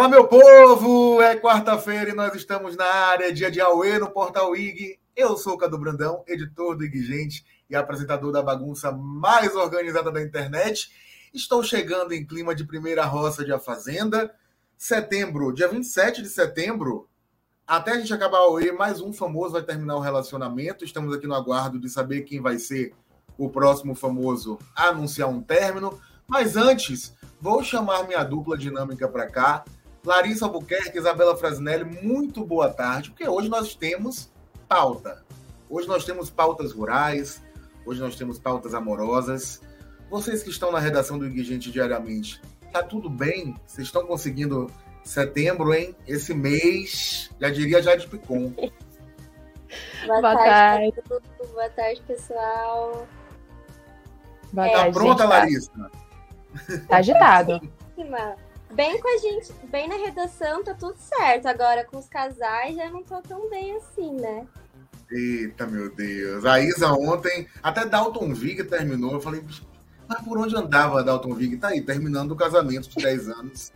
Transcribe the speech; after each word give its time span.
Fala, 0.00 0.08
meu 0.08 0.26
povo! 0.26 1.20
É 1.20 1.36
quarta-feira 1.36 2.08
e 2.08 2.14
nós 2.14 2.34
estamos 2.34 2.74
na 2.74 2.86
área, 2.86 3.34
dia 3.34 3.50
de 3.50 3.60
Aue, 3.60 3.98
no 3.98 4.10
Portal 4.10 4.56
IG. 4.56 4.98
Eu 5.14 5.36
sou 5.36 5.52
o 5.52 5.58
Cadu 5.58 5.76
Brandão, 5.76 6.24
editor 6.26 6.74
do 6.74 6.86
IG 6.86 7.02
Gente 7.02 7.44
e 7.68 7.76
apresentador 7.76 8.32
da 8.32 8.42
bagunça 8.42 8.90
mais 8.90 9.54
organizada 9.54 10.10
da 10.10 10.22
internet. 10.22 10.90
Estou 11.34 11.62
chegando 11.62 12.14
em 12.14 12.24
clima 12.24 12.54
de 12.54 12.64
primeira 12.64 13.04
roça 13.04 13.44
de 13.44 13.52
A 13.52 13.58
Fazenda. 13.58 14.34
Setembro, 14.74 15.52
dia 15.52 15.68
27 15.68 16.22
de 16.22 16.30
setembro, 16.30 17.06
até 17.66 17.90
a 17.90 17.98
gente 17.98 18.14
acabar 18.14 18.38
Aue, 18.38 18.72
mais 18.72 19.02
um 19.02 19.12
famoso 19.12 19.52
vai 19.52 19.62
terminar 19.62 19.96
o 19.96 20.00
relacionamento. 20.00 20.82
Estamos 20.82 21.14
aqui 21.14 21.26
no 21.26 21.34
aguardo 21.34 21.78
de 21.78 21.90
saber 21.90 22.22
quem 22.22 22.40
vai 22.40 22.58
ser 22.58 22.94
o 23.36 23.50
próximo 23.50 23.94
famoso 23.94 24.58
a 24.74 24.84
anunciar 24.84 25.28
um 25.28 25.42
término. 25.42 26.00
Mas 26.26 26.56
antes, 26.56 27.14
vou 27.38 27.62
chamar 27.62 28.04
minha 28.04 28.24
dupla 28.24 28.56
dinâmica 28.56 29.06
para 29.06 29.26
cá 29.26 29.62
Larissa 30.04 30.46
Albuquerque, 30.46 30.98
Isabela 30.98 31.36
Frasnelli, 31.36 31.84
muito 32.02 32.44
boa 32.44 32.70
tarde, 32.70 33.10
porque 33.10 33.28
hoje 33.28 33.48
nós 33.48 33.74
temos 33.74 34.32
pauta. 34.68 35.22
Hoje 35.68 35.86
nós 35.86 36.04
temos 36.04 36.30
pautas 36.30 36.72
rurais, 36.72 37.42
hoje 37.84 38.00
nós 38.00 38.16
temos 38.16 38.38
pautas 38.38 38.74
amorosas. 38.74 39.60
Vocês 40.10 40.42
que 40.42 40.50
estão 40.50 40.72
na 40.72 40.78
redação 40.78 41.18
do 41.18 41.26
Igigente 41.26 41.70
diariamente, 41.70 42.40
tá 42.72 42.82
tudo 42.82 43.10
bem? 43.10 43.54
Vocês 43.66 43.86
estão 43.86 44.06
conseguindo 44.06 44.68
setembro, 45.04 45.74
hein? 45.74 45.94
Esse 46.06 46.34
mês, 46.34 47.30
já 47.38 47.50
diria 47.50 47.82
já 47.82 47.94
de 47.94 48.08
Picon. 48.08 48.52
Boa, 50.04 50.20
boa 50.20 50.34
tarde. 50.34 50.92
tarde. 50.92 51.22
Boa 51.52 51.70
tarde, 51.70 52.02
pessoal. 52.02 53.06
Boa 54.52 54.68
tá 54.68 54.72
tarde, 54.72 54.92
pronta, 54.92 55.22
gente, 55.22 55.30
Larissa? 55.30 55.90
Tá 56.88 56.96
agitado. 56.96 57.60
Bem 58.72 59.00
com 59.00 59.08
a 59.08 59.18
gente, 59.18 59.52
bem 59.68 59.88
na 59.88 59.96
redação, 59.96 60.62
tá 60.62 60.74
tudo 60.74 60.96
certo. 60.96 61.46
Agora 61.46 61.84
com 61.84 61.98
os 61.98 62.08
casais 62.08 62.76
já 62.76 62.88
não 62.88 63.02
tô 63.02 63.20
tão 63.20 63.50
bem 63.50 63.76
assim, 63.76 64.12
né? 64.12 64.46
Eita, 65.10 65.66
meu 65.66 65.92
Deus. 65.92 66.44
A 66.44 66.60
Isa 66.60 66.92
ontem, 66.92 67.48
até 67.62 67.84
Dalton 67.84 68.32
Vig 68.32 68.62
terminou. 68.64 69.14
Eu 69.14 69.20
falei, 69.20 69.42
mas 70.08 70.20
por 70.22 70.38
onde 70.38 70.54
andava 70.56 71.02
Dalton 71.02 71.34
Vig? 71.34 71.56
Tá 71.56 71.68
aí, 71.68 71.80
terminando 71.80 72.30
o 72.32 72.36
casamento 72.36 72.88
de 72.88 73.02
10 73.02 73.28
anos, 73.28 73.72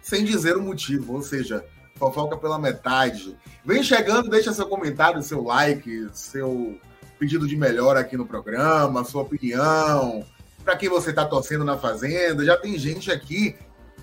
sem 0.00 0.24
dizer 0.24 0.56
o 0.56 0.62
motivo, 0.62 1.14
ou 1.14 1.22
seja, 1.22 1.62
fofoca 1.96 2.36
pela 2.36 2.58
metade. 2.58 3.36
Vem 3.62 3.82
chegando, 3.82 4.30
deixa 4.30 4.52
seu 4.52 4.66
comentário, 4.66 5.22
seu 5.22 5.42
like, 5.42 6.08
seu 6.14 6.78
pedido 7.18 7.46
de 7.46 7.56
melhor 7.56 7.98
aqui 7.98 8.16
no 8.16 8.24
programa, 8.24 9.04
sua 9.04 9.22
opinião, 9.22 10.24
para 10.64 10.76
quem 10.76 10.88
você 10.88 11.10
está 11.10 11.26
torcendo 11.26 11.64
na 11.64 11.76
Fazenda. 11.76 12.44
Já 12.44 12.56
tem 12.56 12.78
gente 12.78 13.10
aqui 13.10 13.56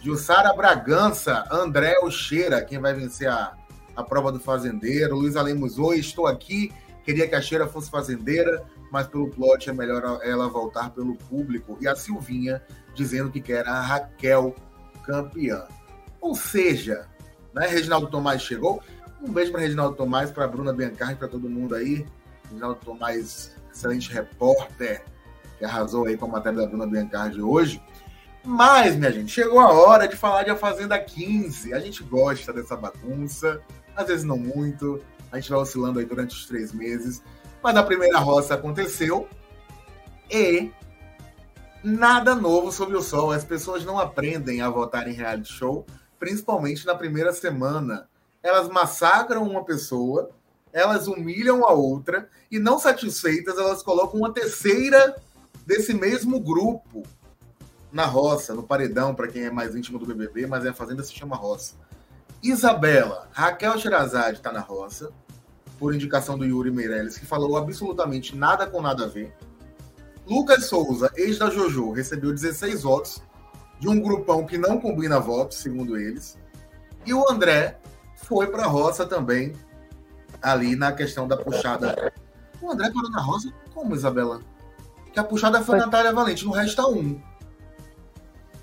Jussara 0.05 0.53
Bragança, 0.53 1.45
André 1.51 1.97
Ocheira, 2.03 2.63
quem 2.63 2.77
vai 2.77 2.93
vencer 2.93 3.27
a, 3.27 3.57
a 3.95 4.03
prova 4.03 4.31
do 4.31 4.39
fazendeiro. 4.39 5.15
Luiz 5.15 5.35
Alemos, 5.35 5.79
oi, 5.79 5.97
estou 5.97 6.27
aqui. 6.27 6.71
Queria 7.03 7.27
que 7.27 7.33
a 7.33 7.41
Cheira 7.41 7.65
fosse 7.65 7.89
fazendeira, 7.89 8.63
mas 8.91 9.07
pelo 9.07 9.31
plot 9.31 9.67
é 9.67 9.73
melhor 9.73 10.19
ela 10.21 10.47
voltar 10.47 10.91
pelo 10.91 11.15
público. 11.15 11.75
E 11.81 11.87
a 11.87 11.95
Silvinha 11.95 12.61
dizendo 12.93 13.31
que 13.31 13.41
quer 13.41 13.67
a 13.67 13.81
Raquel 13.81 14.53
campeã. 15.03 15.65
Ou 16.21 16.35
seja, 16.35 17.07
né, 17.51 17.65
Reginaldo 17.65 18.05
Tomás 18.05 18.43
chegou. 18.43 18.83
Um 19.19 19.33
beijo 19.33 19.51
para 19.51 19.61
Reginaldo 19.61 19.95
Tomás, 19.95 20.29
para 20.29 20.47
Bruna 20.47 20.71
Biancardi, 20.71 21.15
para 21.15 21.27
todo 21.27 21.49
mundo 21.49 21.73
aí. 21.73 22.05
Reginaldo 22.47 22.79
Tomás, 22.85 23.55
excelente 23.73 24.13
repórter, 24.13 25.03
que 25.57 25.65
arrasou 25.65 26.05
aí 26.05 26.15
com 26.15 26.25
a 26.25 26.29
matéria 26.29 26.59
da 26.59 26.67
Bruna 26.67 26.85
Biancardi 26.85 27.41
hoje. 27.41 27.81
Mas, 28.45 28.95
minha 28.95 29.11
gente, 29.11 29.31
chegou 29.31 29.59
a 29.59 29.73
hora 29.73 30.07
de 30.07 30.15
falar 30.15 30.43
de 30.43 30.51
A 30.51 30.55
Fazenda 30.55 30.99
15. 30.99 31.73
A 31.73 31.79
gente 31.79 32.03
gosta 32.03 32.53
dessa 32.53 32.77
bagunça, 32.77 33.59
às 33.95 34.05
vezes 34.05 34.23
não 34.23 34.37
muito. 34.37 35.01
A 35.31 35.39
gente 35.39 35.49
vai 35.49 35.59
oscilando 35.59 35.97
aí 35.97 36.05
durante 36.05 36.35
os 36.35 36.45
três 36.45 36.71
meses. 36.71 37.23
Mas 37.63 37.75
a 37.75 37.81
primeira 37.81 38.19
roça 38.19 38.53
aconteceu 38.53 39.27
e 40.29 40.69
nada 41.83 42.35
novo 42.35 42.71
sobre 42.71 42.95
o 42.95 43.01
sol. 43.01 43.31
As 43.31 43.43
pessoas 43.43 43.83
não 43.83 43.97
aprendem 43.97 44.61
a 44.61 44.69
votar 44.69 45.07
em 45.07 45.13
reality 45.13 45.51
show, 45.51 45.83
principalmente 46.19 46.85
na 46.85 46.93
primeira 46.93 47.33
semana. 47.33 48.07
Elas 48.43 48.69
massacram 48.69 49.41
uma 49.41 49.65
pessoa, 49.65 50.29
elas 50.71 51.07
humilham 51.07 51.65
a 51.65 51.73
outra 51.73 52.29
e, 52.51 52.59
não 52.59 52.77
satisfeitas, 52.77 53.57
elas 53.57 53.81
colocam 53.81 54.19
uma 54.19 54.31
terceira 54.31 55.15
desse 55.65 55.95
mesmo 55.95 56.39
grupo 56.39 57.01
na 57.95 58.05
roça, 58.05 58.53
no 58.53 58.61
paredão, 58.61 59.15
para 59.15 59.29
quem 59.29 59.45
é 59.45 59.49
mais 59.49 59.73
íntimo 59.73 59.97
do 59.97 60.05
BBB, 60.05 60.45
mas 60.47 60.65
é 60.65 60.69
a 60.69 60.73
fazenda 60.73 61.01
se 61.01 61.13
chama 61.13 61.37
roça. 61.37 61.75
Isabela, 62.43 63.29
Raquel 63.31 63.79
Sherazade 63.79 64.39
está 64.39 64.51
na 64.51 64.59
roça, 64.59 65.13
por 65.79 65.95
indicação 65.95 66.37
do 66.37 66.43
Yuri 66.43 66.71
Meirelles, 66.71 67.17
que 67.17 67.25
falou 67.25 67.55
absolutamente 67.55 68.35
nada 68.35 68.67
com 68.67 68.81
nada 68.81 69.05
a 69.05 69.07
ver. 69.07 69.33
Lucas 70.27 70.65
Souza, 70.65 71.09
ex 71.15 71.39
da 71.39 71.49
JoJo, 71.49 71.93
recebeu 71.93 72.33
16 72.33 72.83
votos 72.83 73.21
de 73.79 73.87
um 73.87 73.97
grupão 74.01 74.45
que 74.45 74.57
não 74.57 74.77
combina 74.77 75.17
votos, 75.17 75.59
segundo 75.59 75.97
eles. 75.97 76.37
E 77.05 77.13
o 77.13 77.31
André 77.31 77.79
foi 78.17 78.47
para 78.47 78.65
a 78.65 78.67
roça 78.67 79.05
também, 79.05 79.53
ali 80.41 80.75
na 80.75 80.91
questão 80.91 81.29
da 81.29 81.37
puxada. 81.37 82.11
O 82.61 82.69
André 82.69 82.91
parou 82.91 83.09
na 83.09 83.21
roça? 83.21 83.53
Como, 83.73 83.95
Isabela? 83.95 84.41
Que 85.13 85.19
a 85.21 85.23
puxada 85.23 85.59
foi, 85.59 85.77
foi. 85.77 85.85
Natália 85.85 86.11
Valente, 86.11 86.43
no 86.43 86.51
resta 86.51 86.85
um. 86.85 87.17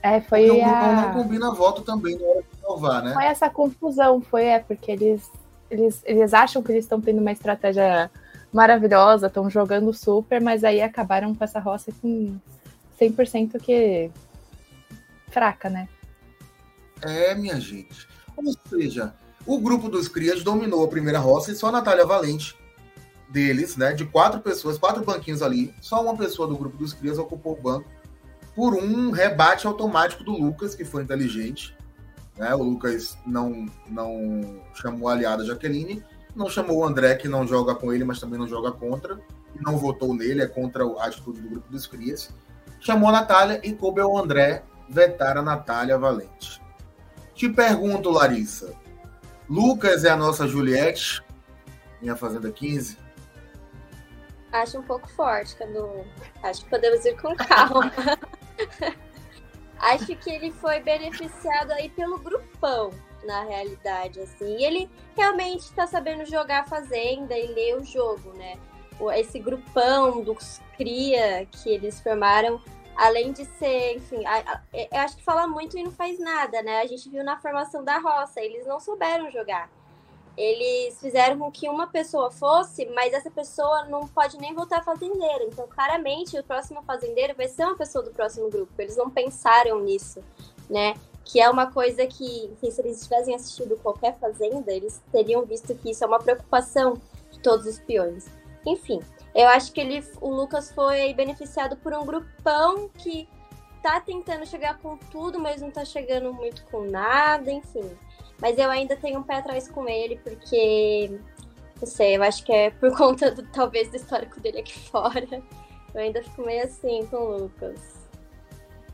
É, 0.02 0.20
foi 0.20 0.46
porque 0.46 0.60
a... 0.62 0.90
o 0.90 0.96
não 0.96 1.12
combina 1.12 1.54
voto 1.54 1.82
também 1.82 2.18
na 2.18 2.26
hora 2.26 2.42
de 2.42 2.60
salvar, 2.60 3.02
né? 3.02 3.14
Foi 3.14 3.24
essa 3.24 3.48
confusão, 3.48 4.20
foi 4.20 4.46
é, 4.46 4.58
porque 4.58 4.90
eles, 4.90 5.30
eles, 5.70 6.02
eles 6.04 6.34
acham 6.34 6.60
que 6.60 6.72
eles 6.72 6.84
estão 6.84 7.00
tendo 7.00 7.20
uma 7.20 7.30
estratégia 7.30 8.10
maravilhosa, 8.52 9.28
estão 9.28 9.48
jogando 9.48 9.94
super, 9.94 10.40
mas 10.40 10.64
aí 10.64 10.82
acabaram 10.82 11.34
com 11.34 11.44
essa 11.44 11.60
roça 11.60 11.92
com 12.02 12.36
100% 13.00 13.60
que 13.60 14.10
fraca, 15.30 15.70
né? 15.70 15.88
É, 17.00 17.34
minha 17.34 17.58
gente. 17.60 18.08
Ou 18.36 18.52
seja, 18.68 19.14
o 19.46 19.58
grupo 19.58 19.88
dos 19.88 20.08
Crias 20.08 20.42
dominou 20.42 20.84
a 20.84 20.88
primeira 20.88 21.20
roça 21.20 21.52
e 21.52 21.54
só 21.54 21.68
a 21.68 21.72
Natália 21.72 22.04
Valente 22.04 22.56
deles, 23.28 23.76
né, 23.76 23.94
de 23.94 24.04
quatro 24.04 24.40
pessoas, 24.40 24.76
quatro 24.76 25.02
banquinhos 25.02 25.40
ali, 25.40 25.74
só 25.80 26.02
uma 26.02 26.14
pessoa 26.14 26.46
do 26.46 26.54
grupo 26.54 26.76
dos 26.76 26.92
Crias 26.92 27.16
ocupou 27.18 27.54
o 27.54 27.62
banco 27.62 27.88
por 28.54 28.74
um 28.74 29.10
rebate 29.10 29.66
automático 29.66 30.22
do 30.22 30.32
Lucas, 30.32 30.74
que 30.74 30.84
foi 30.84 31.02
inteligente. 31.02 31.76
Né? 32.36 32.54
O 32.54 32.62
Lucas 32.62 33.16
não, 33.26 33.66
não 33.88 34.62
chamou 34.74 35.08
a 35.08 35.12
aliada 35.12 35.44
Jaqueline, 35.44 36.04
não 36.34 36.48
chamou 36.48 36.78
o 36.78 36.84
André, 36.84 37.14
que 37.14 37.28
não 37.28 37.46
joga 37.46 37.74
com 37.74 37.92
ele, 37.92 38.04
mas 38.04 38.20
também 38.20 38.38
não 38.38 38.46
joga 38.46 38.72
contra, 38.72 39.20
e 39.54 39.62
não 39.62 39.76
votou 39.76 40.14
nele, 40.14 40.42
é 40.42 40.46
contra 40.46 40.84
a 40.84 41.06
atitude 41.06 41.40
do 41.40 41.48
grupo 41.48 41.70
dos 41.70 41.86
Crias. 41.86 42.30
Chamou 42.80 43.08
a 43.08 43.12
Natália 43.12 43.60
e 43.62 43.72
coube 43.72 44.00
ao 44.00 44.16
André 44.16 44.64
vetar 44.88 45.36
a 45.36 45.42
Natália 45.42 45.98
Valente. 45.98 46.60
Te 47.34 47.48
pergunto, 47.48 48.10
Larissa, 48.10 48.74
Lucas 49.48 50.04
é 50.04 50.10
a 50.10 50.16
nossa 50.16 50.46
Juliette, 50.46 51.22
minha 52.00 52.16
Fazenda 52.16 52.50
15? 52.50 52.98
Acho 54.52 54.78
um 54.78 54.82
pouco 54.82 55.08
forte, 55.08 55.56
Cadu. 55.56 56.04
Acho 56.42 56.64
que 56.64 56.70
podemos 56.70 57.04
ir 57.04 57.16
com 57.20 57.34
calma. 57.34 57.90
Acho 59.78 60.14
que 60.16 60.30
ele 60.30 60.52
foi 60.52 60.80
beneficiado 60.80 61.72
aí 61.72 61.88
pelo 61.90 62.18
grupão, 62.18 62.90
na 63.24 63.42
realidade, 63.42 64.20
assim. 64.20 64.56
E 64.56 64.64
ele 64.64 64.90
realmente 65.16 65.62
está 65.62 65.86
sabendo 65.86 66.24
jogar 66.24 66.60
a 66.60 66.66
Fazenda 66.66 67.36
e 67.36 67.46
ler 67.48 67.76
o 67.76 67.84
jogo, 67.84 68.32
né? 68.34 68.56
Esse 69.16 69.40
grupão 69.40 70.22
dos 70.22 70.60
cria 70.76 71.46
que 71.46 71.70
eles 71.70 72.00
formaram, 72.00 72.62
além 72.96 73.32
de 73.32 73.44
ser, 73.44 73.96
enfim, 73.96 74.22
eu 74.72 75.00
acho 75.00 75.16
que 75.16 75.24
fala 75.24 75.46
muito 75.48 75.76
e 75.76 75.82
não 75.82 75.90
faz 75.90 76.20
nada, 76.20 76.62
né? 76.62 76.80
A 76.80 76.86
gente 76.86 77.10
viu 77.10 77.24
na 77.24 77.36
formação 77.36 77.82
da 77.82 77.98
roça, 77.98 78.40
eles 78.40 78.64
não 78.64 78.78
souberam 78.78 79.30
jogar 79.30 79.68
eles 80.36 80.98
fizeram 81.00 81.38
com 81.38 81.50
que 81.50 81.68
uma 81.68 81.86
pessoa 81.86 82.30
fosse, 82.30 82.86
mas 82.86 83.12
essa 83.12 83.30
pessoa 83.30 83.84
não 83.84 84.08
pode 84.08 84.38
nem 84.38 84.54
voltar 84.54 84.82
fazendeira. 84.82 85.44
Então, 85.44 85.66
claramente, 85.68 86.38
o 86.38 86.44
próximo 86.44 86.82
fazendeiro 86.82 87.34
vai 87.36 87.48
ser 87.48 87.64
uma 87.64 87.76
pessoa 87.76 88.02
do 88.02 88.10
próximo 88.10 88.48
grupo. 88.48 88.72
Eles 88.78 88.96
não 88.96 89.10
pensaram 89.10 89.80
nisso, 89.80 90.22
né? 90.70 90.94
Que 91.24 91.40
é 91.40 91.50
uma 91.50 91.70
coisa 91.70 92.06
que, 92.06 92.46
enfim, 92.46 92.70
se 92.70 92.80
eles 92.80 93.02
tivessem 93.02 93.34
assistido 93.34 93.76
qualquer 93.76 94.18
fazenda, 94.18 94.72
eles 94.72 95.02
teriam 95.12 95.44
visto 95.44 95.74
que 95.74 95.90
isso 95.90 96.02
é 96.02 96.06
uma 96.06 96.18
preocupação 96.18 96.94
de 97.30 97.38
todos 97.40 97.66
os 97.66 97.78
peões. 97.78 98.26
Enfim, 98.66 99.00
eu 99.34 99.48
acho 99.48 99.72
que 99.72 99.80
ele, 99.80 100.04
o 100.20 100.30
Lucas 100.30 100.72
foi 100.72 101.12
beneficiado 101.14 101.76
por 101.76 101.92
um 101.92 102.06
grupão 102.06 102.88
que 102.88 103.28
tá 103.82 104.00
tentando 104.00 104.46
chegar 104.46 104.78
com 104.78 104.96
tudo, 104.96 105.40
mas 105.40 105.60
não 105.60 105.70
tá 105.70 105.84
chegando 105.84 106.32
muito 106.32 106.64
com 106.70 106.84
nada, 106.84 107.50
enfim. 107.50 107.90
Mas 108.42 108.58
eu 108.58 108.68
ainda 108.68 108.96
tenho 108.96 109.20
um 109.20 109.22
pé 109.22 109.36
atrás 109.36 109.68
com 109.68 109.88
ele, 109.88 110.18
porque. 110.18 111.16
Não 111.80 111.86
sei, 111.86 112.16
eu 112.16 112.22
acho 112.24 112.44
que 112.44 112.52
é 112.52 112.70
por 112.70 112.90
conta, 112.98 113.30
do, 113.30 113.44
talvez, 113.44 113.88
do 113.88 113.96
histórico 113.96 114.40
dele 114.40 114.58
aqui 114.58 114.76
fora. 114.90 115.24
Eu 115.94 116.00
ainda 116.00 116.20
fico 116.24 116.44
meio 116.44 116.64
assim 116.64 117.06
com 117.06 117.16
o 117.16 117.38
Lucas. 117.38 117.78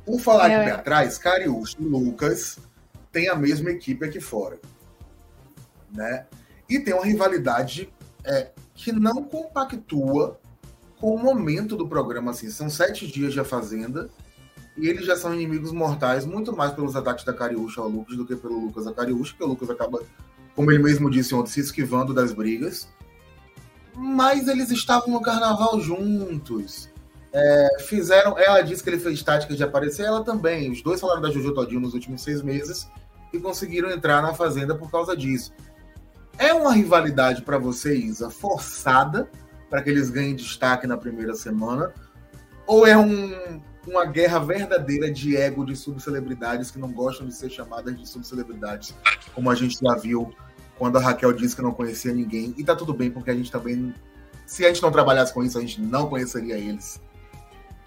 Por 0.04 0.20
falar 0.20 0.48
de 0.48 0.54
pé 0.66 0.70
atrás, 0.72 1.16
Cariúcho 1.16 1.76
e 1.80 1.84
Lucas 1.84 2.58
tem 3.10 3.28
a 3.28 3.34
mesma 3.34 3.70
equipe 3.70 4.04
aqui 4.04 4.20
fora. 4.20 4.58
Né? 5.90 6.26
E 6.68 6.78
tem 6.78 6.92
uma 6.92 7.04
rivalidade 7.04 7.90
é, 8.24 8.50
que 8.74 8.92
não 8.92 9.24
compactua 9.24 10.38
com 11.00 11.14
o 11.14 11.18
momento 11.18 11.76
do 11.76 11.88
programa. 11.88 12.32
Assim. 12.32 12.50
São 12.50 12.68
sete 12.68 13.06
dias 13.06 13.32
de 13.32 13.40
A 13.40 13.44
Fazenda 13.44 14.10
e 14.78 14.88
eles 14.88 15.04
já 15.04 15.16
são 15.16 15.34
inimigos 15.34 15.72
mortais, 15.72 16.24
muito 16.24 16.56
mais 16.56 16.72
pelos 16.72 16.94
ataques 16.94 17.24
da 17.24 17.32
Cariúcha 17.32 17.80
ao 17.80 17.88
Lucas 17.88 18.16
do 18.16 18.24
que 18.24 18.36
pelo 18.36 18.58
Lucas 18.66 18.86
a 18.86 18.92
Cariúcha, 18.92 19.32
porque 19.32 19.44
o 19.44 19.48
Lucas 19.48 19.70
acaba, 19.70 20.00
como 20.54 20.70
ele 20.70 20.82
mesmo 20.82 21.10
disse 21.10 21.34
ontem, 21.34 21.50
se 21.50 21.60
esquivando 21.60 22.14
das 22.14 22.32
brigas. 22.32 22.88
Mas 23.94 24.46
eles 24.46 24.70
estavam 24.70 25.08
no 25.08 25.20
carnaval 25.20 25.80
juntos. 25.80 26.88
É, 27.32 27.68
fizeram. 27.80 28.38
Ela 28.38 28.62
disse 28.62 28.82
que 28.82 28.88
ele 28.88 28.98
fez 28.98 29.22
táticas 29.22 29.56
de 29.56 29.64
aparecer, 29.64 30.04
ela 30.04 30.22
também. 30.22 30.70
Os 30.70 30.80
dois 30.80 31.00
falaram 31.00 31.20
da 31.20 31.30
Jojo 31.30 31.52
Todinho 31.52 31.80
nos 31.80 31.94
últimos 31.94 32.22
seis 32.22 32.40
meses 32.40 32.88
e 33.32 33.38
conseguiram 33.40 33.90
entrar 33.90 34.22
na 34.22 34.32
Fazenda 34.32 34.74
por 34.74 34.90
causa 34.90 35.16
disso. 35.16 35.52
É 36.38 36.54
uma 36.54 36.72
rivalidade 36.72 37.42
para 37.42 37.58
você, 37.58 37.96
Isa, 37.96 38.30
forçada 38.30 39.28
para 39.68 39.82
que 39.82 39.90
eles 39.90 40.08
ganhem 40.08 40.34
destaque 40.34 40.86
na 40.86 40.96
primeira 40.96 41.34
semana? 41.34 41.92
Ou 42.66 42.86
é 42.86 42.96
um, 42.96 43.60
uma 43.88 44.04
guerra 44.04 44.38
verdadeira 44.38 45.10
de 45.10 45.36
ego 45.36 45.64
de 45.64 45.74
subcelebridades 45.74 46.70
que 46.70 46.78
não 46.78 46.92
gostam 46.92 47.26
de 47.26 47.34
ser 47.34 47.50
chamadas 47.50 47.98
de 47.98 48.06
subcelebridades, 48.06 48.94
como 49.34 49.50
a 49.50 49.54
gente 49.54 49.78
já 49.80 49.94
viu 49.94 50.32
quando 50.76 50.96
a 50.96 51.00
Raquel 51.00 51.32
disse 51.32 51.56
que 51.56 51.62
não 51.62 51.72
conhecia 51.72 52.12
ninguém? 52.12 52.54
E 52.56 52.62
tá 52.62 52.76
tudo 52.76 52.94
bem, 52.94 53.10
porque 53.10 53.30
a 53.30 53.34
gente 53.34 53.50
também. 53.50 53.92
Se 54.46 54.64
a 54.64 54.68
gente 54.68 54.80
não 54.80 54.92
trabalhasse 54.92 55.34
com 55.34 55.42
isso, 55.42 55.58
a 55.58 55.60
gente 55.60 55.80
não 55.80 56.08
conheceria 56.08 56.56
eles. 56.56 57.00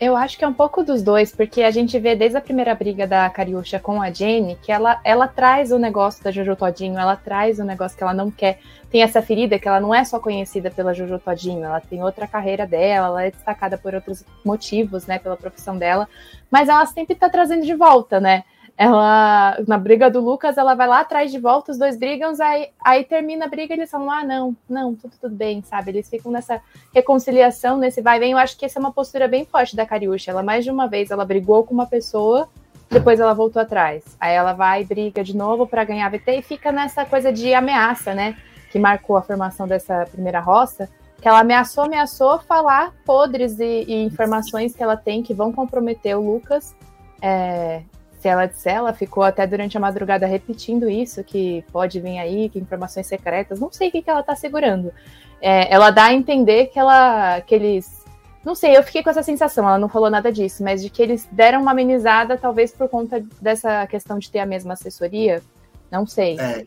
Eu 0.02 0.18
acho 0.18 0.36
que 0.36 0.44
é 0.44 0.48
um 0.48 0.54
pouco 0.54 0.84
dos 0.84 1.04
dois, 1.04 1.32
porque 1.32 1.62
a 1.62 1.70
gente 1.70 2.00
vê 2.00 2.16
desde 2.16 2.36
a 2.36 2.42
primeira 2.42 2.74
briga 2.74 3.06
da 3.06 3.30
Cariúcha 3.30 3.80
com 3.80 4.02
a 4.02 4.10
Jenny 4.12 4.58
que 4.60 4.72
ela, 4.72 5.00
ela 5.04 5.28
traz 5.28 5.72
o 5.72 5.78
negócio 5.78 6.24
da 6.24 6.32
Jojo 6.32 6.56
Todinho, 6.56 6.98
ela 6.98 7.16
traz 7.16 7.60
o 7.60 7.64
negócio 7.64 7.96
que 7.96 8.04
ela 8.04 8.12
não 8.12 8.32
quer. 8.32 8.60
Tem 8.90 9.04
essa 9.04 9.22
ferida 9.22 9.60
que 9.60 9.68
ela 9.68 9.80
não 9.80 9.94
é 9.94 10.04
só 10.04 10.20
conhecida 10.20 10.72
pela 10.72 10.92
Jojo 10.92 11.20
Todinho, 11.20 11.64
ela 11.64 11.80
tem 11.80 12.02
outra 12.02 12.26
carreira 12.26 12.66
dela, 12.66 13.06
ela 13.10 13.24
é 13.26 13.30
destacada 13.30 13.78
por 13.78 13.94
outros 13.94 14.26
motivos, 14.44 15.06
né, 15.06 15.20
pela 15.20 15.38
profissão 15.38 15.78
dela, 15.78 16.10
mas 16.50 16.68
ela 16.68 16.88
sempre 16.88 17.14
tá 17.14 17.30
trazendo 17.30 17.64
de 17.64 17.76
volta, 17.76 18.20
né? 18.20 18.44
Ela 18.82 19.58
na 19.68 19.78
briga 19.78 20.10
do 20.10 20.20
Lucas, 20.20 20.58
ela 20.58 20.74
vai 20.74 20.88
lá 20.88 21.02
atrás 21.02 21.32
de 21.32 21.38
volta, 21.38 21.72
os 21.72 21.78
dois 21.78 21.96
brigam, 21.96 22.34
aí, 22.42 22.70
aí 22.84 23.04
termina 23.04 23.46
a 23.46 23.48
briga 23.48 23.76
e 23.76 23.78
eles 23.78 23.92
falam: 23.92 24.10
ah, 24.10 24.24
não, 24.24 24.56
não, 24.68 24.96
tudo, 24.96 25.14
tudo 25.22 25.36
bem, 25.36 25.62
sabe? 25.62 25.92
Eles 25.92 26.10
ficam 26.10 26.32
nessa 26.32 26.60
reconciliação, 26.92 27.78
nesse 27.78 28.02
vai 28.02 28.18
e 28.18 28.20
vem. 28.20 28.32
Eu 28.32 28.40
acho 28.40 28.58
que 28.58 28.66
essa 28.66 28.80
é 28.80 28.82
uma 28.82 28.92
postura 28.92 29.28
bem 29.28 29.46
forte 29.46 29.76
da 29.76 29.86
Cariúcha. 29.86 30.32
Ela, 30.32 30.42
mais 30.42 30.66
de 30.66 30.72
uma 30.72 30.88
vez, 30.88 31.12
ela 31.12 31.24
brigou 31.24 31.64
com 31.64 31.76
uma 31.76 31.86
pessoa, 31.86 32.50
depois 32.90 33.20
ela 33.20 33.36
voltou 33.36 33.62
atrás. 33.62 34.04
Aí 34.20 34.34
ela 34.34 34.54
vai 34.54 34.84
briga 34.84 35.24
de 35.24 35.38
novo 35.38 35.68
para 35.68 35.84
ganhar 35.84 36.10
VT 36.10 36.40
e 36.40 36.42
fica 36.42 36.72
nessa 36.72 37.06
coisa 37.06 37.32
de 37.32 37.54
ameaça, 37.54 38.16
né? 38.16 38.36
Que 38.72 38.80
marcou 38.80 39.16
a 39.16 39.22
formação 39.22 39.68
dessa 39.68 40.08
primeira 40.12 40.40
roça. 40.40 40.90
Que 41.22 41.28
ela 41.28 41.42
ameaçou, 41.42 41.84
ameaçou 41.84 42.40
falar 42.40 42.96
podres 43.06 43.60
e, 43.60 43.86
e 43.88 44.04
informações 44.06 44.76
que 44.76 44.82
ela 44.82 44.98
tem 44.98 45.22
que 45.22 45.36
vão 45.36 45.54
comprometer 45.54 46.18
o 46.18 46.34
Lucas. 46.34 46.76
É, 47.22 47.84
se 48.22 48.28
ela 48.28 48.46
disser, 48.46 48.76
ela 48.76 48.94
ficou 48.94 49.24
até 49.24 49.48
durante 49.48 49.76
a 49.76 49.80
madrugada 49.80 50.28
repetindo 50.28 50.88
isso, 50.88 51.24
que 51.24 51.66
pode 51.72 52.00
vir 52.00 52.20
aí, 52.20 52.50
que 52.50 52.60
informações 52.60 53.08
secretas, 53.08 53.60
não 53.60 53.72
sei 53.72 53.90
o 53.90 53.92
que, 53.92 54.04
que 54.04 54.10
ela 54.12 54.22
tá 54.22 54.36
segurando. 54.36 54.94
É, 55.42 55.74
ela 55.74 55.90
dá 55.90 56.06
a 56.06 56.14
entender 56.14 56.68
que 56.68 56.78
ela 56.78 57.42
que 57.42 57.56
eles. 57.56 58.06
Não 58.46 58.54
sei, 58.54 58.78
eu 58.78 58.84
fiquei 58.84 59.02
com 59.02 59.10
essa 59.10 59.24
sensação, 59.24 59.68
ela 59.68 59.80
não 59.80 59.90
falou 59.90 60.10
nada 60.10 60.32
disso, 60.32 60.64
mas 60.64 60.84
de 60.84 60.90
que 60.90 61.02
eles 61.02 61.28
deram 61.32 61.62
uma 61.62 61.72
amenizada, 61.72 62.38
talvez 62.38 62.72
por 62.72 62.88
conta 62.90 63.24
dessa 63.42 63.88
questão 63.88 64.20
de 64.20 64.30
ter 64.30 64.40
a 64.40 64.46
mesma 64.46 64.74
assessoria. 64.74 65.42
Não 65.90 66.06
sei. 66.06 66.40
É, 66.40 66.66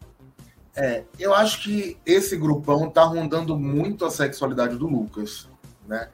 é 0.77 1.05
eu 1.21 1.33
acho 1.33 1.63
que 1.63 1.97
esse 2.05 2.37
grupão 2.37 2.91
tá 2.91 3.05
rondando 3.05 3.57
muito 3.57 4.05
a 4.05 4.11
sexualidade 4.11 4.77
do 4.77 4.89
Lucas, 4.89 5.49
né? 5.87 6.09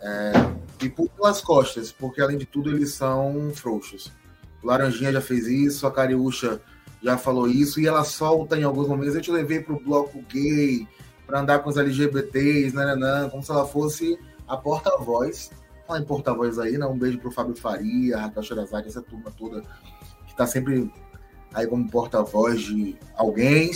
É, 0.00 0.32
e 0.82 0.88
por 0.88 1.08
pelas 1.10 1.40
costas, 1.40 1.92
porque 1.92 2.20
além 2.20 2.38
de 2.38 2.46
tudo 2.46 2.70
eles 2.70 2.92
são 2.92 3.52
frouxos. 3.54 4.10
Laranjinha 4.62 5.12
já 5.12 5.20
fez 5.20 5.46
isso, 5.46 5.86
a 5.86 5.90
Cariúcha 5.90 6.60
já 7.02 7.16
falou 7.16 7.48
isso, 7.48 7.80
e 7.80 7.86
ela 7.86 8.04
solta 8.04 8.58
em 8.58 8.62
alguns 8.62 8.88
momentos. 8.88 9.14
Eu 9.14 9.20
te 9.20 9.30
levei 9.30 9.60
para 9.60 9.74
o 9.74 9.80
bloco 9.80 10.22
gay, 10.28 10.86
para 11.26 11.40
andar 11.40 11.60
com 11.60 11.70
os 11.70 11.76
LGBTs, 11.76 12.74
nananã, 12.74 13.28
como 13.28 13.42
se 13.42 13.50
ela 13.50 13.66
fosse 13.66 14.18
a 14.46 14.56
porta-voz. 14.56 15.50
Fala 15.86 16.00
em 16.00 16.04
porta-voz 16.04 16.58
aí, 16.58 16.76
né? 16.76 16.86
Um 16.86 16.98
beijo 16.98 17.18
pro 17.18 17.30
Fábio 17.30 17.56
Faria, 17.56 18.16
a 18.16 18.20
Raquel 18.22 18.42
Sherazade, 18.42 18.88
essa 18.88 19.00
turma 19.02 19.30
toda 19.36 19.62
que 20.26 20.30
está 20.30 20.46
sempre 20.46 20.92
aí 21.54 21.66
como 21.66 21.88
porta-voz 21.90 22.60
de 22.60 22.96
alguém. 23.16 23.70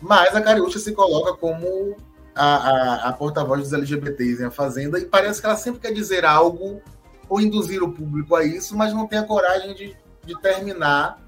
Mas 0.00 0.34
a 0.34 0.40
Cariúcha 0.40 0.78
se 0.78 0.92
coloca 0.92 1.34
como 1.34 1.96
a, 2.34 2.44
a, 2.44 3.08
a 3.08 3.12
porta-voz 3.12 3.62
dos 3.62 3.72
LGBTs 3.72 4.42
em 4.42 4.46
A 4.46 4.50
Fazenda 4.50 4.98
e 4.98 5.04
parece 5.04 5.40
que 5.40 5.46
ela 5.46 5.56
sempre 5.56 5.80
quer 5.80 5.92
dizer 5.92 6.24
algo 6.24 6.80
ou 7.28 7.40
induzir 7.40 7.82
o 7.82 7.92
público 7.92 8.34
a 8.34 8.44
isso, 8.44 8.76
mas 8.76 8.92
não 8.92 9.06
tem 9.06 9.18
a 9.18 9.24
coragem 9.24 9.74
de 9.74 9.96
de 10.24 10.38
terminar 10.40 11.20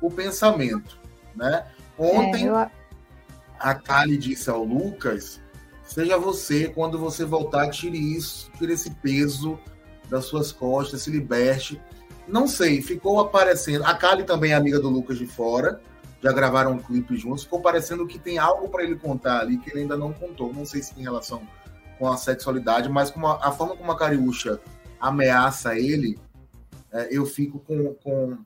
o 0.00 0.10
pensamento, 0.10 0.98
né? 1.34 1.66
Ontem 1.98 2.46
é, 2.46 2.50
eu... 2.50 2.70
a 3.58 3.74
Kali 3.74 4.16
disse 4.16 4.48
ao 4.48 4.62
Lucas: 4.62 5.40
seja 5.82 6.16
você, 6.16 6.68
quando 6.68 6.98
você 6.98 7.24
voltar, 7.24 7.68
tire 7.70 7.98
isso, 7.98 8.50
tire 8.58 8.72
esse 8.72 8.90
peso 8.90 9.58
das 10.08 10.24
suas 10.26 10.52
costas, 10.52 11.02
se 11.02 11.10
liberte. 11.10 11.80
Não 12.26 12.46
sei, 12.46 12.82
ficou 12.82 13.20
aparecendo. 13.20 13.84
A 13.84 13.94
Kali 13.94 14.22
também 14.24 14.52
é 14.52 14.54
amiga 14.54 14.78
do 14.78 14.88
Lucas 14.88 15.18
de 15.18 15.26
fora, 15.26 15.80
já 16.22 16.32
gravaram 16.32 16.72
um 16.72 16.78
clipe 16.78 17.16
juntos. 17.16 17.44
Ficou 17.44 17.60
parecendo 17.60 18.06
que 18.06 18.18
tem 18.18 18.38
algo 18.38 18.68
para 18.68 18.84
ele 18.84 18.96
contar 18.96 19.40
ali 19.40 19.56
que 19.58 19.70
ele 19.70 19.80
ainda 19.80 19.96
não 19.96 20.12
contou. 20.12 20.52
Não 20.52 20.66
sei 20.66 20.82
se 20.82 20.94
tem 20.94 21.02
relação 21.02 21.42
com 21.98 22.10
a 22.10 22.16
sexualidade, 22.16 22.88
mas 22.88 23.10
com 23.10 23.26
a, 23.26 23.48
a 23.48 23.50
forma 23.50 23.76
como 23.76 23.90
a 23.90 23.98
Cariúcha 23.98 24.60
ameaça 25.00 25.76
ele, 25.76 26.18
eu 27.10 27.26
fico 27.26 27.58
com, 27.60 27.94
com, 27.94 28.38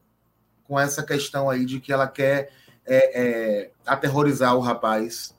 com 0.65 0.81
essa 0.81 1.03
questão 1.03 1.49
aí 1.49 1.65
de 1.65 1.81
que 1.81 1.93
ela 1.93 2.07
quer 2.09 2.51
é, 2.87 3.21
é, 3.21 3.71
aterrorizar 3.87 4.57
o 4.57 4.61
rapaz 4.61 5.35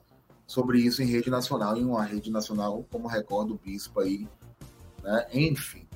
sobre 0.46 0.78
isso 0.78 1.02
em 1.02 1.06
rede 1.06 1.30
nacional, 1.30 1.76
em 1.76 1.84
uma 1.84 2.04
rede 2.04 2.30
nacional 2.30 2.86
como 2.90 3.08
Record 3.08 3.48
do 3.48 3.54
Bispo 3.54 4.00
aí, 4.00 4.28
né? 5.02 5.26
Enfim. 5.32 5.86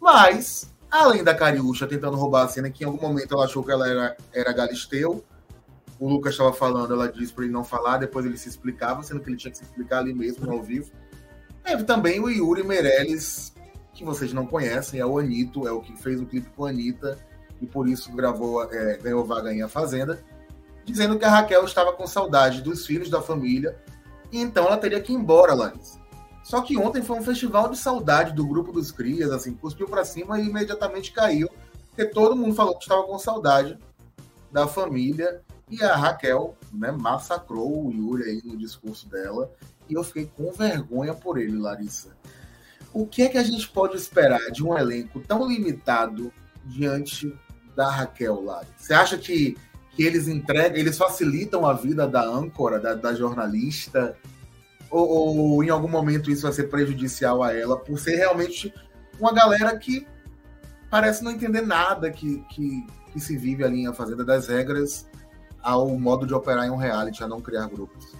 Mas, 0.00 0.72
além 0.90 1.22
da 1.22 1.34
Cariúcha 1.34 1.86
tentando 1.86 2.16
roubar 2.16 2.44
a 2.44 2.48
cena, 2.48 2.70
que 2.70 2.84
em 2.84 2.86
algum 2.86 3.00
momento 3.00 3.34
ela 3.34 3.44
achou 3.44 3.62
que 3.62 3.70
ela 3.70 3.88
era, 3.88 4.16
era 4.32 4.52
Galisteu, 4.52 5.24
o 5.98 6.08
Lucas 6.08 6.34
estava 6.34 6.52
falando, 6.52 6.92
ela 6.92 7.10
disse 7.10 7.32
para 7.32 7.44
ele 7.44 7.52
não 7.52 7.62
falar, 7.62 7.98
depois 7.98 8.26
ele 8.26 8.36
se 8.36 8.48
explicava, 8.48 9.04
sendo 9.04 9.20
que 9.20 9.30
ele 9.30 9.36
tinha 9.36 9.52
que 9.52 9.58
se 9.58 9.64
explicar 9.64 9.98
ali 9.98 10.12
mesmo, 10.12 10.50
ao 10.50 10.60
vivo. 10.60 10.90
Teve 11.62 11.84
também 11.84 12.18
o 12.18 12.28
Yuri 12.28 12.64
Meirelles, 12.64 13.52
que 14.02 14.06
vocês 14.06 14.32
não 14.32 14.44
conhecem, 14.44 14.98
é 14.98 15.06
o 15.06 15.16
Anito, 15.16 15.66
é 15.66 15.70
o 15.70 15.80
que 15.80 15.96
fez 15.96 16.20
o 16.20 16.26
clipe 16.26 16.50
com 16.50 16.66
a 16.66 16.70
Anitta 16.70 17.16
e 17.60 17.66
por 17.66 17.88
isso 17.88 18.12
gravou, 18.12 18.64
é, 18.64 18.98
ganhou 18.98 19.24
vaga 19.24 19.54
em 19.54 19.62
A 19.62 19.68
Fazenda, 19.68 20.20
dizendo 20.84 21.16
que 21.16 21.24
a 21.24 21.30
Raquel 21.30 21.64
estava 21.64 21.92
com 21.92 22.04
saudade 22.04 22.60
dos 22.62 22.84
filhos 22.84 23.08
da 23.08 23.22
família 23.22 23.78
e 24.32 24.40
então 24.40 24.66
ela 24.66 24.76
teria 24.76 25.00
que 25.00 25.12
ir 25.12 25.14
embora, 25.14 25.54
Larissa. 25.54 26.00
Só 26.42 26.60
que 26.60 26.76
ontem 26.76 27.00
foi 27.00 27.16
um 27.16 27.22
festival 27.22 27.68
de 27.68 27.78
saudade 27.78 28.32
do 28.32 28.44
grupo 28.44 28.72
dos 28.72 28.90
Crias, 28.90 29.30
assim, 29.30 29.54
cuspiu 29.54 29.86
para 29.86 30.04
cima 30.04 30.40
e 30.40 30.48
imediatamente 30.48 31.12
caiu, 31.12 31.48
porque 31.88 32.04
todo 32.04 32.34
mundo 32.34 32.56
falou 32.56 32.76
que 32.76 32.82
estava 32.82 33.04
com 33.04 33.16
saudade 33.20 33.78
da 34.50 34.66
família 34.66 35.40
e 35.70 35.80
a 35.84 35.94
Raquel, 35.94 36.56
né, 36.72 36.90
massacrou 36.90 37.86
o 37.86 37.92
Yuri 37.92 38.24
aí 38.24 38.42
no 38.44 38.56
discurso 38.56 39.08
dela 39.08 39.48
e 39.88 39.94
eu 39.94 40.02
fiquei 40.02 40.28
com 40.36 40.50
vergonha 40.50 41.14
por 41.14 41.38
ele, 41.38 41.56
Larissa 41.56 42.10
o 42.92 43.06
que 43.06 43.22
é 43.22 43.28
que 43.28 43.38
a 43.38 43.42
gente 43.42 43.68
pode 43.68 43.96
esperar 43.96 44.50
de 44.50 44.64
um 44.64 44.76
elenco 44.76 45.20
tão 45.20 45.48
limitado 45.48 46.32
diante 46.64 47.34
da 47.74 47.90
Raquel 47.90 48.42
lá? 48.42 48.62
Você 48.76 48.92
acha 48.92 49.16
que, 49.16 49.56
que 49.94 50.02
eles 50.02 50.28
entregam, 50.28 50.76
eles 50.76 50.98
facilitam 50.98 51.66
a 51.66 51.72
vida 51.72 52.06
da 52.06 52.22
âncora, 52.22 52.78
da, 52.78 52.94
da 52.94 53.14
jornalista? 53.14 54.16
Ou, 54.90 55.08
ou, 55.08 55.64
em 55.64 55.70
algum 55.70 55.88
momento 55.88 56.30
isso 56.30 56.42
vai 56.42 56.52
ser 56.52 56.64
prejudicial 56.64 57.42
a 57.42 57.54
ela, 57.54 57.78
por 57.78 57.98
ser 57.98 58.16
realmente 58.16 58.72
uma 59.18 59.32
galera 59.32 59.76
que 59.78 60.06
parece 60.90 61.24
não 61.24 61.30
entender 61.30 61.62
nada 61.62 62.10
que, 62.10 62.44
que, 62.50 62.86
que 63.12 63.20
se 63.20 63.38
vive 63.38 63.64
ali 63.64 63.86
em 63.86 63.94
Fazenda 63.94 64.24
das 64.24 64.48
Regras 64.48 65.08
ao 65.62 65.88
modo 65.98 66.26
de 66.26 66.34
operar 66.34 66.66
em 66.66 66.70
um 66.70 66.76
reality, 66.76 67.22
a 67.22 67.28
não 67.28 67.40
criar 67.40 67.68
grupos? 67.68 68.14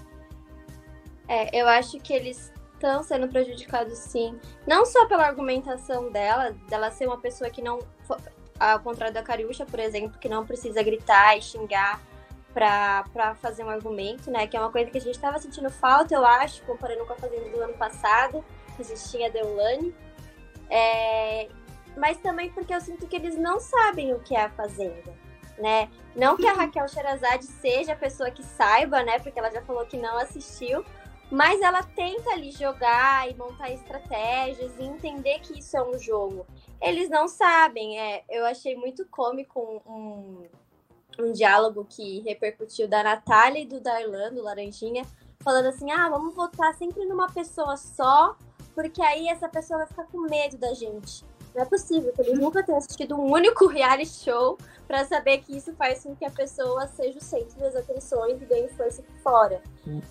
É, 1.28 1.60
eu 1.60 1.68
acho 1.68 1.98
que 1.98 2.12
eles 2.12 2.52
estão 2.86 3.02
sendo 3.02 3.28
prejudicados 3.28 3.96
sim. 3.98 4.38
Não 4.66 4.84
só 4.84 5.06
pela 5.06 5.24
argumentação 5.24 6.10
dela, 6.10 6.54
dela 6.68 6.90
ser 6.90 7.06
uma 7.06 7.20
pessoa 7.20 7.48
que 7.48 7.62
não. 7.62 7.78
Ao 8.58 8.80
contrário 8.80 9.14
da 9.14 9.22
Cariúcha, 9.22 9.64
por 9.64 9.80
exemplo, 9.80 10.18
que 10.18 10.28
não 10.28 10.46
precisa 10.46 10.82
gritar 10.82 11.36
e 11.36 11.42
xingar 11.42 12.00
para 12.52 13.34
fazer 13.40 13.64
um 13.64 13.70
argumento, 13.70 14.30
né? 14.30 14.46
Que 14.46 14.56
é 14.56 14.60
uma 14.60 14.70
coisa 14.70 14.90
que 14.90 14.98
a 14.98 15.00
gente 15.00 15.14
estava 15.14 15.38
sentindo 15.38 15.70
falta, 15.70 16.14
eu 16.14 16.24
acho, 16.24 16.62
comparando 16.64 17.04
com 17.06 17.12
a 17.12 17.16
Fazenda 17.16 17.48
do 17.48 17.60
ano 17.60 17.74
passado, 17.74 18.44
que 18.76 18.82
a 18.82 18.84
gente 18.84 19.10
tinha 19.10 19.28
a 19.28 19.30
Deulane. 19.30 19.94
É... 20.68 21.48
Mas 21.96 22.18
também 22.18 22.50
porque 22.50 22.74
eu 22.74 22.80
sinto 22.80 23.06
que 23.06 23.16
eles 23.16 23.36
não 23.36 23.58
sabem 23.58 24.12
o 24.12 24.20
que 24.20 24.36
é 24.36 24.42
a 24.44 24.50
Fazenda. 24.50 25.12
né? 25.58 25.88
Não 26.14 26.36
que 26.36 26.46
a 26.46 26.52
Raquel 26.52 26.88
Sherazade 26.88 27.44
seja 27.44 27.92
a 27.92 27.96
pessoa 27.96 28.30
que 28.30 28.42
saiba, 28.42 29.02
né? 29.02 29.18
Porque 29.18 29.38
ela 29.38 29.50
já 29.50 29.62
falou 29.62 29.84
que 29.86 29.96
não 29.96 30.18
assistiu, 30.18 30.84
mas 31.32 31.62
ela 31.62 31.82
tenta 31.82 32.30
ali 32.30 32.50
jogar 32.50 33.26
e 33.30 33.34
montar 33.34 33.70
estratégias 33.70 34.70
e 34.78 34.82
entender 34.82 35.38
que 35.38 35.58
isso 35.58 35.74
é 35.74 35.82
um 35.82 35.98
jogo. 35.98 36.46
Eles 36.78 37.08
não 37.08 37.26
sabem. 37.26 37.98
É, 37.98 38.22
eu 38.28 38.44
achei 38.44 38.76
muito 38.76 39.06
cômico 39.06 39.82
um, 39.86 40.46
um 41.18 41.32
diálogo 41.32 41.86
que 41.88 42.20
repercutiu 42.20 42.86
da 42.86 43.02
Natália 43.02 43.60
e 43.60 43.66
do 43.66 43.80
Darlan, 43.80 44.34
do 44.34 44.42
Laranjinha, 44.42 45.06
falando 45.40 45.66
assim: 45.66 45.90
ah, 45.90 46.10
vamos 46.10 46.34
votar 46.34 46.74
sempre 46.74 47.06
numa 47.06 47.32
pessoa 47.32 47.78
só, 47.78 48.36
porque 48.74 49.00
aí 49.00 49.26
essa 49.26 49.48
pessoa 49.48 49.78
vai 49.78 49.86
ficar 49.86 50.04
com 50.08 50.20
medo 50.20 50.58
da 50.58 50.74
gente. 50.74 51.24
Não 51.54 51.62
é 51.62 51.64
possível 51.66 52.12
que 52.12 52.22
eles 52.22 52.38
nunca 52.38 52.62
tenham 52.62 52.78
assistido 52.78 53.14
um 53.14 53.30
único 53.30 53.66
reality 53.66 54.24
show 54.24 54.56
para 54.86 55.04
saber 55.04 55.38
que 55.38 55.56
isso 55.56 55.74
faz 55.74 56.02
com 56.02 56.16
que 56.16 56.24
a 56.24 56.30
pessoa 56.30 56.86
seja 56.86 57.18
o 57.18 57.22
centro 57.22 57.58
das 57.58 57.76
atenções 57.76 58.40
e 58.40 58.44
ganhe 58.44 58.68
força 58.68 59.02
por 59.02 59.16
fora. 59.16 59.62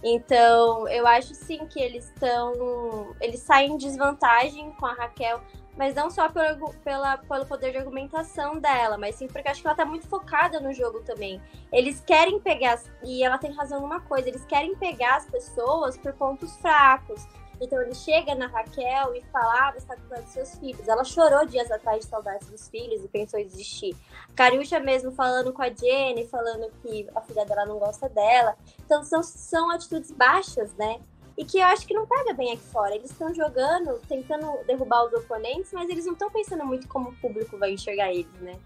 Então, 0.03 0.87
eu 0.87 1.05
acho 1.07 1.33
sim 1.33 1.65
que 1.67 1.79
eles 1.79 2.05
estão. 2.05 3.15
Eles 3.19 3.39
saem 3.39 3.73
em 3.73 3.77
desvantagem 3.77 4.71
com 4.79 4.85
a 4.85 4.93
Raquel, 4.93 5.41
mas 5.77 5.95
não 5.95 6.09
só 6.09 6.29
pelo, 6.29 6.73
pela, 6.83 7.17
pelo 7.17 7.45
poder 7.45 7.71
de 7.71 7.77
argumentação 7.77 8.59
dela, 8.59 8.97
mas 8.97 9.15
sim 9.15 9.27
porque 9.27 9.49
acho 9.49 9.61
que 9.61 9.67
ela 9.67 9.75
tá 9.75 9.85
muito 9.85 10.07
focada 10.07 10.59
no 10.59 10.73
jogo 10.73 11.01
também. 11.01 11.41
Eles 11.71 12.01
querem 12.01 12.39
pegar, 12.39 12.79
e 13.03 13.23
ela 13.23 13.37
tem 13.37 13.51
razão 13.51 13.81
numa 13.81 14.01
coisa, 14.01 14.29
eles 14.29 14.45
querem 14.45 14.75
pegar 14.75 15.17
as 15.17 15.25
pessoas 15.25 15.97
por 15.97 16.13
pontos 16.13 16.55
fracos. 16.57 17.25
Então 17.61 17.79
ele 17.79 17.93
chega 17.93 18.33
na 18.33 18.47
Raquel 18.47 19.13
e 19.15 19.21
fala: 19.31 19.67
ah, 19.67 19.71
você 19.71 19.85
tá 19.85 19.95
cuidando 19.95 20.23
dos 20.23 20.33
seus 20.33 20.55
filhos. 20.55 20.87
Ela 20.87 21.03
chorou 21.03 21.45
dias 21.45 21.69
atrás 21.69 21.99
de 21.99 22.07
saudade 22.07 22.45
dos 22.47 22.67
filhos 22.67 23.03
e 23.03 23.07
pensou 23.07 23.39
em 23.39 23.45
desistir. 23.45 23.95
Cariúcha 24.35 24.79
mesmo 24.79 25.11
falando 25.11 25.53
com 25.53 25.61
a 25.61 25.69
Jenny, 25.69 26.27
falando 26.27 26.71
que 26.81 27.07
a 27.15 27.21
filha 27.21 27.45
dela 27.45 27.65
não 27.67 27.77
gosta 27.77 28.09
dela. 28.09 28.57
Então 28.83 29.03
são, 29.03 29.21
são 29.21 29.69
atitudes 29.69 30.11
baixas, 30.11 30.73
né? 30.73 30.99
E 31.37 31.45
que 31.45 31.59
eu 31.59 31.65
acho 31.65 31.85
que 31.85 31.93
não 31.93 32.07
pega 32.07 32.33
bem 32.33 32.51
aqui 32.51 32.63
fora. 32.63 32.95
Eles 32.95 33.11
estão 33.11 33.33
jogando, 33.33 33.99
tentando 34.07 34.47
derrubar 34.65 35.05
os 35.05 35.13
oponentes, 35.13 35.71
mas 35.71 35.87
eles 35.87 36.05
não 36.05 36.13
estão 36.13 36.31
pensando 36.31 36.65
muito 36.65 36.87
como 36.87 37.09
o 37.09 37.15
público 37.17 37.57
vai 37.57 37.71
enxergar 37.71 38.11
eles, 38.11 38.33
né? 38.41 38.57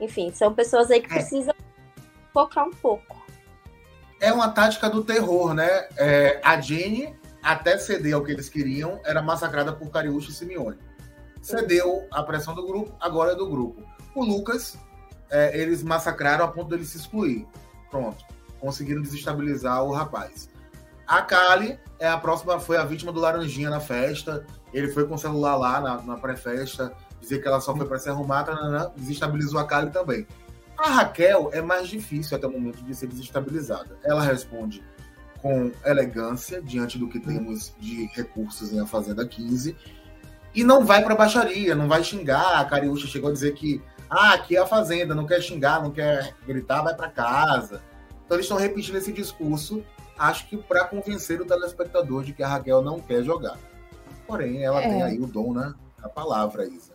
Enfim, 0.00 0.32
são 0.32 0.52
pessoas 0.52 0.90
aí 0.90 1.00
que 1.00 1.06
é. 1.12 1.14
precisam 1.14 1.54
focar 2.32 2.66
um 2.66 2.72
pouco. 2.72 3.22
É 4.20 4.32
uma 4.32 4.48
tática 4.50 4.90
do 4.90 5.04
terror, 5.04 5.54
né? 5.54 5.88
É, 5.96 6.40
a 6.42 6.60
Jenny 6.60 7.21
até 7.42 7.76
ceder 7.76 8.14
ao 8.14 8.22
que 8.22 8.30
eles 8.30 8.48
queriam, 8.48 9.00
era 9.04 9.20
massacrada 9.20 9.72
por 9.72 9.90
Cariúcha 9.90 10.30
e 10.30 10.32
Simeone. 10.32 10.78
Cedeu 11.40 12.06
a 12.10 12.22
pressão 12.22 12.54
do 12.54 12.64
grupo, 12.64 12.96
agora 13.00 13.32
é 13.32 13.34
do 13.34 13.48
grupo. 13.48 13.82
O 14.14 14.24
Lucas, 14.24 14.78
é, 15.28 15.58
eles 15.58 15.82
massacraram 15.82 16.44
a 16.44 16.48
ponto 16.48 16.70
dele 16.70 16.84
se 16.84 16.98
excluir. 16.98 17.46
Pronto. 17.90 18.24
Conseguiram 18.60 19.02
desestabilizar 19.02 19.82
o 19.82 19.90
rapaz. 19.90 20.48
A 21.06 21.20
Kali 21.20 21.78
é 21.98 22.06
a 22.06 22.16
próxima, 22.16 22.60
foi 22.60 22.76
a 22.76 22.84
vítima 22.84 23.10
do 23.10 23.18
Laranjinha 23.18 23.70
na 23.70 23.80
festa. 23.80 24.46
Ele 24.72 24.88
foi 24.88 25.06
com 25.06 25.14
o 25.14 25.18
celular 25.18 25.56
lá 25.56 25.80
na, 25.80 26.02
na 26.02 26.16
pré-festa, 26.16 26.92
dizer 27.20 27.42
que 27.42 27.48
ela 27.48 27.60
só 27.60 27.76
foi 27.76 27.86
para 27.86 27.98
se 27.98 28.08
arrumar, 28.08 28.44
tanana, 28.44 28.92
desestabilizou 28.96 29.58
a 29.58 29.66
Kali 29.66 29.90
também. 29.90 30.26
A 30.78 30.90
Raquel 30.90 31.50
é 31.52 31.60
mais 31.60 31.88
difícil 31.88 32.36
até 32.36 32.46
o 32.46 32.50
momento 32.50 32.82
de 32.84 32.94
ser 32.94 33.08
desestabilizada. 33.08 33.98
Ela 34.04 34.22
responde 34.22 34.82
com 35.42 35.72
elegância 35.84 36.62
diante 36.62 36.96
do 36.98 37.08
que 37.08 37.18
temos 37.18 37.74
de 37.78 38.06
recursos 38.14 38.72
em 38.72 38.80
A 38.80 38.86
Fazenda 38.86 39.26
15 39.26 39.76
e 40.54 40.62
não 40.62 40.84
vai 40.84 41.02
para 41.02 41.16
baixaria, 41.16 41.74
não 41.74 41.88
vai 41.88 42.04
xingar. 42.04 42.60
A 42.60 42.64
Cariúcha 42.64 43.08
chegou 43.08 43.28
a 43.28 43.32
dizer 43.32 43.52
que 43.54 43.82
ah, 44.08 44.34
aqui 44.34 44.56
é 44.56 44.60
a 44.60 44.66
Fazenda, 44.66 45.14
não 45.14 45.26
quer 45.26 45.40
xingar, 45.40 45.82
não 45.82 45.90
quer 45.90 46.34
gritar, 46.46 46.82
vai 46.82 46.94
para 46.94 47.08
casa. 47.08 47.82
Então 48.24 48.36
eles 48.36 48.44
estão 48.44 48.58
repetindo 48.58 48.96
esse 48.96 49.12
discurso, 49.12 49.84
acho 50.16 50.48
que 50.48 50.56
para 50.56 50.84
convencer 50.84 51.40
o 51.40 51.44
telespectador 51.44 52.22
de 52.22 52.32
que 52.32 52.42
a 52.42 52.48
Raquel 52.48 52.82
não 52.82 53.00
quer 53.00 53.24
jogar. 53.24 53.58
Porém, 54.26 54.62
ela 54.62 54.80
é. 54.82 54.88
tem 54.88 55.02
aí 55.02 55.18
o 55.18 55.26
dom, 55.26 55.52
né? 55.52 55.74
A 56.02 56.08
palavra, 56.08 56.66
Isa. 56.66 56.91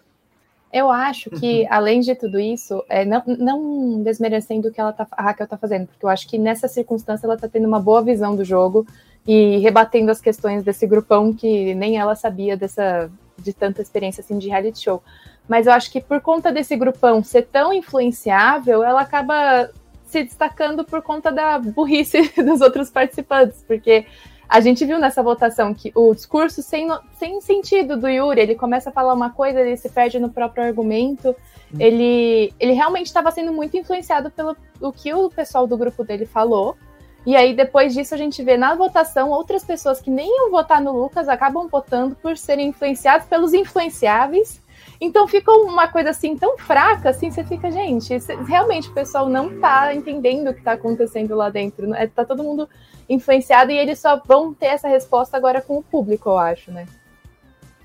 Eu 0.71 0.91
acho 0.91 1.29
que, 1.29 1.65
além 1.69 2.01
de 2.01 2.13
tudo 2.13 2.39
isso, 2.39 2.83
é, 2.89 3.05
não, 3.05 3.23
não 3.25 4.03
desmerecendo 4.03 4.67
o 4.67 4.71
que 4.71 4.81
ela 4.81 4.91
tá, 4.91 5.07
a 5.11 5.23
Raquel 5.23 5.45
está 5.45 5.57
fazendo, 5.57 5.87
porque 5.87 6.05
eu 6.05 6.09
acho 6.09 6.27
que 6.27 6.37
nessa 6.37 6.67
circunstância 6.67 7.25
ela 7.25 7.35
está 7.35 7.47
tendo 7.47 7.67
uma 7.67 7.79
boa 7.79 8.01
visão 8.01 8.35
do 8.35 8.43
jogo 8.43 8.85
e 9.25 9.57
rebatendo 9.57 10.11
as 10.11 10.19
questões 10.19 10.63
desse 10.63 10.85
grupão 10.85 11.33
que 11.33 11.73
nem 11.75 11.97
ela 11.97 12.15
sabia 12.15 12.57
dessa 12.57 13.09
de 13.37 13.53
tanta 13.53 13.81
experiência 13.81 14.21
assim 14.21 14.37
de 14.37 14.49
reality 14.49 14.81
show. 14.81 15.01
Mas 15.47 15.67
eu 15.67 15.73
acho 15.73 15.91
que 15.91 16.01
por 16.01 16.19
conta 16.21 16.51
desse 16.51 16.75
grupão 16.75 17.23
ser 17.23 17.43
tão 17.43 17.71
influenciável, 17.71 18.83
ela 18.83 19.01
acaba 19.01 19.69
se 20.05 20.23
destacando 20.23 20.83
por 20.83 21.01
conta 21.01 21.31
da 21.31 21.59
burrice 21.59 22.31
dos 22.43 22.61
outros 22.61 22.89
participantes, 22.89 23.63
porque 23.67 24.05
a 24.49 24.59
gente 24.59 24.85
viu 24.85 24.97
nessa 24.97 25.21
votação 25.21 25.73
que 25.73 25.91
o 25.93 26.13
discurso 26.13 26.61
sem, 26.61 26.87
sem 27.13 27.41
sentido 27.41 27.97
do 27.97 28.07
Yuri, 28.07 28.39
ele 28.39 28.55
começa 28.55 28.89
a 28.89 28.93
falar 28.93 29.13
uma 29.13 29.29
coisa, 29.29 29.59
ele 29.59 29.75
se 29.75 29.89
perde 29.89 30.19
no 30.19 30.29
próprio 30.29 30.63
argumento. 30.63 31.35
Hum. 31.73 31.77
Ele, 31.79 32.53
ele 32.59 32.71
realmente 32.71 33.07
estava 33.07 33.29
sendo 33.31 33.51
muito 33.51 33.75
influenciado 33.75 34.31
pelo 34.31 34.55
o 34.79 34.91
que 34.91 35.13
o 35.13 35.29
pessoal 35.29 35.67
do 35.67 35.77
grupo 35.77 36.03
dele 36.03 36.25
falou. 36.25 36.77
E 37.25 37.35
aí, 37.35 37.53
depois 37.53 37.93
disso, 37.93 38.15
a 38.15 38.17
gente 38.17 38.41
vê 38.41 38.55
na 38.55 38.73
votação 38.73 39.31
outras 39.31 39.65
pessoas 39.65 39.99
que 39.99 40.09
nem 40.09 40.33
iam 40.33 40.49
votar 40.49 40.81
no 40.81 40.93
Lucas 40.93 41.27
acabam 41.27 41.67
votando 41.67 42.15
por 42.15 42.37
serem 42.37 42.69
influenciados 42.69 43.27
pelos 43.27 43.53
influenciáveis. 43.53 44.61
Então 44.99 45.27
fica 45.27 45.51
uma 45.51 45.87
coisa 45.87 46.09
assim 46.09 46.37
tão 46.37 46.57
fraca, 46.57 47.09
assim, 47.09 47.29
você 47.29 47.43
fica, 47.43 47.71
gente, 47.71 48.17
realmente 48.47 48.89
o 48.89 48.93
pessoal 48.93 49.29
não 49.29 49.59
tá 49.59 49.93
entendendo 49.93 50.49
o 50.49 50.53
que 50.53 50.61
tá 50.61 50.73
acontecendo 50.73 51.35
lá 51.35 51.49
dentro. 51.49 51.87
Né? 51.87 52.07
Tá 52.07 52.25
todo 52.25 52.43
mundo 52.43 52.67
influenciado 53.07 53.71
e 53.71 53.77
eles 53.77 53.99
só 53.99 54.21
vão 54.25 54.53
ter 54.53 54.67
essa 54.67 54.87
resposta 54.87 55.37
agora 55.37 55.61
com 55.61 55.77
o 55.77 55.83
público, 55.83 56.29
eu 56.29 56.37
acho, 56.37 56.71
né? 56.71 56.85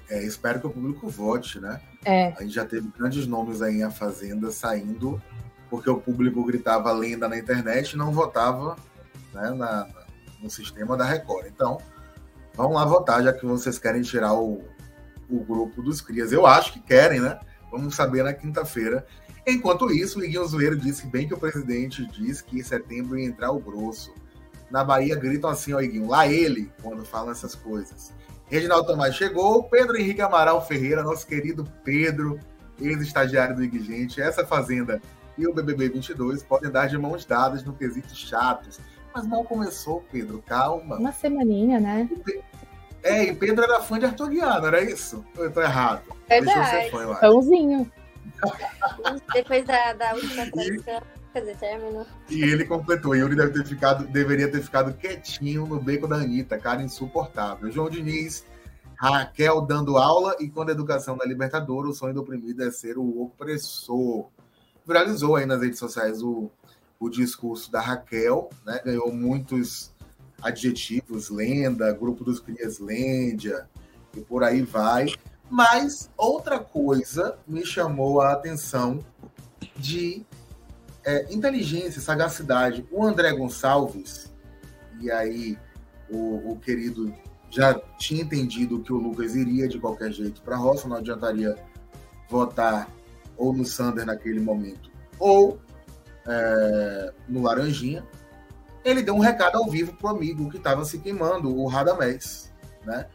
É, 0.09 0.23
espero 0.23 0.61
que 0.61 0.67
o 0.67 0.71
público 0.71 1.09
vote, 1.09 1.61
né? 1.61 1.81
É. 2.05 2.35
A 2.37 2.43
gente 2.43 2.55
já 2.55 2.65
teve 2.65 2.89
grandes 2.97 3.27
nomes 3.27 3.63
aí 3.63 3.77
em 3.77 3.83
A 3.83 3.91
Fazenda 3.91 4.51
saindo, 4.51 5.23
porque 5.71 5.89
o 5.89 5.99
público 5.99 6.45
gritava 6.45 6.93
lenda 6.93 7.29
na 7.29 7.39
internet 7.39 7.93
e 7.93 7.97
não 7.97 8.13
votava 8.13 8.77
né, 9.33 9.51
na, 9.51 9.89
no 10.43 10.51
sistema 10.51 10.97
da 10.97 11.05
Record. 11.05 11.47
Então, 11.47 11.79
vão 12.55 12.73
lá 12.73 12.85
votar, 12.85 13.23
já 13.23 13.33
que 13.33 13.47
vocês 13.47 13.79
querem 13.79 14.03
tirar 14.03 14.35
o, 14.35 14.63
o 15.37 15.45
grupo 15.45 15.83
dos 15.83 16.01
crias. 16.01 16.33
Eu 16.33 16.47
acho 16.47 16.73
que 16.73 16.81
querem, 16.81 17.21
né? 17.21 17.39
Vamos 17.71 17.95
saber 17.95 18.23
na 18.23 18.33
quinta-feira. 18.33 19.07
Enquanto 19.47 19.91
isso, 19.91 20.21
o 20.21 20.25
Iguinho 20.25 20.47
Zoeiro 20.47 20.77
disse 20.77 21.07
bem 21.07 21.27
que 21.27 21.35
o 21.35 21.39
presidente 21.39 22.07
disse 22.07 22.45
que 22.45 22.59
em 22.59 22.63
setembro 22.63 23.19
ia 23.19 23.27
entrar 23.27 23.51
o 23.51 23.59
grosso 23.59 24.13
na 24.73 24.83
Bahia 24.83 25.15
gritam 25.15 25.51
assim, 25.51 25.75
ó, 25.75 25.81
Iguinho, 25.81 26.09
lá 26.09 26.27
ele, 26.27 26.73
quando 26.83 27.05
falam 27.05 27.31
essas 27.31 27.55
coisas. 27.55 28.11
Reginaldo 28.47 28.87
Tomás 28.87 29.15
chegou, 29.15 29.65
Pedro 29.65 29.99
Henrique 29.99 30.23
Amaral 30.23 30.67
Ferreira, 30.67 31.03
nosso 31.03 31.27
querido 31.27 31.71
Pedro, 31.85 32.41
ex-estagiário 32.81 33.55
do 33.55 33.63
IG 33.63 33.81
Gente, 33.81 34.21
essa 34.21 34.47
fazenda 34.47 35.01
e 35.37 35.47
o 35.47 35.53
BBB 35.53 35.91
22 35.91 36.43
podem 36.43 36.71
dar 36.71 36.87
de 36.87 36.97
mãos 36.97 37.25
dadas 37.27 37.63
no 37.63 37.75
quesito 37.75 38.15
chatos. 38.17 38.81
Mas 39.15 39.27
mal 39.27 39.45
começou, 39.45 40.03
Pedro, 40.11 40.43
calma. 40.47 40.97
Uma 40.97 41.13
semaninha, 41.13 41.79
né? 41.79 42.09
É, 43.03 43.25
e 43.25 43.35
Pedro 43.35 43.65
era 43.65 43.81
fã 43.83 43.99
de 43.99 44.07
Arthur 44.07 44.29
Guiar, 44.29 44.61
não 44.61 44.69
era 44.69 44.83
isso? 44.83 45.25
Eu 45.37 45.51
tô 45.53 45.61
errado. 45.61 46.03
Verdade. 46.29 46.91
Pãozinho. 47.21 47.91
Depois 49.33 49.65
da, 49.65 49.93
da 49.95 50.15
última 50.15 50.51
traição. 50.51 51.03
Quer 51.33 51.41
dizer, 51.41 51.57
terminou. 51.57 52.07
E 52.29 52.43
ele 52.43 52.65
completou. 52.67 53.17
Yuri 53.17 53.35
deve 53.35 53.53
ter 53.53 53.67
ficado, 53.67 54.07
deveria 54.07 54.51
ter 54.51 54.61
ficado 54.61 54.93
quietinho 54.93 55.67
no 55.67 55.81
beco 55.81 56.07
da 56.07 56.17
Anitta, 56.17 56.59
cara 56.59 56.83
insuportável. 56.83 57.71
João 57.73 57.89
Diniz, 57.89 58.45
Raquel 58.97 59.63
dando 59.63 59.97
aula 59.97 60.37
e 60.39 60.49
quando 60.49 60.69
a 60.69 60.73
educação 60.73 61.17
da 61.17 61.25
Libertadores, 61.25 61.93
o 61.93 61.95
sonho 61.95 62.15
do 62.15 62.21
oprimido 62.21 62.63
é 62.63 62.71
ser 62.71 62.99
o 62.99 63.23
opressor. 63.23 64.29
Viralizou 64.87 65.37
aí 65.37 65.47
nas 65.47 65.63
redes 65.63 65.79
sociais 65.79 66.23
o, 66.23 66.51
o 67.01 67.09
discurso 67.09 67.73
da 67.73 67.81
Raquel, 67.81 68.51
né? 68.67 68.81
Ganhou 68.85 69.11
muitos 69.11 69.92
adjetivos, 70.43 71.31
lenda, 71.31 71.93
grupo 71.93 72.25
dos 72.25 72.41
crias 72.41 72.79
lêndia, 72.79 73.69
e 74.15 74.21
por 74.21 74.43
aí 74.43 74.63
vai. 74.63 75.07
Mas 75.49 76.11
outra 76.17 76.59
coisa 76.59 77.39
me 77.47 77.65
chamou 77.65 78.21
a 78.21 78.33
atenção 78.33 79.05
de 79.77 80.25
é, 81.05 81.33
inteligência, 81.33 82.01
sagacidade. 82.01 82.87
O 82.91 83.05
André 83.05 83.33
Gonçalves, 83.33 84.33
e 85.01 85.11
aí 85.11 85.59
o, 86.11 86.53
o, 86.53 86.59
querido 86.59 87.13
já 87.51 87.75
tinha 87.99 88.23
entendido 88.23 88.81
que 88.81 88.93
o 88.93 88.97
Lucas 88.97 89.35
iria 89.35 89.69
de 89.69 89.79
qualquer 89.79 90.13
jeito 90.13 90.41
para 90.43 90.57
a 90.57 90.59
roça, 90.59 90.89
não 90.89 90.97
adiantaria 90.97 91.57
votar 92.29 92.89
ou 93.37 93.53
no 93.53 93.65
Sander 93.65 94.07
naquele 94.07 94.41
momento, 94.41 94.91
ou 95.19 95.61
é, 96.27 97.13
no 97.29 97.43
Laranjinha. 97.43 98.05
Ele 98.85 99.03
deu 99.03 99.15
um 99.15 99.21
recado 99.21 99.57
ao 99.57 99.71
vivo 99.71 99.93
pro 99.93 100.09
amigo 100.09 100.51
que 100.51 100.57
estava 100.57 100.85
se 100.85 100.99
queimando, 100.99 101.55
o 101.57 101.67
Radamés, 101.67 102.53
né? 102.85 103.07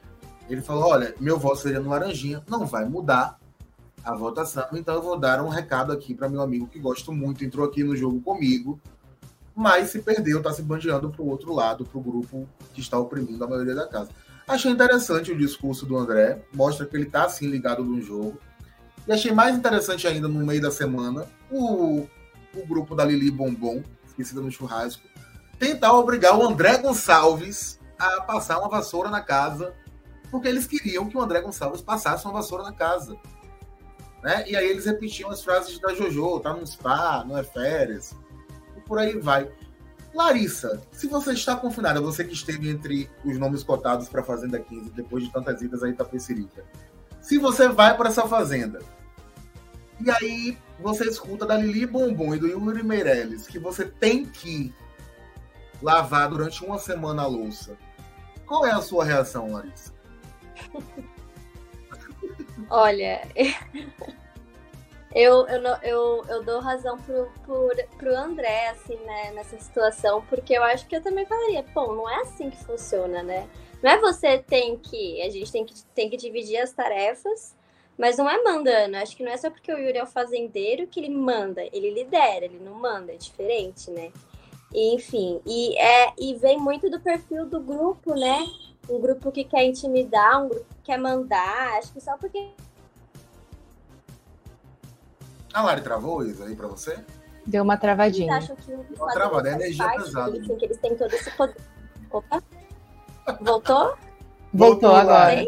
Ele 0.49 0.61
falou: 0.61 0.89
Olha, 0.89 1.13
meu 1.19 1.37
voto 1.37 1.57
seria 1.57 1.79
no 1.79 1.89
Laranjinha, 1.89 2.41
não 2.47 2.65
vai 2.65 2.85
mudar, 2.85 3.37
a 4.07 4.15
votação. 4.15 4.65
Então 4.73 4.95
eu 4.95 5.01
vou 5.01 5.19
dar 5.19 5.41
um 5.43 5.49
recado 5.49 5.91
aqui 5.91 6.13
para 6.15 6.29
meu 6.29 6.41
amigo 6.41 6.67
que 6.67 6.79
gosto 6.79 7.11
muito, 7.11 7.43
entrou 7.43 7.65
aqui 7.65 7.83
no 7.83 7.95
jogo 7.95 8.21
comigo, 8.21 8.79
mas 9.53 9.89
se 9.89 9.99
perdeu, 9.99 10.37
está 10.37 10.53
se 10.53 10.61
bandeando 10.61 11.09
para 11.09 11.21
o 11.21 11.27
outro 11.27 11.53
lado, 11.53 11.83
para 11.83 11.97
o 11.97 12.01
grupo 12.01 12.47
que 12.73 12.79
está 12.79 12.97
oprimindo 12.97 13.43
a 13.43 13.47
maioria 13.47 13.75
da 13.75 13.85
casa. 13.85 14.09
Achei 14.47 14.71
interessante 14.71 15.31
o 15.31 15.37
discurso 15.37 15.85
do 15.85 15.97
André, 15.97 16.41
mostra 16.53 16.85
que 16.85 16.95
ele 16.95 17.05
está 17.05 17.25
assim 17.25 17.47
ligado 17.47 17.83
no 17.83 18.01
jogo. 18.01 18.39
E 19.05 19.11
achei 19.11 19.31
mais 19.33 19.57
interessante 19.57 20.07
ainda 20.07 20.27
no 20.27 20.45
meio 20.45 20.61
da 20.61 20.71
semana 20.71 21.25
o, 21.51 22.07
o 22.55 22.65
grupo 22.65 22.95
da 22.95 23.03
Lili 23.03 23.29
Bombom, 23.29 23.83
esquecida 24.05 24.39
no 24.39 24.49
churrasco, 24.49 25.03
tentar 25.59 25.93
obrigar 25.93 26.37
o 26.37 26.43
André 26.43 26.77
Gonçalves 26.77 27.79
a 27.97 28.21
passar 28.21 28.59
uma 28.59 28.69
vassoura 28.69 29.09
na 29.09 29.21
casa, 29.21 29.73
porque 30.29 30.47
eles 30.47 30.67
queriam 30.67 31.09
que 31.09 31.17
o 31.17 31.21
André 31.21 31.41
Gonçalves 31.41 31.81
passasse 31.81 32.25
uma 32.25 32.33
vassoura 32.33 32.63
na 32.63 32.71
casa. 32.71 33.17
Né? 34.23 34.45
E 34.47 34.55
aí 34.55 34.69
eles 34.69 34.85
repetiam 34.85 35.29
as 35.29 35.43
frases 35.43 35.79
da 35.79 35.93
Jojo, 35.93 36.39
tá 36.39 36.53
no 36.53 36.65
spa, 36.65 37.23
não 37.27 37.37
é 37.37 37.43
férias, 37.43 38.15
e 38.75 38.81
por 38.81 38.99
aí 38.99 39.17
vai. 39.17 39.49
Larissa, 40.13 40.81
se 40.91 41.07
você 41.07 41.33
está 41.33 41.55
confinada, 41.55 42.01
você 42.01 42.23
que 42.23 42.33
esteve 42.33 42.69
entre 42.69 43.09
os 43.23 43.37
nomes 43.37 43.63
cotados 43.63 44.09
para 44.09 44.21
a 44.21 44.23
Fazenda 44.23 44.59
15, 44.59 44.89
depois 44.91 45.23
de 45.23 45.31
tantas 45.31 45.61
idas 45.61 45.83
aí 45.83 45.91
Itapecerica, 45.91 46.65
se 47.21 47.37
você 47.37 47.67
vai 47.67 47.95
para 47.95 48.09
essa 48.09 48.27
fazenda, 48.27 48.79
e 49.99 50.09
aí 50.09 50.57
você 50.79 51.05
escuta 51.05 51.45
da 51.45 51.57
Lili 51.57 51.85
Bombom 51.85 52.33
e 52.33 52.39
do 52.39 52.47
Yuri 52.47 52.83
Meirelles 52.83 53.47
que 53.47 53.59
você 53.59 53.85
tem 53.85 54.25
que 54.25 54.73
lavar 55.81 56.29
durante 56.29 56.63
uma 56.63 56.77
semana 56.77 57.23
a 57.23 57.27
louça, 57.27 57.77
qual 58.45 58.65
é 58.65 58.71
a 58.71 58.81
sua 58.81 59.03
reação, 59.03 59.51
Larissa? 59.51 59.93
Olha, 62.69 63.21
eu, 65.13 65.47
eu, 65.47 65.63
eu, 65.83 66.25
eu 66.27 66.43
dou 66.43 66.59
razão 66.59 66.97
pro, 66.97 67.29
pro, 67.43 67.69
pro 67.97 68.15
André, 68.15 68.69
assim, 68.69 68.95
né, 69.05 69.31
nessa 69.31 69.59
situação, 69.59 70.23
porque 70.29 70.53
eu 70.53 70.63
acho 70.63 70.87
que 70.87 70.95
eu 70.95 71.01
também 71.01 71.25
falaria, 71.25 71.63
pô, 71.73 71.93
não 71.93 72.09
é 72.09 72.21
assim 72.21 72.49
que 72.49 72.63
funciona, 72.63 73.21
né? 73.21 73.47
Não 73.81 73.91
é 73.91 73.97
você 73.99 74.39
tem 74.39 74.77
que. 74.77 75.21
A 75.21 75.29
gente 75.29 75.51
tem 75.51 75.65
que, 75.65 75.83
tem 75.93 76.09
que 76.09 76.17
dividir 76.17 76.57
as 76.57 76.71
tarefas, 76.71 77.55
mas 77.97 78.17
não 78.17 78.29
é 78.29 78.41
mandando. 78.41 78.97
Acho 78.97 79.15
que 79.15 79.23
não 79.23 79.31
é 79.31 79.37
só 79.37 79.49
porque 79.49 79.71
o 79.71 79.77
Yuri 79.77 79.97
é 79.97 80.03
o 80.03 80.07
fazendeiro 80.07 80.87
que 80.87 80.99
ele 80.99 81.09
manda, 81.09 81.61
ele 81.71 81.91
lidera, 81.91 82.45
ele 82.45 82.59
não 82.59 82.73
manda, 82.73 83.13
é 83.13 83.17
diferente, 83.17 83.91
né? 83.91 84.11
E, 84.73 84.95
enfim, 84.95 85.41
e, 85.45 85.77
é, 85.79 86.13
e 86.17 86.35
vem 86.35 86.59
muito 86.59 86.89
do 86.89 86.99
perfil 86.99 87.45
do 87.45 87.59
grupo, 87.59 88.13
né? 88.13 88.45
Um 88.89 88.99
grupo 88.99 89.31
que 89.31 89.43
quer 89.43 89.65
intimidar, 89.65 90.43
um 90.43 90.49
grupo 90.49 90.65
que 90.65 90.83
quer 90.83 90.97
mandar. 90.97 91.77
Acho 91.77 91.93
que 91.93 92.01
só 92.01 92.17
porque. 92.17 92.51
A 95.53 95.61
Lari 95.61 95.81
travou 95.81 96.25
isso 96.25 96.43
aí 96.43 96.55
pra 96.55 96.67
você? 96.67 97.03
Deu 97.45 97.63
uma 97.63 97.77
travadinha. 97.77 98.31
Eles 98.33 98.43
acham 98.43 98.55
que 98.57 98.73
Uma 98.73 99.11
travada, 99.13 99.49
é 99.49 99.53
energia 99.53 99.89
pesada. 99.89 100.39
Que 100.39 100.65
eles 100.65 100.77
têm 100.77 100.95
todo 100.95 101.13
esse 101.13 101.31
poder. 101.31 101.55
Opa! 102.11 102.43
Voltou? 103.41 103.97
Voltou 104.53 104.95
agora. 104.95 105.43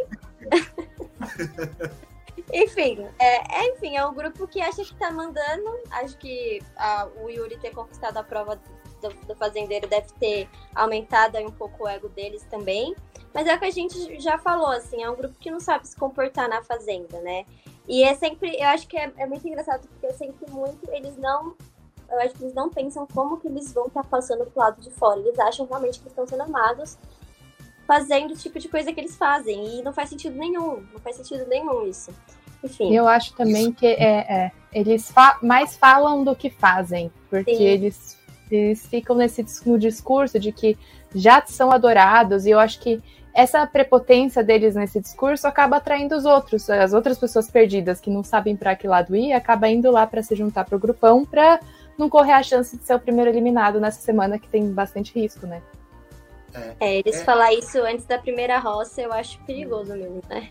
enfim, 2.53 3.05
é, 3.19 3.61
é, 3.61 3.69
enfim, 3.73 3.97
é 3.97 4.05
um 4.05 4.13
grupo 4.13 4.47
que 4.47 4.61
acha 4.61 4.83
que 4.83 4.95
tá 4.95 5.11
mandando. 5.11 5.79
Acho 5.91 6.17
que 6.17 6.61
a, 6.77 7.07
o 7.21 7.29
Yuri 7.29 7.57
ter 7.57 7.71
conquistado 7.71 8.17
a 8.17 8.23
prova 8.23 8.59
do, 9.01 9.09
do, 9.25 9.35
fazendeiro 9.35 9.87
deve 9.87 10.07
ter 10.19 10.49
aumentado 10.75 11.37
aí 11.37 11.45
um 11.45 11.51
pouco 11.51 11.83
o 11.83 11.87
ego 11.87 12.09
deles 12.09 12.43
também. 12.49 12.95
Mas 13.33 13.47
é 13.47 13.55
o 13.55 13.59
que 13.59 13.65
a 13.65 13.71
gente 13.71 14.19
já 14.19 14.37
falou, 14.37 14.69
assim, 14.69 15.03
é 15.03 15.09
um 15.09 15.15
grupo 15.15 15.35
que 15.39 15.51
não 15.51 15.59
sabe 15.59 15.87
se 15.87 15.95
comportar 15.95 16.49
na 16.49 16.63
fazenda, 16.63 17.19
né? 17.21 17.45
E 17.87 18.03
é 18.03 18.15
sempre, 18.15 18.55
eu 18.59 18.67
acho 18.67 18.87
que 18.87 18.97
é, 18.97 19.11
é 19.17 19.25
muito 19.25 19.47
engraçado, 19.47 19.87
porque 19.87 20.07
é 20.07 20.13
sempre 20.13 20.49
muito, 20.51 20.89
eles 20.91 21.17
não 21.17 21.55
eu 22.11 22.19
acho 22.21 22.33
que 22.33 22.43
eles 22.43 22.55
não 22.55 22.69
pensam 22.69 23.07
como 23.13 23.37
que 23.37 23.47
eles 23.47 23.71
vão 23.71 23.85
estar 23.85 24.03
passando 24.03 24.45
pro 24.45 24.59
lado 24.59 24.81
de 24.81 24.89
fora. 24.89 25.19
Eles 25.19 25.37
acham 25.39 25.65
realmente 25.67 25.99
que 25.99 26.07
estão 26.07 26.25
sendo 26.25 26.41
amados 26.41 26.97
fazendo 27.85 28.33
o 28.33 28.37
tipo 28.37 28.59
de 28.59 28.67
coisa 28.67 28.93
que 28.93 28.99
eles 28.99 29.15
fazem. 29.15 29.79
E 29.79 29.81
não 29.81 29.93
faz 29.93 30.09
sentido 30.09 30.35
nenhum. 30.35 30.85
Não 30.93 30.99
faz 30.99 31.15
sentido 31.15 31.47
nenhum 31.47 31.87
isso. 31.87 32.11
Enfim. 32.63 32.93
Eu 32.93 33.07
acho 33.07 33.33
também 33.33 33.71
que 33.71 33.87
é, 33.87 34.45
é 34.45 34.51
eles 34.71 35.09
fa 35.11 35.39
mais 35.41 35.75
falam 35.75 36.23
do 36.23 36.35
que 36.35 36.49
fazem. 36.49 37.11
Porque 37.29 37.51
eles, 37.51 38.17
eles 38.55 38.85
ficam 38.85 39.15
nesse 39.15 39.45
no 39.65 39.77
discurso 39.77 40.39
de 40.39 40.51
que 40.51 40.77
já 41.13 41.43
são 41.45 41.71
adorados. 41.71 42.45
E 42.45 42.51
eu 42.51 42.59
acho 42.59 42.79
que 42.79 43.01
essa 43.33 43.65
prepotência 43.65 44.43
deles 44.43 44.75
nesse 44.75 44.99
discurso 44.99 45.47
acaba 45.47 45.77
atraindo 45.77 46.15
os 46.15 46.25
outros, 46.25 46.69
as 46.69 46.93
outras 46.93 47.17
pessoas 47.17 47.49
perdidas 47.49 47.99
que 47.99 48.09
não 48.09 48.23
sabem 48.23 48.55
para 48.55 48.75
que 48.75 48.87
lado 48.87 49.15
ir, 49.15 49.33
acaba 49.33 49.69
indo 49.69 49.89
lá 49.91 50.05
para 50.05 50.23
se 50.23 50.35
juntar 50.35 50.65
pro 50.65 50.79
grupão 50.79 51.25
para 51.25 51.59
não 51.97 52.09
correr 52.09 52.33
a 52.33 52.43
chance 52.43 52.77
de 52.77 52.83
ser 52.83 52.95
o 52.95 52.99
primeiro 52.99 53.29
eliminado 53.29 53.79
nessa 53.79 54.01
semana 54.01 54.39
que 54.39 54.47
tem 54.47 54.71
bastante 54.71 55.17
risco, 55.19 55.45
né? 55.45 55.61
É, 56.53 56.73
é 56.79 56.97
eles 56.99 57.21
é... 57.21 57.23
falar 57.23 57.53
isso 57.53 57.77
antes 57.79 58.05
da 58.05 58.17
primeira 58.17 58.57
roça, 58.57 59.01
eu 59.01 59.13
acho 59.13 59.39
perigoso 59.45 59.93
mesmo, 59.93 60.21
né? 60.29 60.49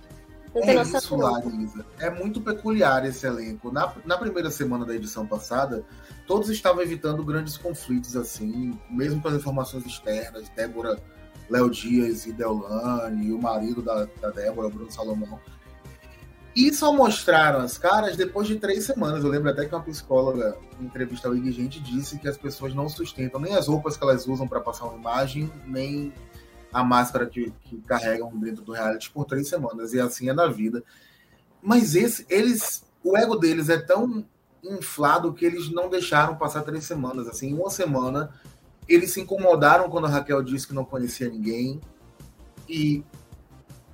Não 0.55 0.63
é 0.63 0.83
isso, 0.83 1.17
Larisa. 1.17 1.87
É 1.99 2.11
muito 2.11 2.41
peculiar 2.41 3.05
esse 3.07 3.27
elenco. 3.27 3.71
Na, 3.71 3.93
na 4.05 4.17
primeira 4.17 4.51
semana 4.51 4.85
da 4.85 4.95
edição 4.95 5.27
passada, 5.27 5.85
todos 6.27 6.49
estavam 6.49 6.83
evitando 6.83 7.25
grandes 7.25 7.57
conflitos, 7.57 8.17
assim, 8.17 8.79
mesmo 8.91 9.21
com 9.21 9.29
as 9.29 9.35
informações 9.35 9.85
externas. 9.85 10.49
Débora, 10.57 10.99
Léo 11.49 11.71
Dias 11.71 12.27
e 12.27 12.33
Deolane, 12.33 13.27
e 13.27 13.33
o 13.33 13.41
marido 13.41 13.83
da, 13.83 14.07
da 14.21 14.31
Débora, 14.31 14.69
Bruno 14.69 14.91
Salomão. 14.91 15.39
E 16.57 16.75
só 16.75 16.93
mostraram 16.93 17.61
as 17.61 17.79
caras 17.79 18.17
depois 18.17 18.49
de 18.49 18.57
três 18.57 18.85
semanas. 18.85 19.23
Eu 19.23 19.31
lembro 19.31 19.49
até 19.49 19.65
que 19.65 19.73
uma 19.73 19.81
psicóloga, 19.81 20.57
em 20.81 20.87
entrevista 20.87 21.29
ao 21.29 21.37
IG 21.37 21.53
Gente, 21.53 21.81
disse 21.81 22.19
que 22.19 22.27
as 22.27 22.37
pessoas 22.37 22.75
não 22.75 22.89
sustentam 22.89 23.41
nem 23.41 23.55
as 23.55 23.69
roupas 23.69 23.97
que 23.97 24.03
elas 24.03 24.27
usam 24.27 24.49
para 24.49 24.61
passar 24.61 24.87
uma 24.87 24.99
imagem, 24.99 25.49
nem 25.65 26.13
a 26.79 26.85
máscara 26.85 27.27
que, 27.27 27.53
que, 27.63 27.79
carregam 27.83 28.31
dentro 28.37 28.63
do 28.63 28.73
reality 28.73 29.11
por 29.11 29.25
três 29.25 29.49
semanas. 29.49 29.93
E 29.93 30.01
assim 30.01 30.29
é 30.29 30.33
na 30.33 30.47
vida. 30.47 30.83
Mas 31.63 31.95
esse, 31.95 32.25
eles, 32.29 32.85
o 33.03 33.17
ego 33.17 33.37
deles 33.37 33.69
é 33.69 33.79
tão 33.79 34.25
inflado 34.63 35.33
que 35.33 35.45
eles 35.45 35.71
não 35.71 35.89
deixaram 35.89 36.37
passar 36.37 36.63
três 36.63 36.85
semanas. 36.85 37.29
Assim, 37.29 37.55
uma 37.55 37.71
semana, 37.71 38.31
eles 38.89 39.13
se 39.13 39.21
incomodaram 39.21 39.89
quando 39.91 40.07
a 40.07 40.11
Raquel 40.11 40.43
disse 40.43 40.67
que 40.67 40.75
não 40.75 40.85
conhecia 40.85 41.29
ninguém. 41.29 41.81
E 42.69 43.05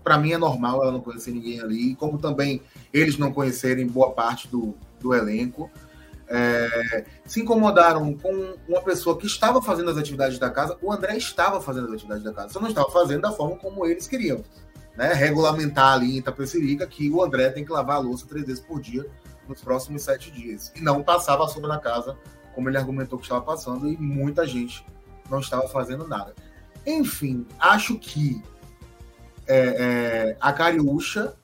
para 0.03 0.19
mim 0.19 0.33
é 0.33 0.39
normal 0.39 0.83
ela 0.83 0.93
não 0.93 1.01
conhecer 1.01 1.33
ninguém 1.33 1.61
ali, 1.61 1.95
como 1.97 2.19
também 2.19 2.61
eles 2.93 3.17
não 3.17 3.33
conhecerem 3.33 3.87
boa 3.87 4.11
parte 4.11 4.47
do, 4.49 4.75
do 5.01 5.15
elenco. 5.15 5.71
É, 6.27 7.05
se 7.27 7.41
incomodaram 7.43 8.15
com 8.15 8.55
uma 8.67 8.81
pessoa 8.83 9.19
que 9.19 9.27
estava 9.27 9.61
fazendo 9.61 9.91
as 9.91 9.97
atividades 9.97 10.39
da 10.39 10.51
casa. 10.51 10.77
O 10.81 10.93
André 10.93 11.17
estava 11.17 11.61
fazendo 11.61 11.89
as 11.89 11.95
atividades 11.95 12.25
da 12.25 12.33
casa, 12.33 12.53
só 12.53 12.61
não 12.61 12.69
estava 12.69 12.91
fazendo 12.91 13.23
da 13.23 13.33
forma 13.33 13.57
como 13.57 13.87
eles 13.87 14.07
queriam. 14.07 14.43
Né? 14.97 15.13
Regulamentar 15.13 15.95
ali 15.95 16.15
em 16.15 16.19
Itapecerica 16.19 16.87
que 16.87 17.11
o 17.11 17.23
André 17.23 17.51
tem 17.51 17.65
que 17.65 17.73
lavar 17.73 17.97
a 17.97 18.01
louça 18.01 18.27
três 18.27 18.47
vezes 18.47 18.61
por 18.61 18.81
dia 18.81 19.05
nos 19.49 19.61
próximos 19.61 20.03
sete 20.03 20.31
dias. 20.31 20.73
E 20.75 20.81
não 20.81 21.03
passava 21.03 21.47
sobre 21.49 21.69
na 21.69 21.79
casa, 21.79 22.17
como 22.55 22.69
ele 22.69 22.79
argumentou 22.79 23.19
que 23.19 23.25
estava 23.25 23.43
passando, 23.43 23.89
e 23.89 23.97
muita 23.97 24.47
gente 24.47 24.87
não 25.29 25.41
estava 25.41 25.69
fazendo 25.69 26.07
nada. 26.07 26.35
Enfim, 26.87 27.47
acho 27.59 27.99
que 27.99 28.43
é, 29.47 29.57
é, 29.57 30.37
a 30.41 30.53
Cariúcha 30.53 31.35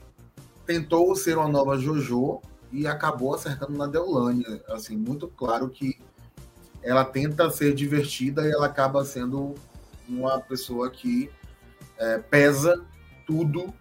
tentou 0.66 1.14
ser 1.16 1.36
uma 1.36 1.48
nova 1.48 1.76
JoJo 1.76 2.40
e 2.72 2.86
acabou 2.86 3.34
acertando 3.34 3.72
na 3.76 3.86
Deolane. 3.86 4.44
Assim, 4.68 4.96
muito 4.96 5.28
claro 5.28 5.68
que 5.68 5.98
ela 6.82 7.04
tenta 7.04 7.50
ser 7.50 7.74
divertida 7.74 8.46
e 8.46 8.50
ela 8.50 8.66
acaba 8.66 9.04
sendo 9.04 9.54
uma 10.08 10.40
pessoa 10.40 10.90
que 10.90 11.30
é, 11.98 12.18
pesa 12.18 12.82
tudo 13.26 13.72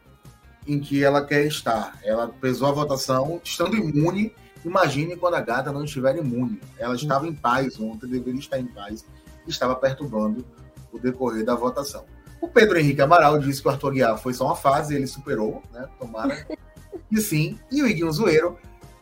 em 0.67 0.79
que 0.79 1.03
ela 1.03 1.25
quer 1.25 1.45
estar. 1.45 1.97
Ela 2.03 2.27
pesou 2.27 2.67
a 2.67 2.71
votação 2.71 3.41
estando 3.43 3.75
imune. 3.75 4.33
Imagine 4.63 5.15
quando 5.15 5.35
a 5.35 5.41
gata 5.41 5.71
não 5.71 5.85
estiver 5.85 6.17
imune. 6.17 6.59
Ela 6.77 6.95
estava 6.95 7.27
em 7.27 7.33
paz 7.33 7.79
ontem, 7.79 8.07
deveria 8.07 8.39
estar 8.39 8.59
em 8.59 8.67
paz, 8.67 9.05
estava 9.47 9.75
perturbando 9.75 10.45
o 10.91 10.99
decorrer 10.99 11.45
da 11.45 11.55
votação. 11.55 12.05
O 12.41 12.47
Pedro 12.47 12.77
Henrique 12.77 13.01
Amaral 13.01 13.39
disse 13.39 13.61
que 13.61 13.67
o 13.67 13.71
Arthur 13.71 13.91
Guiar 13.91 14.17
foi 14.17 14.33
só 14.33 14.45
uma 14.45 14.55
fase, 14.55 14.95
ele 14.95 15.07
superou, 15.07 15.63
né? 15.71 15.87
Tomara. 15.99 16.45
E 17.11 17.19
sim. 17.19 17.57
E 17.71 17.81
o 17.81 17.87
Iguinho 17.87 18.11
Zoeiro 18.11 18.55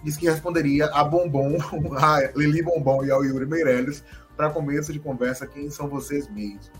disse 0.07 0.19
que 0.19 0.29
responderia 0.29 0.85
a 0.85 1.03
Bombom, 1.03 1.57
a 1.99 2.31
Lili 2.33 2.63
Bombom 2.63 3.03
e 3.03 3.11
ao 3.11 3.25
Yuri 3.25 3.45
Meirelles 3.45 4.01
para 4.37 4.49
começo 4.49 4.93
de 4.93 4.99
conversa 4.99 5.45
quem 5.45 5.69
são 5.69 5.89
vocês 5.89 6.29
mesmos. 6.29 6.71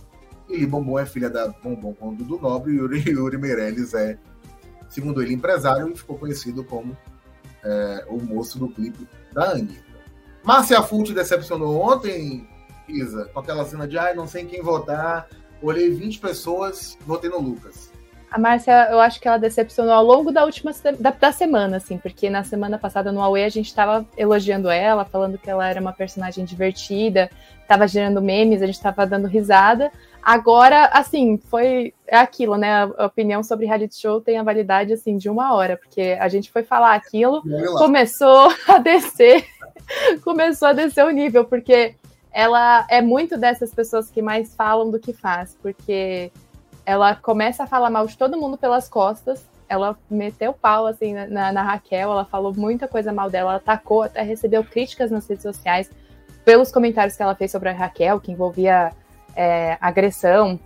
Lili 0.49 0.65
Bombom 0.65 0.97
é 0.97 1.05
filha 1.05 1.29
da 1.29 1.49
Bombom 1.49 1.93
com 1.93 2.15
Dudu 2.15 2.39
Nobre 2.39 2.71
e 2.71 2.77
Yuri, 2.77 3.03
Yuri 3.11 3.37
Meirelles 3.37 3.93
é, 3.93 4.17
segundo 4.87 5.21
ele, 5.21 5.33
empresário 5.33 5.89
e 5.89 5.97
ficou 5.97 6.17
conhecido 6.17 6.63
como 6.63 6.95
é, 7.65 8.05
o 8.07 8.17
moço 8.17 8.57
do 8.57 8.69
clipe 8.69 9.05
da 9.33 9.51
Anitta. 9.51 9.83
Márcia 10.41 10.81
Fult 10.81 11.13
decepcionou 11.13 11.81
ontem, 11.81 12.47
Isa, 12.87 13.25
com 13.33 13.41
aquela 13.41 13.65
cena 13.65 13.85
de 13.85 13.97
ai, 13.97 14.13
não 14.13 14.25
sei 14.25 14.43
em 14.43 14.47
quem 14.47 14.61
votar, 14.61 15.27
olhei 15.61 15.89
20 15.89 16.21
pessoas, 16.21 16.97
votei 17.05 17.29
no 17.29 17.41
Lucas. 17.41 17.91
A 18.29 18.37
Márcia, 18.37 18.89
eu 18.91 18.99
acho 18.99 19.21
que 19.21 19.27
ela 19.27 19.37
decepcionou 19.37 19.93
ao 19.93 20.03
longo 20.03 20.31
da 20.31 20.43
última 20.43 20.71
da, 20.99 21.11
da 21.11 21.31
semana, 21.31 21.77
assim, 21.77 21.97
porque 21.97 22.29
na 22.29 22.43
semana 22.43 22.77
passada 22.77 23.11
no 23.11 23.21
Aue 23.21 23.43
a 23.43 23.49
gente 23.49 23.67
estava 23.67 24.05
elogiando 24.17 24.69
ela, 24.69 25.05
falando 25.05 25.37
que 25.37 25.49
ela 25.49 25.67
era 25.67 25.79
uma 25.79 25.93
personagem 25.93 26.43
divertida, 26.43 27.29
estava 27.61 27.87
gerando 27.87 28.21
memes, 28.21 28.61
a 28.61 28.65
gente 28.65 28.75
estava 28.75 29.07
dando 29.07 29.27
risada. 29.27 29.91
Agora, 30.21 30.87
assim, 30.87 31.37
foi 31.37 31.93
é 32.05 32.17
aquilo, 32.17 32.57
né? 32.57 32.83
A 32.97 33.05
opinião 33.05 33.41
sobre 33.41 33.65
reality 33.65 33.97
show 33.97 34.19
tem 34.19 34.37
a 34.37 34.43
validade 34.43 34.91
assim 34.91 35.15
de 35.15 35.29
uma 35.29 35.53
hora, 35.53 35.77
porque 35.77 36.17
a 36.19 36.27
gente 36.27 36.51
foi 36.51 36.63
falar 36.63 36.95
aquilo, 36.95 37.41
começou 37.77 38.51
a 38.67 38.77
descer, 38.77 39.45
começou 40.25 40.67
a 40.67 40.73
descer 40.73 41.05
o 41.05 41.11
nível, 41.11 41.45
porque 41.45 41.95
ela 42.29 42.85
é 42.89 43.01
muito 43.01 43.37
dessas 43.37 43.73
pessoas 43.73 44.11
que 44.11 44.21
mais 44.21 44.53
falam 44.53 44.91
do 44.91 44.99
que 44.99 45.13
faz, 45.13 45.57
porque 45.61 46.29
ela 46.87 47.13
começa 47.13 47.65
a 47.65 47.67
falar 47.67 47.89
mal 47.89 48.07
de 48.07 48.17
todo 48.17 48.37
mundo 48.37 48.57
pelas 48.57 48.87
costas. 48.87 49.45
Ela 49.67 49.97
meteu 50.09 50.53
pau 50.53 50.87
assim 50.87 51.13
na, 51.13 51.51
na 51.51 51.61
Raquel, 51.61 52.09
ela 52.09 52.23
falou 52.23 52.53
muita 52.55 52.87
coisa 52.87 53.11
mal 53.11 53.29
dela, 53.29 53.49
ela 53.51 53.57
atacou, 53.57 54.03
até 54.03 54.21
recebeu 54.21 54.63
críticas 54.63 55.11
nas 55.11 55.27
redes 55.27 55.43
sociais 55.43 55.91
pelos 56.45 56.71
comentários 56.71 57.17
que 57.17 57.21
ela 57.21 57.35
fez 57.35 57.51
sobre 57.51 57.67
a 57.67 57.73
Raquel, 57.73 58.21
que 58.21 58.31
envolvia 58.31 58.93
é, 59.35 59.77
agressão. 59.81 60.57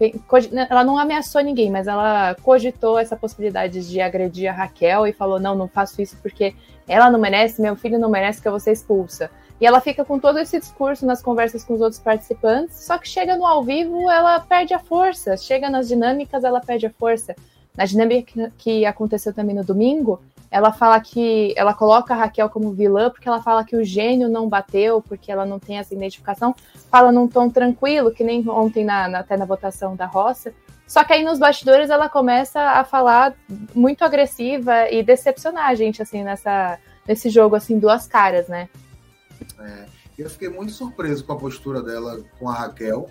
Ela 0.69 0.83
não 0.83 0.99
ameaçou 0.99 1.41
ninguém, 1.41 1.71
mas 1.71 1.87
ela 1.87 2.35
cogitou 2.43 2.99
essa 2.99 3.15
possibilidade 3.15 3.89
de 3.89 3.99
agredir 3.99 4.47
a 4.47 4.53
Raquel 4.53 5.07
e 5.07 5.13
falou: 5.13 5.39
não, 5.39 5.55
não 5.55 5.67
faço 5.67 6.03
isso 6.03 6.15
porque 6.21 6.53
ela 6.87 7.09
não 7.09 7.19
merece, 7.19 7.59
meu 7.59 7.75
filho 7.75 7.97
não 7.97 8.11
merece 8.11 8.39
que 8.39 8.47
eu 8.47 8.51
vou 8.51 8.59
ser 8.59 8.73
expulsa. 8.73 9.31
E 9.61 9.65
ela 9.65 9.79
fica 9.79 10.03
com 10.03 10.17
todo 10.17 10.39
esse 10.39 10.57
discurso 10.57 11.05
nas 11.05 11.21
conversas 11.21 11.63
com 11.63 11.75
os 11.75 11.81
outros 11.81 12.01
participantes, 12.01 12.83
só 12.83 12.97
que 12.97 13.07
chega 13.07 13.37
no 13.37 13.45
ao 13.45 13.63
vivo, 13.63 14.09
ela 14.09 14.39
perde 14.39 14.73
a 14.73 14.79
força. 14.79 15.37
Chega 15.37 15.69
nas 15.69 15.87
dinâmicas, 15.87 16.43
ela 16.43 16.59
perde 16.59 16.87
a 16.87 16.89
força. 16.89 17.35
Na 17.77 17.85
dinâmica 17.85 18.51
que 18.57 18.83
aconteceu 18.87 19.31
também 19.31 19.55
no 19.55 19.63
domingo, 19.63 20.19
ela 20.49 20.73
fala 20.73 20.99
que 20.99 21.53
ela 21.55 21.75
coloca 21.75 22.11
a 22.11 22.17
Raquel 22.17 22.49
como 22.49 22.71
vilã 22.71 23.11
porque 23.11 23.29
ela 23.29 23.41
fala 23.41 23.63
que 23.63 23.75
o 23.75 23.83
gênio 23.83 24.27
não 24.27 24.49
bateu, 24.49 24.99
porque 24.99 25.31
ela 25.31 25.45
não 25.45 25.59
tem 25.59 25.77
essa 25.77 25.93
identificação. 25.93 26.55
Fala 26.89 27.11
num 27.11 27.27
tom 27.27 27.47
tranquilo, 27.47 28.11
que 28.11 28.23
nem 28.23 28.43
ontem 28.49 28.83
na, 28.83 29.07
na, 29.07 29.19
até 29.19 29.37
na 29.37 29.45
votação 29.45 29.95
da 29.95 30.07
roça. 30.07 30.51
Só 30.87 31.03
que 31.03 31.13
aí 31.13 31.23
nos 31.23 31.37
bastidores 31.37 31.91
ela 31.91 32.09
começa 32.09 32.59
a 32.59 32.83
falar 32.83 33.35
muito 33.75 34.03
agressiva 34.03 34.89
e 34.89 35.03
decepcionar 35.03 35.67
a 35.67 35.75
gente 35.75 36.01
assim 36.01 36.23
nessa 36.23 36.79
nesse 37.07 37.29
jogo 37.29 37.55
assim 37.55 37.77
duas 37.79 38.07
caras, 38.07 38.47
né? 38.47 38.67
É, 39.59 39.85
eu 40.17 40.29
fiquei 40.29 40.49
muito 40.49 40.71
surpreso 40.71 41.23
com 41.23 41.33
a 41.33 41.37
postura 41.37 41.81
dela 41.81 42.21
com 42.39 42.49
a 42.49 42.53
Raquel. 42.53 43.09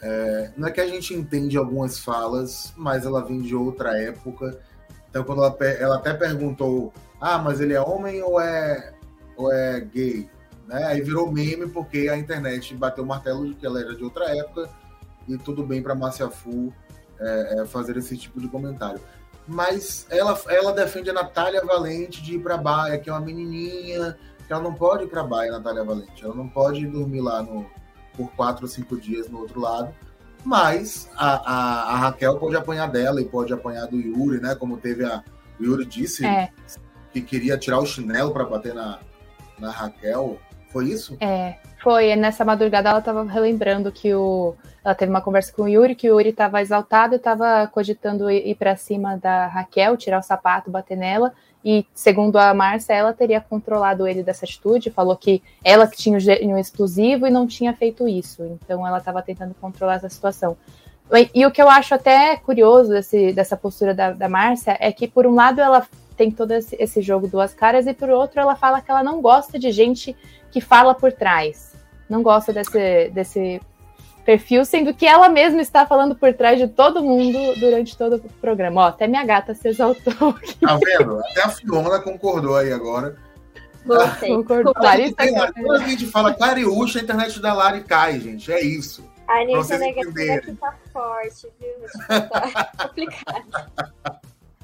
É, 0.00 0.52
não 0.56 0.68
é 0.68 0.70
que 0.70 0.80
a 0.80 0.86
gente 0.86 1.14
entende 1.14 1.56
algumas 1.56 1.98
falas, 1.98 2.72
mas 2.76 3.06
ela 3.06 3.24
vem 3.24 3.40
de 3.40 3.54
outra 3.54 3.96
época. 3.98 4.58
Então, 5.08 5.22
quando 5.24 5.44
ela, 5.44 5.56
ela 5.78 5.96
até 5.96 6.12
perguntou: 6.14 6.92
ah, 7.20 7.38
mas 7.38 7.60
ele 7.60 7.74
é 7.74 7.80
homem 7.80 8.22
ou 8.22 8.40
é, 8.40 8.94
ou 9.36 9.52
é 9.52 9.80
gay? 9.80 10.28
Né? 10.66 10.84
Aí 10.84 11.00
virou 11.00 11.30
meme 11.30 11.68
porque 11.68 12.08
a 12.08 12.16
internet 12.16 12.74
bateu 12.74 13.04
o 13.04 13.06
martelo 13.06 13.46
de 13.46 13.54
que 13.54 13.66
ela 13.66 13.80
era 13.80 13.94
de 13.94 14.02
outra 14.02 14.24
época 14.36 14.68
e 15.28 15.36
tudo 15.38 15.64
bem 15.64 15.82
para 15.82 15.94
Márcia 15.94 16.28
Fu 16.28 16.72
é, 17.20 17.60
é, 17.60 17.66
fazer 17.66 17.96
esse 17.96 18.16
tipo 18.16 18.40
de 18.40 18.48
comentário. 18.48 19.00
Mas 19.46 20.06
ela, 20.08 20.40
ela 20.48 20.72
defende 20.72 21.10
a 21.10 21.12
Natália 21.12 21.64
Valente 21.64 22.22
de 22.22 22.36
ir 22.36 22.38
para 22.38 22.56
Baia, 22.56 22.98
que 22.98 23.10
é 23.10 23.12
uma 23.12 23.20
menininha, 23.20 24.16
ela 24.52 24.62
não 24.62 24.74
pode 24.74 25.04
ir 25.04 25.08
para 25.08 25.22
Baia, 25.22 25.52
Natália 25.52 25.84
Valente. 25.84 26.24
Ela 26.24 26.34
não 26.34 26.48
pode 26.48 26.86
dormir 26.86 27.20
lá 27.20 27.42
no, 27.42 27.66
por 28.16 28.30
quatro 28.32 28.64
ou 28.64 28.68
cinco 28.68 29.00
dias 29.00 29.28
no 29.28 29.40
outro 29.40 29.60
lado. 29.60 29.94
Mas 30.44 31.08
a, 31.16 31.34
a, 31.34 31.92
a, 31.92 31.96
Raquel 31.96 32.38
pode 32.38 32.56
apanhar 32.56 32.88
dela 32.88 33.20
e 33.20 33.24
pode 33.24 33.52
apanhar 33.52 33.86
do 33.86 33.96
Yuri, 33.96 34.40
né? 34.40 34.54
Como 34.54 34.76
teve 34.76 35.04
a. 35.04 35.22
O 35.58 35.64
Yuri 35.64 35.84
disse 35.84 36.26
é. 36.26 36.50
que 37.12 37.20
queria 37.20 37.56
tirar 37.56 37.78
o 37.78 37.86
chinelo 37.86 38.32
para 38.32 38.44
bater 38.44 38.74
na, 38.74 38.98
na 39.58 39.70
Raquel. 39.70 40.38
Foi 40.70 40.86
isso? 40.86 41.16
É, 41.20 41.58
foi. 41.82 42.16
Nessa 42.16 42.44
madrugada 42.44 42.88
ela 42.88 42.98
estava 42.98 43.22
relembrando 43.24 43.92
que 43.92 44.12
o. 44.14 44.54
Ela 44.84 44.96
teve 44.96 45.10
uma 45.10 45.20
conversa 45.20 45.52
com 45.52 45.62
o 45.62 45.68
Yuri, 45.68 45.94
que 45.94 46.10
o 46.10 46.18
Yuri 46.18 46.30
estava 46.30 46.60
exaltado 46.60 47.14
e 47.14 47.16
estava 47.16 47.68
cogitando 47.68 48.28
ir 48.28 48.56
para 48.56 48.74
cima 48.74 49.16
da 49.16 49.46
Raquel, 49.46 49.96
tirar 49.96 50.18
o 50.18 50.22
sapato, 50.22 50.72
bater 50.72 50.96
nela. 50.96 51.32
E, 51.64 51.86
segundo 51.94 52.36
a 52.36 52.52
Márcia, 52.52 52.92
ela 52.92 53.12
teria 53.12 53.40
controlado 53.40 54.06
ele 54.06 54.22
dessa 54.22 54.44
atitude, 54.44 54.90
falou 54.90 55.16
que 55.16 55.42
ela 55.62 55.86
que 55.86 55.96
tinha 55.96 56.16
o 56.16 56.20
gênio 56.20 56.58
explosivo 56.58 57.26
e 57.26 57.30
não 57.30 57.46
tinha 57.46 57.72
feito 57.72 58.08
isso. 58.08 58.42
Então, 58.44 58.86
ela 58.86 58.98
estava 58.98 59.22
tentando 59.22 59.54
controlar 59.60 59.94
essa 59.94 60.08
situação. 60.08 60.56
E, 61.12 61.30
e, 61.34 61.46
o 61.46 61.50
que 61.50 61.62
eu 61.62 61.68
acho 61.68 61.94
até 61.94 62.36
curioso 62.36 62.90
desse, 62.90 63.32
dessa 63.32 63.56
postura 63.56 63.94
da, 63.94 64.12
da 64.12 64.28
Márcia 64.28 64.76
é 64.80 64.90
que, 64.90 65.06
por 65.06 65.26
um 65.26 65.34
lado, 65.34 65.60
ela 65.60 65.86
tem 66.16 66.30
todo 66.30 66.52
esse, 66.52 66.76
esse 66.78 67.00
jogo 67.00 67.28
duas 67.28 67.54
caras, 67.54 67.86
e 67.86 67.94
por 67.94 68.10
outro, 68.10 68.40
ela 68.40 68.56
fala 68.56 68.80
que 68.80 68.90
ela 68.90 69.02
não 69.02 69.20
gosta 69.20 69.58
de 69.58 69.70
gente 69.70 70.16
que 70.50 70.60
fala 70.60 70.94
por 70.94 71.12
trás. 71.12 71.74
Não 72.08 72.22
gosta 72.22 72.52
desse, 72.52 73.08
desse 73.10 73.60
perfil, 74.24 74.64
sendo 74.64 74.94
que 74.94 75.06
ela 75.06 75.28
mesma 75.28 75.60
está 75.60 75.86
falando 75.86 76.14
por 76.14 76.32
trás 76.34 76.58
de 76.58 76.68
todo 76.68 77.02
mundo 77.02 77.38
durante 77.58 77.96
todo 77.96 78.16
o 78.16 78.32
programa. 78.40 78.82
Ó, 78.82 78.86
até 78.88 79.06
minha 79.06 79.24
gata 79.24 79.54
se 79.54 79.68
exaltou. 79.68 80.30
Aqui. 80.30 80.54
Tá 80.56 80.78
vendo? 80.82 81.18
Até 81.18 81.42
a 81.42 81.48
Fiona 81.48 82.00
concordou 82.00 82.56
aí 82.56 82.72
agora. 82.72 83.16
Você. 83.84 84.28
Concordou. 84.28 84.72
Larissa, 84.76 85.14
quando 85.16 85.72
a 85.72 85.88
gente 85.88 86.06
fala 86.06 86.34
Clariúcha, 86.34 87.00
a 87.00 87.02
internet 87.02 87.40
da 87.40 87.52
Lari 87.52 87.82
cai, 87.82 88.20
gente. 88.20 88.52
É 88.52 88.62
isso. 88.62 89.10
A 89.26 89.40
Anitta 89.40 89.78
negativa 89.78 90.34
aqui 90.34 90.52
tá 90.52 90.74
forte, 90.92 91.48
viu? 91.58 92.28
Tá 92.28 92.70
complicado. 92.86 94.20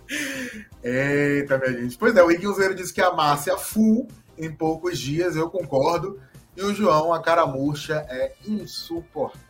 Eita, 0.82 1.58
minha 1.58 1.80
gente. 1.80 1.98
Pois 1.98 2.16
é, 2.16 2.22
o 2.22 2.30
Iguilzeiro 2.30 2.74
disse 2.74 2.94
que 2.94 3.00
a 3.00 3.12
Márcia 3.12 3.56
full 3.56 4.08
em 4.36 4.50
poucos 4.50 4.98
dias, 4.98 5.36
eu 5.36 5.50
concordo. 5.50 6.20
E 6.56 6.62
o 6.62 6.74
João, 6.74 7.12
a 7.12 7.20
cara 7.20 7.46
murcha, 7.46 8.06
é 8.08 8.32
insuportável 8.46 9.47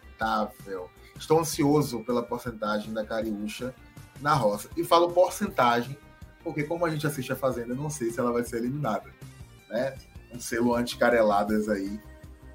Estou 1.17 1.41
ansioso 1.41 2.01
pela 2.05 2.23
porcentagem 2.23 2.93
da 2.93 3.05
Cariúcha 3.05 3.75
na 4.21 4.35
roça. 4.35 4.69
E 4.77 4.85
falo 4.85 5.11
porcentagem, 5.11 5.97
porque 6.43 6.65
como 6.65 6.85
a 6.85 6.91
gente 6.91 7.07
assiste 7.07 7.33
a 7.33 7.37
Fazenda, 7.37 7.75
não 7.75 7.91
sei 7.91 8.11
se 8.11 8.21
ela 8.21 8.33
vai 8.33 8.45
ser 8.45 8.59
eliminada. 8.59 9.11
Né? 9.69 9.95
Um 10.33 10.41
selo 10.41 10.75
anti-careladas 10.75 11.69
aí 11.69 12.01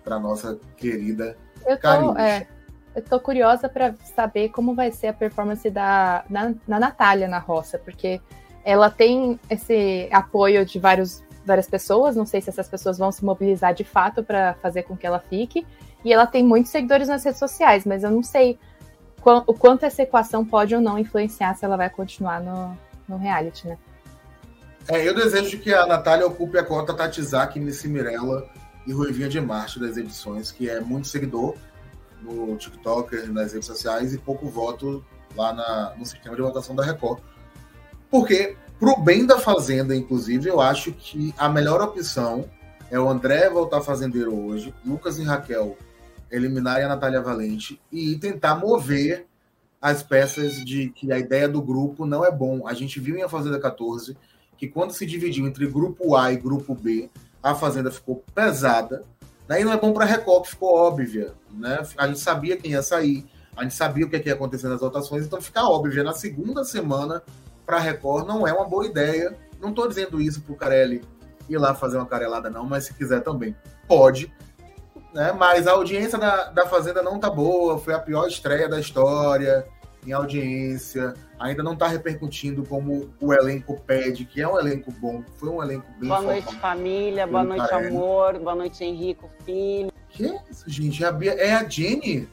para 0.03 0.19
nossa 0.19 0.59
querida 0.77 1.37
eu 1.65 1.79
tô, 1.79 2.17
é, 2.17 2.47
eu 2.95 3.01
tô 3.01 3.19
curiosa 3.19 3.69
para 3.69 3.95
saber 4.15 4.49
como 4.49 4.75
vai 4.75 4.91
ser 4.91 5.07
a 5.07 5.13
performance 5.13 5.69
da 5.69 6.23
na, 6.29 6.53
na 6.67 6.79
Natália 6.79 7.27
na 7.27 7.39
roça, 7.39 7.79
porque 7.79 8.21
ela 8.63 8.89
tem 8.89 9.39
esse 9.49 10.07
apoio 10.11 10.65
de 10.65 10.79
vários, 10.79 11.23
várias 11.45 11.67
pessoas. 11.67 12.15
Não 12.15 12.25
sei 12.25 12.41
se 12.41 12.49
essas 12.49 12.67
pessoas 12.67 12.97
vão 12.97 13.11
se 13.11 13.23
mobilizar 13.23 13.73
de 13.73 13.83
fato 13.83 14.23
para 14.23 14.53
fazer 14.55 14.83
com 14.83 14.95
que 14.95 15.05
ela 15.05 15.19
fique. 15.19 15.65
E 16.03 16.11
ela 16.11 16.27
tem 16.27 16.43
muitos 16.43 16.71
seguidores 16.71 17.07
nas 17.07 17.23
redes 17.23 17.39
sociais, 17.39 17.85
mas 17.85 18.03
eu 18.03 18.11
não 18.11 18.23
sei 18.23 18.59
o 19.25 19.53
quanto 19.53 19.85
essa 19.85 20.03
equação 20.03 20.43
pode 20.43 20.75
ou 20.75 20.81
não 20.81 20.99
influenciar 20.99 21.55
se 21.55 21.63
ela 21.63 21.77
vai 21.77 21.89
continuar 21.89 22.41
no, 22.41 22.77
no 23.07 23.17
reality, 23.17 23.67
né? 23.67 23.77
É, 24.87 25.07
eu 25.07 25.15
desejo 25.15 25.59
que 25.59 25.73
a 25.73 25.85
Natália 25.85 26.27
ocupe 26.27 26.57
a 26.57 26.63
cota 26.63 26.93
Tatizak, 26.93 27.57
Nissi 27.57 27.87
Mirella 27.87 28.45
e 28.85 28.91
Ruivinha 28.91 29.29
de 29.29 29.39
Marte 29.39 29.79
das 29.79 29.95
edições, 29.95 30.51
que 30.51 30.69
é 30.69 30.81
muito 30.81 31.07
seguidor 31.07 31.55
no 32.21 32.57
TikTok, 32.57 33.15
nas 33.27 33.53
redes 33.53 33.65
sociais 33.65 34.13
e 34.13 34.17
pouco 34.17 34.49
voto 34.49 35.03
lá 35.35 35.53
na, 35.53 35.93
no 35.97 36.05
sistema 36.05 36.35
de 36.35 36.41
votação 36.41 36.75
da 36.75 36.83
Record. 36.83 37.19
Porque, 38.11 38.57
pro 38.77 38.97
bem 38.99 39.25
da 39.25 39.39
Fazenda, 39.39 39.95
inclusive, 39.95 40.49
eu 40.49 40.59
acho 40.59 40.91
que 40.91 41.33
a 41.37 41.47
melhor 41.47 41.81
opção 41.81 42.45
é 42.91 42.99
o 42.99 43.09
André 43.09 43.49
voltar 43.49 43.81
fazendeiro 43.81 44.35
hoje, 44.35 44.73
Lucas 44.85 45.17
e 45.17 45.23
Raquel 45.23 45.77
eliminarem 46.33 46.85
a 46.85 46.89
Natália 46.89 47.21
Valente 47.21 47.79
e 47.91 48.17
tentar 48.17 48.55
mover 48.55 49.25
as 49.79 50.01
peças 50.01 50.63
de 50.63 50.89
que 50.89 51.11
a 51.11 51.19
ideia 51.19 51.47
do 51.47 51.61
grupo 51.61 52.05
não 52.05 52.25
é 52.25 52.31
bom. 52.31 52.67
A 52.67 52.73
gente 52.73 52.99
viu 52.99 53.17
em 53.17 53.21
A 53.21 53.29
Fazenda 53.29 53.59
14 53.59 54.17
que 54.57 54.67
quando 54.67 54.93
se 54.93 55.05
dividiu 55.05 55.45
entre 55.45 55.67
grupo 55.67 56.15
A 56.15 56.31
e 56.31 56.37
grupo 56.37 56.73
B, 56.73 57.09
a 57.41 57.53
Fazenda 57.53 57.91
ficou 57.91 58.23
pesada. 58.33 59.03
Daí 59.47 59.63
não 59.63 59.73
é 59.73 59.77
bom 59.77 59.91
para 59.93 60.05
a 60.05 60.07
Record, 60.07 60.43
que 60.43 60.51
ficou 60.51 60.73
óbvia. 60.73 61.33
Né? 61.51 61.83
A 61.97 62.07
gente 62.07 62.19
sabia 62.19 62.55
quem 62.55 62.71
ia 62.71 62.81
sair, 62.81 63.25
a 63.55 63.63
gente 63.63 63.75
sabia 63.75 64.05
o 64.05 64.09
que 64.09 64.17
ia 64.17 64.33
acontecer 64.33 64.69
nas 64.69 64.79
votações, 64.79 65.25
então 65.25 65.41
ficar 65.41 65.67
óbvia 65.67 66.03
na 66.03 66.13
segunda 66.13 66.63
semana 66.63 67.21
para 67.65 67.77
a 67.77 67.79
Record 67.79 68.25
não 68.25 68.47
é 68.47 68.53
uma 68.53 68.65
boa 68.65 68.85
ideia. 68.85 69.37
Não 69.61 69.69
estou 69.69 69.87
dizendo 69.87 70.21
isso 70.21 70.41
para 70.41 70.53
o 70.53 70.55
Carelli 70.55 71.03
ir 71.49 71.57
lá 71.57 71.75
fazer 71.75 71.97
uma 71.97 72.05
carelada, 72.05 72.49
não, 72.49 72.65
mas 72.65 72.85
se 72.85 72.93
quiser 72.93 73.21
também 73.21 73.55
pode 73.87 74.31
né? 75.13 75.31
Mas 75.31 75.67
a 75.67 75.71
audiência 75.71 76.17
da, 76.17 76.45
da 76.45 76.65
Fazenda 76.65 77.01
não 77.01 77.19
tá 77.19 77.29
boa, 77.29 77.77
foi 77.77 77.93
a 77.93 77.99
pior 77.99 78.27
estreia 78.27 78.67
da 78.67 78.79
história 78.79 79.65
em 80.05 80.11
audiência, 80.11 81.13
ainda 81.39 81.63
não 81.63 81.75
tá 81.75 81.87
repercutindo 81.87 82.63
como 82.63 83.09
o 83.21 83.33
elenco 83.33 83.79
pede, 83.87 84.25
que 84.25 84.41
é 84.41 84.47
um 84.47 84.59
elenco 84.59 84.91
bom, 84.91 85.23
foi 85.37 85.49
um 85.49 85.63
elenco 85.63 85.85
bem 85.97 86.09
Boa 86.09 86.21
noite, 86.21 86.55
família, 86.57 87.25
boa 87.25 87.43
noite, 87.43 87.69
Carelli. 87.69 87.87
amor, 87.87 88.39
boa 88.39 88.55
noite, 88.55 88.83
Henrico, 88.83 89.29
filho. 89.45 89.91
Que 90.09 90.25
é 90.25 90.41
isso, 90.51 90.69
gente? 90.69 91.03
É 91.03 91.07
a, 91.07 91.11
Bia, 91.11 91.31
é 91.33 91.53
a 91.53 91.63
Jenny? 91.63 92.27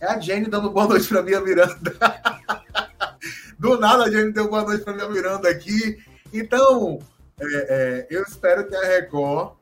É 0.00 0.06
a 0.06 0.18
Jenny 0.18 0.46
dando 0.46 0.70
boa 0.70 0.88
noite 0.88 1.08
pra 1.08 1.22
Bia 1.22 1.40
Miranda. 1.40 1.94
Do 3.58 3.78
nada 3.78 4.04
a 4.04 4.10
gente 4.10 4.32
deu 4.32 4.50
boa 4.50 4.62
noite 4.62 4.84
para 4.84 4.92
minha 4.92 5.08
Miranda 5.08 5.48
aqui. 5.48 5.98
Então, 6.32 6.98
é, 7.40 7.46
é, 7.46 8.06
eu 8.10 8.22
espero 8.22 8.68
que 8.68 8.74
a 8.74 8.82
Record 8.82 9.52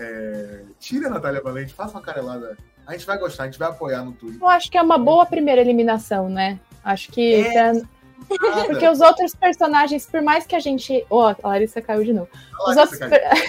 é, 0.00 0.62
tire 0.78 1.06
a 1.06 1.10
Natália 1.10 1.42
Valente, 1.42 1.74
faça 1.74 1.92
uma 1.92 2.02
carelada. 2.02 2.56
A 2.86 2.92
gente 2.92 3.06
vai 3.06 3.18
gostar, 3.18 3.44
a 3.44 3.46
gente 3.46 3.58
vai 3.58 3.68
apoiar 3.68 4.02
no 4.02 4.12
Twitter. 4.12 4.40
Eu 4.40 4.48
acho 4.48 4.70
que 4.70 4.78
é 4.78 4.82
uma 4.82 4.98
boa 4.98 5.26
primeira 5.26 5.60
eliminação, 5.60 6.28
né? 6.28 6.58
Acho 6.82 7.12
que. 7.12 7.34
É, 7.34 7.72
porque 8.66 8.88
os 8.88 9.00
outros 9.00 9.34
personagens, 9.34 10.06
por 10.06 10.22
mais 10.22 10.46
que 10.46 10.56
a 10.56 10.58
gente. 10.58 11.04
Oh, 11.10 11.22
a 11.22 11.36
Larissa 11.44 11.82
caiu 11.82 12.02
de 12.02 12.12
novo. 12.12 12.28
Os 12.66 12.76
outros 12.76 12.98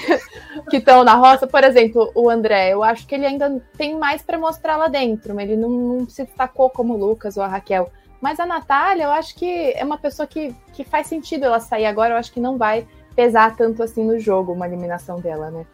que 0.69 0.77
estão 0.77 1.03
na 1.03 1.15
roça, 1.15 1.47
por 1.47 1.63
exemplo, 1.63 2.11
o 2.13 2.29
André, 2.29 2.73
eu 2.73 2.83
acho 2.83 3.07
que 3.07 3.15
ele 3.15 3.25
ainda 3.25 3.61
tem 3.77 3.97
mais 3.97 4.21
para 4.21 4.37
mostrar 4.37 4.77
lá 4.77 4.87
dentro. 4.87 5.39
Ele 5.39 5.55
não, 5.55 5.69
não, 5.69 6.09
se 6.09 6.25
destacou 6.25 6.69
como 6.69 6.93
o 6.93 6.97
Lucas 6.97 7.37
ou 7.37 7.43
a 7.43 7.47
Raquel. 7.47 7.91
Mas 8.19 8.39
a 8.39 8.45
Natália, 8.45 9.05
eu 9.05 9.11
acho 9.11 9.33
que 9.35 9.71
é 9.71 9.83
uma 9.83 9.97
pessoa 9.97 10.27
que, 10.27 10.55
que 10.73 10.83
faz 10.83 11.07
sentido 11.07 11.45
ela 11.45 11.59
sair 11.59 11.85
agora. 11.85 12.13
Eu 12.13 12.17
acho 12.17 12.31
que 12.31 12.39
não 12.39 12.57
vai 12.57 12.85
pesar 13.15 13.55
tanto 13.55 13.81
assim 13.81 14.03
no 14.03 14.19
jogo 14.19 14.53
uma 14.53 14.67
eliminação 14.67 15.19
dela, 15.19 15.49
né? 15.49 15.65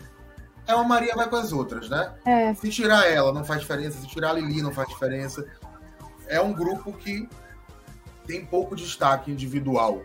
É 0.68 0.76
uma 0.76 0.84
Maria 0.84 1.16
vai 1.16 1.30
com 1.30 1.38
as 1.38 1.54
outras, 1.54 1.90
né? 1.90 2.14
É. 2.26 2.54
Se 2.54 2.70
tirar 2.70 3.10
ela, 3.10 3.32
não 3.32 3.46
faz 3.46 3.62
diferença. 3.62 4.00
Se 4.02 4.08
tirar 4.08 4.32
a 4.32 4.34
Lili, 4.34 4.62
não 4.62 4.74
faz 4.74 4.88
diferença. 4.90 5.46
É 6.28 6.42
um 6.42 6.52
grupo 6.52 6.92
que 6.92 7.28
tem 8.26 8.46
pouco 8.46 8.76
destaque 8.76 9.32
individual. 9.32 10.04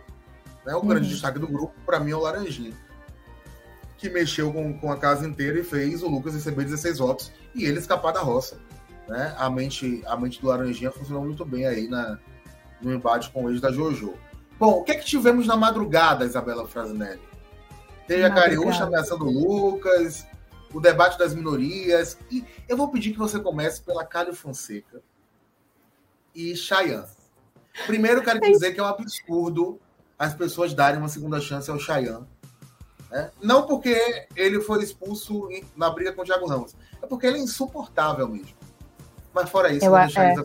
Né? 0.65 0.73
O 0.73 0.79
uhum. 0.79 0.87
grande 0.87 1.09
destaque 1.09 1.37
do 1.37 1.47
grupo, 1.47 1.73
para 1.85 1.99
mim, 1.99 2.11
é 2.11 2.15
o 2.15 2.21
Laranjinha. 2.21 2.73
Que 3.97 4.09
mexeu 4.09 4.53
com, 4.53 4.77
com 4.79 4.91
a 4.91 4.97
casa 4.97 5.27
inteira 5.27 5.59
e 5.59 5.63
fez 5.63 6.01
o 6.01 6.07
Lucas 6.07 6.33
receber 6.33 6.63
16 6.63 6.97
votos 6.99 7.31
e 7.53 7.65
ele 7.65 7.79
escapar 7.79 8.13
da 8.13 8.21
roça. 8.21 8.57
Né? 9.07 9.35
A, 9.37 9.49
mente, 9.49 10.01
a 10.07 10.15
mente 10.15 10.39
do 10.39 10.47
Laranjinha 10.47 10.91
funcionou 10.91 11.25
muito 11.25 11.43
bem 11.43 11.65
aí 11.65 11.89
na, 11.89 12.17
no 12.81 12.93
embate 12.93 13.29
com 13.31 13.43
o 13.43 13.51
ex 13.51 13.59
da 13.59 13.71
Jojo. 13.71 14.13
Bom, 14.57 14.79
o 14.79 14.83
que 14.83 14.93
é 14.93 14.95
que 14.95 15.05
tivemos 15.05 15.45
na 15.45 15.57
madrugada, 15.57 16.25
Isabela 16.25 16.67
Frasinelli? 16.67 17.21
Teve 18.07 18.23
a 18.23 18.29
Cariúcha 18.29 18.83
ameaçando 18.83 19.25
o 19.25 19.31
Lucas, 19.31 20.25
o 20.73 20.79
debate 20.79 21.17
das 21.17 21.33
minorias. 21.33 22.17
E 22.31 22.43
eu 22.67 22.75
vou 22.75 22.89
pedir 22.89 23.11
que 23.11 23.19
você 23.19 23.39
comece 23.39 23.81
pela 23.81 24.05
Cálio 24.05 24.33
Fonseca 24.33 25.01
e 26.35 26.55
Chayanne. 26.55 27.07
Primeiro, 27.85 28.23
quero 28.23 28.39
dizer 28.39 28.73
que 28.73 28.79
é 28.79 28.83
um 28.83 28.87
absurdo 28.87 29.79
as 30.17 30.33
pessoas 30.33 30.73
darem 30.73 30.99
uma 30.99 31.09
segunda 31.09 31.39
chance 31.39 31.69
ao 31.69 31.79
Chayanne. 31.79 32.25
Né? 33.09 33.31
Não 33.41 33.65
porque 33.65 34.27
ele 34.35 34.59
foi 34.61 34.83
expulso 34.83 35.47
na 35.75 35.89
briga 35.89 36.13
com 36.13 36.21
o 36.21 36.25
Thiago 36.25 36.47
Ramos, 36.47 36.75
é 37.01 37.05
porque 37.05 37.27
ele 37.27 37.37
é 37.37 37.41
insuportável 37.41 38.27
mesmo. 38.27 38.55
Mas 39.33 39.49
fora 39.49 39.71
isso, 39.71 39.85
eu 39.85 39.91
vou 39.91 39.99
deixar 39.99 40.25
é... 40.25 40.35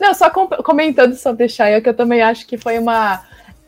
Não, 0.00 0.14
só 0.14 0.30
com, 0.30 0.48
comentando 0.48 1.14
sobre 1.16 1.44
o 1.44 1.48
Chayanne, 1.48 1.82
que 1.82 1.88
eu 1.88 1.96
também 1.96 2.22
acho 2.22 2.46
que 2.46 2.56
foi 2.56 2.78
uma 2.78 3.24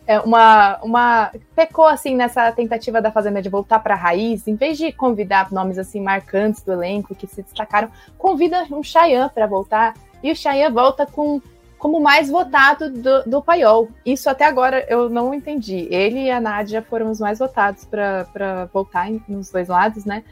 é, 0.08 0.18
uma, 0.20 0.78
uma 0.82 1.30
pecou 1.54 1.86
assim 1.86 2.16
nessa 2.16 2.50
tentativa 2.50 2.98
da 3.02 3.12
Fazenda 3.12 3.42
de 3.42 3.50
voltar 3.50 3.78
para 3.80 3.92
a 3.92 3.96
raiz, 3.96 4.48
em 4.48 4.54
vez 4.54 4.78
de 4.78 4.90
convidar 4.90 5.52
nomes 5.52 5.78
assim 5.78 6.00
marcantes 6.00 6.62
do 6.62 6.72
elenco 6.72 7.14
que 7.14 7.26
se 7.26 7.42
destacaram, 7.42 7.90
convida 8.16 8.66
um 8.70 8.82
Chayanne 8.82 9.30
para 9.30 9.46
voltar 9.46 9.92
e 10.22 10.32
o 10.32 10.34
Chayanne 10.34 10.74
volta 10.74 11.04
com 11.04 11.42
como 11.78 12.00
mais 12.00 12.30
votado 12.30 12.90
do, 12.90 13.22
do 13.24 13.42
paiol. 13.42 13.90
Isso 14.04 14.30
até 14.30 14.46
agora 14.46 14.84
eu 14.88 15.10
não 15.10 15.32
entendi. 15.34 15.86
Ele 15.90 16.24
e 16.24 16.30
a 16.30 16.40
Nádia 16.40 16.80
foram 16.80 17.10
os 17.10 17.20
mais 17.20 17.38
votados 17.38 17.84
para 17.84 18.64
voltar 18.72 19.08
nos 19.28 19.50
dois 19.50 19.68
lados, 19.68 20.06
né? 20.06 20.24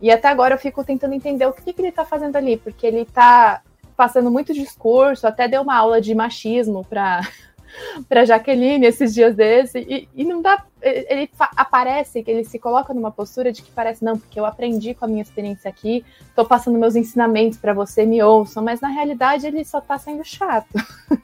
E 0.00 0.12
até 0.12 0.28
agora 0.28 0.54
eu 0.54 0.58
fico 0.58 0.84
tentando 0.84 1.12
entender 1.12 1.44
o 1.44 1.52
que, 1.52 1.72
que 1.72 1.80
ele 1.80 1.88
está 1.88 2.04
fazendo 2.04 2.36
ali, 2.36 2.56
porque 2.56 2.86
ele 2.86 3.00
está 3.00 3.60
passando 3.96 4.30
muito 4.30 4.54
discurso, 4.54 5.26
até 5.26 5.48
deu 5.48 5.60
uma 5.62 5.76
aula 5.76 6.00
de 6.00 6.14
machismo 6.14 6.84
para 6.84 7.20
para 8.08 8.24
Jaqueline 8.24 8.86
esses 8.86 9.14
dias 9.14 9.34
desse 9.34 9.78
e, 9.78 10.08
e 10.14 10.24
não 10.24 10.40
dá 10.40 10.64
ele 10.82 11.30
aparece 11.56 12.22
que 12.22 12.30
ele 12.30 12.44
se 12.44 12.58
coloca 12.58 12.92
numa 12.92 13.10
postura 13.10 13.50
de 13.50 13.62
que 13.62 13.70
parece 13.70 14.04
não 14.04 14.18
porque 14.18 14.38
eu 14.38 14.44
aprendi 14.44 14.92
com 14.92 15.06
a 15.06 15.08
minha 15.08 15.22
experiência 15.22 15.68
aqui 15.68 16.04
estou 16.28 16.44
passando 16.44 16.78
meus 16.78 16.94
ensinamentos 16.94 17.58
para 17.58 17.72
você 17.72 18.04
me 18.04 18.22
ouçam 18.22 18.62
mas 18.62 18.80
na 18.80 18.88
realidade 18.88 19.46
ele 19.46 19.64
só 19.64 19.78
está 19.78 19.98
sendo 19.98 20.24
chato. 20.24 20.74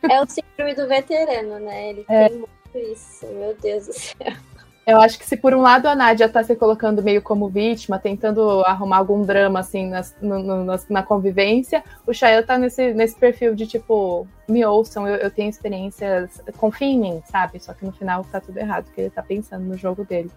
É 0.09 0.23
o 0.23 0.27
síndrome 0.27 0.75
do 0.75 0.89
veterano 0.89 1.59
né? 1.59 1.91
Ele 1.91 2.05
é. 2.09 2.29
tem 2.29 2.39
muito 2.39 2.93
isso 2.93 3.27
meu 3.27 3.55
Deus 3.61 3.87
do 3.87 3.93
céu 3.93 4.50
eu 4.91 5.01
acho 5.01 5.19
que 5.19 5.27
se 5.27 5.37
por 5.37 5.55
um 5.55 5.61
lado 5.61 5.87
a 5.87 5.95
Nádia 5.95 6.27
está 6.27 6.43
se 6.43 6.55
colocando 6.57 7.03
meio 7.03 7.23
como 7.23 7.49
vítima, 7.49 7.99
tentando 7.99 8.63
arrumar 8.65 8.99
algum 8.99 9.23
drama 9.23 9.61
assim 9.61 9.89
nas, 9.89 10.15
no, 10.21 10.39
no, 10.43 10.81
na 10.89 11.03
convivência, 11.03 11.83
o 12.07 12.13
Chael 12.13 12.45
tá 12.45 12.59
nesse, 12.59 12.93
nesse 12.95 13.17
perfil 13.17 13.55
de 13.55 13.67
tipo, 13.67 14.27
me 14.49 14.65
ouçam, 14.65 15.07
eu, 15.07 15.17
eu, 15.17 15.31
tenho 15.31 15.49
experiências, 15.51 16.43
confiem 16.57 16.97
em 16.97 17.01
mim, 17.01 17.23
sabe? 17.31 17.61
Só 17.61 17.73
que 17.73 17.85
no 17.85 17.93
final 17.93 18.25
tá 18.25 18.41
tudo 18.41 18.59
errado, 18.59 18.85
porque 18.85 19.03
ele 19.03 19.11
tá 19.11 19.23
pensando 19.23 19.65
no 19.65 19.77
jogo 19.77 20.05
dele. 20.05 20.31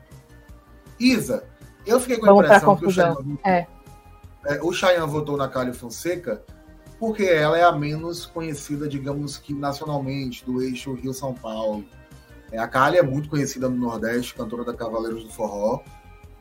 Isa, 0.99 1.43
eu 1.85 1.99
fiquei 1.99 2.17
com 2.17 2.25
a 2.25 2.29
Vamos 2.29 2.45
impressão 2.45 2.75
que 2.75 2.85
o 2.85 2.91
Chayanne, 2.91 3.39
é. 3.45 3.65
É, 4.45 4.59
o 4.61 4.73
Chayanne 4.73 5.09
votou 5.09 5.37
na 5.37 5.47
Cálio 5.47 5.73
Fonseca 5.73 6.43
porque 6.99 7.23
ela 7.23 7.57
é 7.57 7.63
a 7.63 7.71
menos 7.71 8.25
conhecida, 8.25 8.87
digamos 8.87 9.37
que 9.37 9.53
nacionalmente, 9.53 10.45
do 10.45 10.61
eixo 10.61 10.93
Rio-São 10.93 11.33
Paulo 11.33 11.83
a 12.57 12.67
Kali 12.67 12.97
é 12.97 13.03
muito 13.03 13.29
conhecida 13.29 13.67
no 13.69 13.75
Nordeste, 13.75 14.35
cantora 14.35 14.63
da 14.63 14.73
Cavaleiros 14.73 15.23
do 15.23 15.29
Forró, 15.29 15.81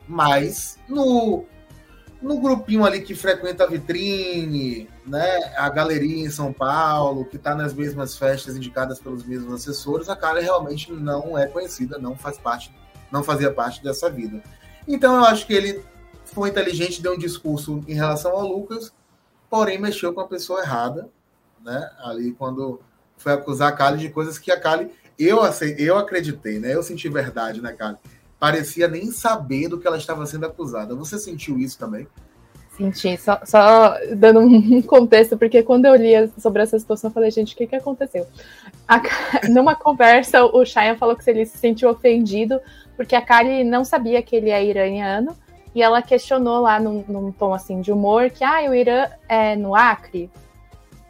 mas 0.07 0.79
no, 0.89 1.45
no 2.21 2.41
grupinho 2.41 2.85
ali 2.85 3.01
que 3.01 3.15
frequenta 3.15 3.65
a 3.65 3.67
vitrine, 3.67 4.89
né, 5.07 5.55
a 5.57 5.69
galeria 5.69 6.25
em 6.25 6.31
São 6.31 6.53
Paulo, 6.53 7.25
que 7.25 7.37
está 7.37 7.55
nas 7.55 7.75
mesmas 7.75 8.17
festas 8.17 8.57
indicadas 8.57 9.01
pelos 9.01 9.25
mesmos 9.25 9.55
assessores, 9.55 10.09
a 10.09 10.17
Kali 10.17 10.43
realmente 10.43 10.93
não 10.93 11.37
é 11.37 11.47
conhecida, 11.47 11.99
não 11.99 12.17
faz 12.17 12.39
parte, 12.39 12.73
não 13.11 13.23
fazia 13.23 13.53
parte 13.53 13.83
dessa 13.83 14.11
vida. 14.11 14.43
Então 14.87 15.17
eu 15.17 15.25
acho 15.25 15.47
que 15.47 15.53
ele 15.53 15.83
foi 16.25 16.51
inteligente, 16.51 17.03
deu 17.03 17.15
um 17.15 17.19
discurso 17.19 17.83
em 17.87 17.95
relação 17.95 18.33
ao 18.33 18.47
Lucas, 18.47 18.93
porém 19.51 19.79
mexeu 19.79 20.13
com 20.13 20.21
a 20.21 20.27
pessoa 20.27 20.61
errada, 20.61 21.09
né? 21.63 21.91
Ali 22.01 22.33
quando 22.33 22.81
foi 23.17 23.33
acusar 23.33 23.69
a 23.69 23.77
Kali 23.77 23.99
de 23.99 24.11
coisas 24.11 24.39
que 24.39 24.51
a 24.51 24.59
Kali 24.59 24.91
eu, 25.19 25.41
eu 25.79 25.97
acreditei, 25.99 26.59
né? 26.59 26.75
Eu 26.75 26.83
senti 26.83 27.09
verdade, 27.09 27.61
né, 27.61 27.73
cara? 27.73 27.99
Parecia 28.39 28.89
nem 28.89 29.11
saber 29.11 29.69
do 29.69 29.79
que 29.79 29.87
ela 29.87 29.97
estava 29.97 30.27
sendo 30.27 30.47
acusada. 30.47 30.95
Você 30.95 31.19
sentiu 31.19 31.59
isso 31.59 31.79
também? 31.79 32.07
Senti, 32.77 33.17
só, 33.19 33.39
só 33.45 33.95
dando 34.17 34.41
um 34.41 34.81
contexto, 34.83 35.37
porque 35.37 35.63
quando 35.63 35.85
eu 35.85 35.95
li 35.95 36.13
sobre 36.39 36.63
essa 36.63 36.79
situação, 36.79 37.11
eu 37.11 37.15
falei, 37.15 37.31
gente, 37.31 37.55
o 37.55 37.57
que, 37.57 37.67
que 37.67 37.77
aconteceu? 37.77 38.27
A, 38.89 39.01
numa 39.49 39.75
conversa, 39.75 40.45
o 40.45 40.65
Cheyenne 40.65 40.99
falou 40.99 41.15
que 41.15 41.29
ele 41.29 41.45
se 41.45 41.59
sentiu 41.59 41.91
ofendido 41.91 42.61
porque 42.97 43.15
a 43.15 43.23
Kali 43.23 43.65
não 43.65 43.85
sabia 43.85 44.23
que 44.23 44.37
ele 44.37 44.51
é 44.51 44.65
iraniano 44.65 45.37
e 45.75 45.83
ela 45.83 46.03
questionou 46.03 46.61
lá 46.61 46.79
num, 46.79 47.05
num 47.09 47.33
tom 47.33 47.55
assim 47.55 47.81
de 47.81 47.91
humor 47.91 48.31
que 48.31 48.45
ah, 48.45 48.69
o 48.69 48.75
Irã 48.75 49.07
é 49.29 49.57
no 49.57 49.75
Acre. 49.75 50.31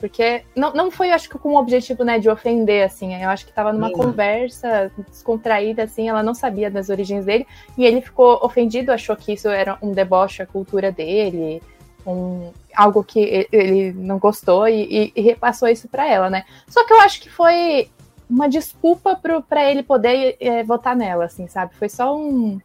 Porque 0.03 0.43
não, 0.57 0.73
não 0.73 0.91
foi, 0.91 1.13
acho 1.13 1.31
que, 1.31 1.39
com 1.39 1.51
o 1.51 1.57
objetivo, 1.57 2.03
né, 2.03 2.19
de 2.19 2.29
ofender, 2.29 2.85
assim. 2.85 3.15
Eu 3.15 3.31
acho 3.31 3.45
que 3.45 3.53
estava 3.53 3.73
numa 3.73 3.87
uhum. 3.87 3.93
conversa 3.93 4.91
descontraída, 5.09 5.85
assim, 5.85 6.09
ela 6.09 6.25
não 6.25 6.35
sabia 6.35 6.69
das 6.69 6.89
origens 6.89 7.25
dele. 7.25 7.47
E 7.79 7.85
ele 7.85 8.01
ficou 8.01 8.45
ofendido, 8.45 8.91
achou 8.91 9.15
que 9.15 9.35
isso 9.35 9.47
era 9.49 9.79
um 9.81 9.93
deboche 9.93 10.43
à 10.43 10.47
cultura 10.47 10.91
dele, 10.91 11.63
um, 12.05 12.51
algo 12.75 13.05
que 13.05 13.47
ele 13.53 13.93
não 13.93 14.19
gostou 14.19 14.67
e, 14.67 14.83
e, 14.91 15.13
e 15.15 15.23
repassou 15.23 15.69
isso 15.69 15.87
para 15.87 16.05
ela, 16.05 16.29
né? 16.29 16.45
Só 16.67 16.85
que 16.85 16.93
eu 16.93 17.01
acho 17.01 17.21
que 17.21 17.31
foi 17.31 17.89
uma 18.29 18.49
desculpa 18.49 19.17
para 19.49 19.71
ele 19.71 19.85
poder 19.85 20.37
é, 20.41 20.65
votar 20.65 20.97
nela, 20.97 21.27
assim, 21.27 21.47
sabe? 21.47 21.77
Foi 21.77 21.89
só 21.89 22.17
um, 22.17 22.61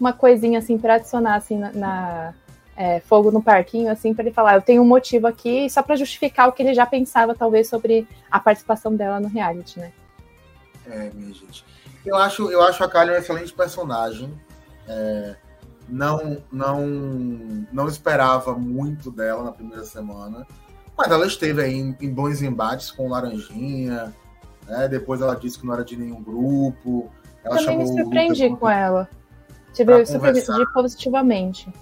uma 0.00 0.12
coisinha, 0.12 0.58
assim, 0.58 0.76
para 0.76 0.94
adicionar, 0.94 1.36
assim, 1.36 1.56
na, 1.56 1.72
na 1.72 2.34
é, 2.76 3.00
fogo 3.00 3.30
no 3.30 3.42
parquinho, 3.42 3.90
assim, 3.90 4.14
para 4.14 4.24
ele 4.24 4.34
falar, 4.34 4.54
eu 4.54 4.62
tenho 4.62 4.82
um 4.82 4.86
motivo 4.86 5.26
aqui, 5.26 5.68
só 5.68 5.82
para 5.82 5.96
justificar 5.96 6.48
o 6.48 6.52
que 6.52 6.62
ele 6.62 6.74
já 6.74 6.86
pensava, 6.86 7.34
talvez, 7.34 7.68
sobre 7.68 8.06
a 8.30 8.40
participação 8.40 8.94
dela 8.94 9.20
no 9.20 9.28
reality, 9.28 9.78
né? 9.78 9.92
É, 10.86 11.10
minha 11.14 11.32
gente. 11.32 11.64
Eu 12.04 12.16
acho, 12.16 12.50
eu 12.50 12.62
acho 12.62 12.82
a 12.82 12.88
Kylie 12.88 13.12
um 13.12 13.18
excelente 13.18 13.52
personagem. 13.52 14.32
É, 14.88 15.36
não, 15.88 16.42
não, 16.50 16.86
não 17.72 17.88
esperava 17.88 18.54
muito 18.54 19.10
dela 19.10 19.44
na 19.44 19.52
primeira 19.52 19.84
semana, 19.84 20.46
mas 20.96 21.10
ela 21.10 21.26
esteve 21.26 21.62
aí 21.62 21.74
em, 21.74 21.96
em 22.00 22.12
bons 22.12 22.42
embates 22.42 22.90
com 22.90 23.08
Laranjinha. 23.08 24.12
Né? 24.66 24.88
Depois 24.88 25.20
ela 25.20 25.36
disse 25.36 25.58
que 25.58 25.66
não 25.66 25.74
era 25.74 25.84
de 25.84 25.96
nenhum 25.96 26.22
grupo. 26.22 27.10
Ela 27.44 27.56
Também 27.56 27.78
me 27.78 27.86
surpreendi 27.86 28.50
com 28.56 28.68
ela. 28.68 29.08
Tive 29.72 30.04
surpreendi 30.06 30.72
positivamente. 30.72 31.72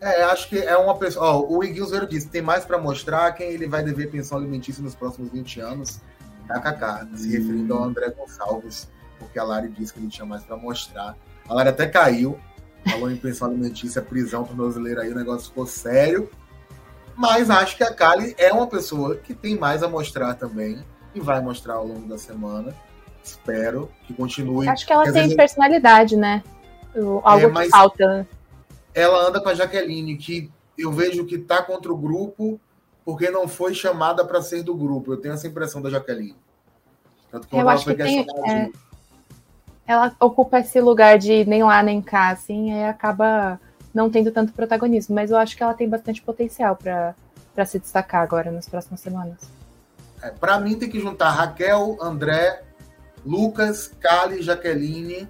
É, 0.00 0.22
acho 0.24 0.48
que 0.48 0.58
é 0.58 0.76
uma 0.76 0.96
pessoa. 0.96 1.26
Ó, 1.26 1.46
o 1.48 1.64
Iguils 1.64 1.90
Vero 1.90 2.06
disse: 2.06 2.28
tem 2.28 2.42
mais 2.42 2.64
para 2.64 2.78
mostrar 2.78 3.32
quem 3.32 3.50
ele 3.50 3.66
vai 3.66 3.82
dever 3.82 4.10
pensão 4.10 4.38
alimentícia 4.38 4.82
nos 4.82 4.94
próximos 4.94 5.30
20 5.30 5.60
anos. 5.60 6.00
KKK, 6.46 7.16
se 7.16 7.30
referindo 7.30 7.74
ao 7.74 7.84
André 7.84 8.10
Gonçalves, 8.10 8.88
porque 9.18 9.38
a 9.38 9.44
Lari 9.44 9.68
disse 9.68 9.92
que 9.92 10.00
ele 10.00 10.08
tinha 10.08 10.24
mais 10.24 10.42
para 10.44 10.56
mostrar. 10.56 11.14
A 11.46 11.52
Lari 11.52 11.68
até 11.68 11.86
caiu, 11.86 12.38
falou 12.88 13.10
em 13.10 13.16
pensão 13.16 13.48
alimentícia, 13.48 14.00
prisão 14.00 14.44
para 14.44 14.54
brasileiro 14.54 15.00
aí, 15.00 15.12
o 15.12 15.14
negócio 15.14 15.48
ficou 15.48 15.66
sério. 15.66 16.30
Mas 17.14 17.50
acho 17.50 17.76
que 17.76 17.82
a 17.82 17.92
Kali 17.92 18.34
é 18.38 18.52
uma 18.52 18.68
pessoa 18.68 19.16
que 19.16 19.34
tem 19.34 19.58
mais 19.58 19.82
a 19.82 19.88
mostrar 19.88 20.34
também. 20.34 20.82
e 21.14 21.20
vai 21.20 21.40
mostrar 21.40 21.74
ao 21.74 21.86
longo 21.86 22.06
da 22.06 22.16
semana. 22.16 22.72
Espero 23.22 23.90
que 24.06 24.14
continue. 24.14 24.68
Acho 24.68 24.86
que 24.86 24.92
ela 24.92 25.04
tem 25.04 25.12
vezes... 25.12 25.34
personalidade, 25.34 26.16
né? 26.16 26.42
Algo 27.24 27.58
é, 27.58 27.64
que 27.64 27.70
falta. 27.70 28.26
Ela 28.94 29.28
anda 29.28 29.40
com 29.40 29.48
a 29.48 29.54
Jaqueline, 29.54 30.16
que 30.16 30.50
eu 30.76 30.92
vejo 30.92 31.26
que 31.26 31.38
tá 31.38 31.62
contra 31.62 31.92
o 31.92 31.96
grupo 31.96 32.60
porque 33.04 33.30
não 33.30 33.48
foi 33.48 33.72
chamada 33.74 34.22
para 34.22 34.42
ser 34.42 34.62
do 34.62 34.74
grupo. 34.74 35.12
Eu 35.12 35.16
tenho 35.16 35.32
essa 35.32 35.46
impressão 35.46 35.80
da 35.80 35.88
Jaqueline. 35.88 36.36
Tanto 37.30 37.48
que 37.48 37.56
eu 37.56 37.68
acho 37.68 37.84
que 37.86 37.94
tem, 37.94 38.26
é, 38.46 38.70
ela 39.86 40.14
ocupa 40.20 40.58
esse 40.58 40.78
lugar 40.78 41.18
de 41.18 41.44
nem 41.46 41.62
lá 41.62 41.82
nem 41.82 42.02
cá, 42.02 42.28
assim, 42.28 42.70
e 42.70 42.84
acaba 42.84 43.58
não 43.94 44.10
tendo 44.10 44.30
tanto 44.30 44.52
protagonismo. 44.52 45.14
Mas 45.14 45.30
eu 45.30 45.38
acho 45.38 45.56
que 45.56 45.62
ela 45.62 45.72
tem 45.72 45.88
bastante 45.88 46.20
potencial 46.20 46.76
para 46.76 47.14
se 47.64 47.78
destacar 47.78 48.22
agora 48.22 48.50
nas 48.50 48.68
próximas 48.68 49.00
semanas. 49.00 49.38
É, 50.22 50.30
para 50.30 50.60
mim 50.60 50.78
tem 50.78 50.90
que 50.90 51.00
juntar 51.00 51.30
Raquel, 51.30 51.96
André, 52.02 52.62
Lucas, 53.24 53.90
Kali, 54.00 54.42
Jaqueline. 54.42 55.26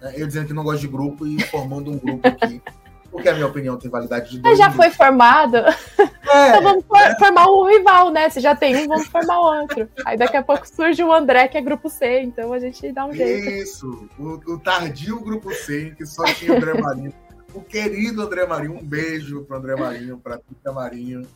Né, 0.00 0.14
eu 0.16 0.26
dizendo 0.26 0.46
que 0.46 0.52
não 0.52 0.64
gosto 0.64 0.80
de 0.80 0.88
grupo 0.88 1.26
e 1.26 1.40
formando 1.42 1.90
um 1.90 1.98
grupo 1.98 2.26
aqui. 2.26 2.60
porque 3.16 3.30
a 3.30 3.34
minha 3.34 3.46
opinião 3.46 3.78
tem 3.78 3.90
validade 3.90 4.30
de 4.30 4.38
dois. 4.40 4.58
Já 4.58 4.68
minutos. 4.68 4.84
foi 4.84 4.94
formado? 4.94 5.56
É, 5.56 5.72
então 6.50 6.62
vamos 6.62 6.84
é. 6.94 7.18
formar 7.18 7.46
um 7.46 7.66
rival, 7.66 8.10
né? 8.10 8.28
Se 8.28 8.40
já 8.40 8.54
tem 8.54 8.76
um, 8.76 8.88
vamos 8.88 9.06
formar 9.06 9.40
outro. 9.40 9.88
Aí 10.04 10.18
daqui 10.18 10.36
a 10.36 10.42
pouco 10.42 10.68
surge 10.68 11.02
o 11.02 11.10
André, 11.10 11.48
que 11.48 11.56
é 11.56 11.62
grupo 11.62 11.88
C, 11.88 12.20
então 12.20 12.52
a 12.52 12.58
gente 12.58 12.92
dá 12.92 13.06
um 13.06 13.12
jeito. 13.14 13.48
Isso, 13.48 14.08
o, 14.18 14.52
o 14.52 14.58
tardio 14.58 15.18
grupo 15.20 15.50
C, 15.54 15.94
que 15.96 16.04
só 16.04 16.24
tinha 16.24 16.52
o 16.52 16.56
André 16.56 16.74
Marinho. 16.74 17.12
o 17.54 17.62
querido 17.62 18.20
André 18.20 18.46
Marinho, 18.46 18.74
um 18.74 18.84
beijo 18.84 19.44
para 19.44 19.56
André 19.56 19.76
Marinho, 19.76 20.18
para 20.18 20.38
Tita 20.38 20.70
Marinho, 20.70 21.26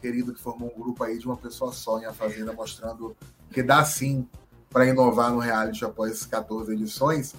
querido 0.00 0.32
que 0.32 0.40
formou 0.40 0.72
um 0.74 0.82
grupo 0.82 1.04
aí 1.04 1.18
de 1.18 1.26
uma 1.26 1.36
pessoa 1.36 1.70
só 1.70 1.98
em 1.98 2.06
A 2.06 2.14
Fazenda, 2.14 2.52
mostrando 2.52 3.14
que 3.52 3.62
dá 3.62 3.84
sim 3.84 4.26
para 4.70 4.86
inovar 4.86 5.32
no 5.32 5.38
reality 5.38 5.84
após 5.84 6.24
14 6.24 6.72
edições. 6.72 7.34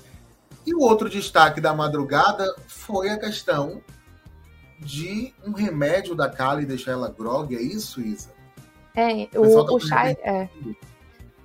E 0.65 0.73
o 0.73 0.79
outro 0.79 1.09
destaque 1.09 1.59
da 1.59 1.73
madrugada 1.73 2.45
foi 2.67 3.09
a 3.09 3.17
questão 3.17 3.81
de 4.79 5.33
um 5.45 5.51
remédio 5.51 6.15
da 6.15 6.29
Kali 6.29 6.65
deixar 6.65 6.91
ela 6.91 7.09
grog, 7.09 7.55
é 7.55 7.61
isso, 7.61 8.01
Isa? 8.01 8.29
É, 8.95 9.27
o, 9.37 9.41
o, 9.41 9.65
tá 9.65 9.73
o 9.73 9.79
Shai, 9.79 10.17
é, 10.23 10.49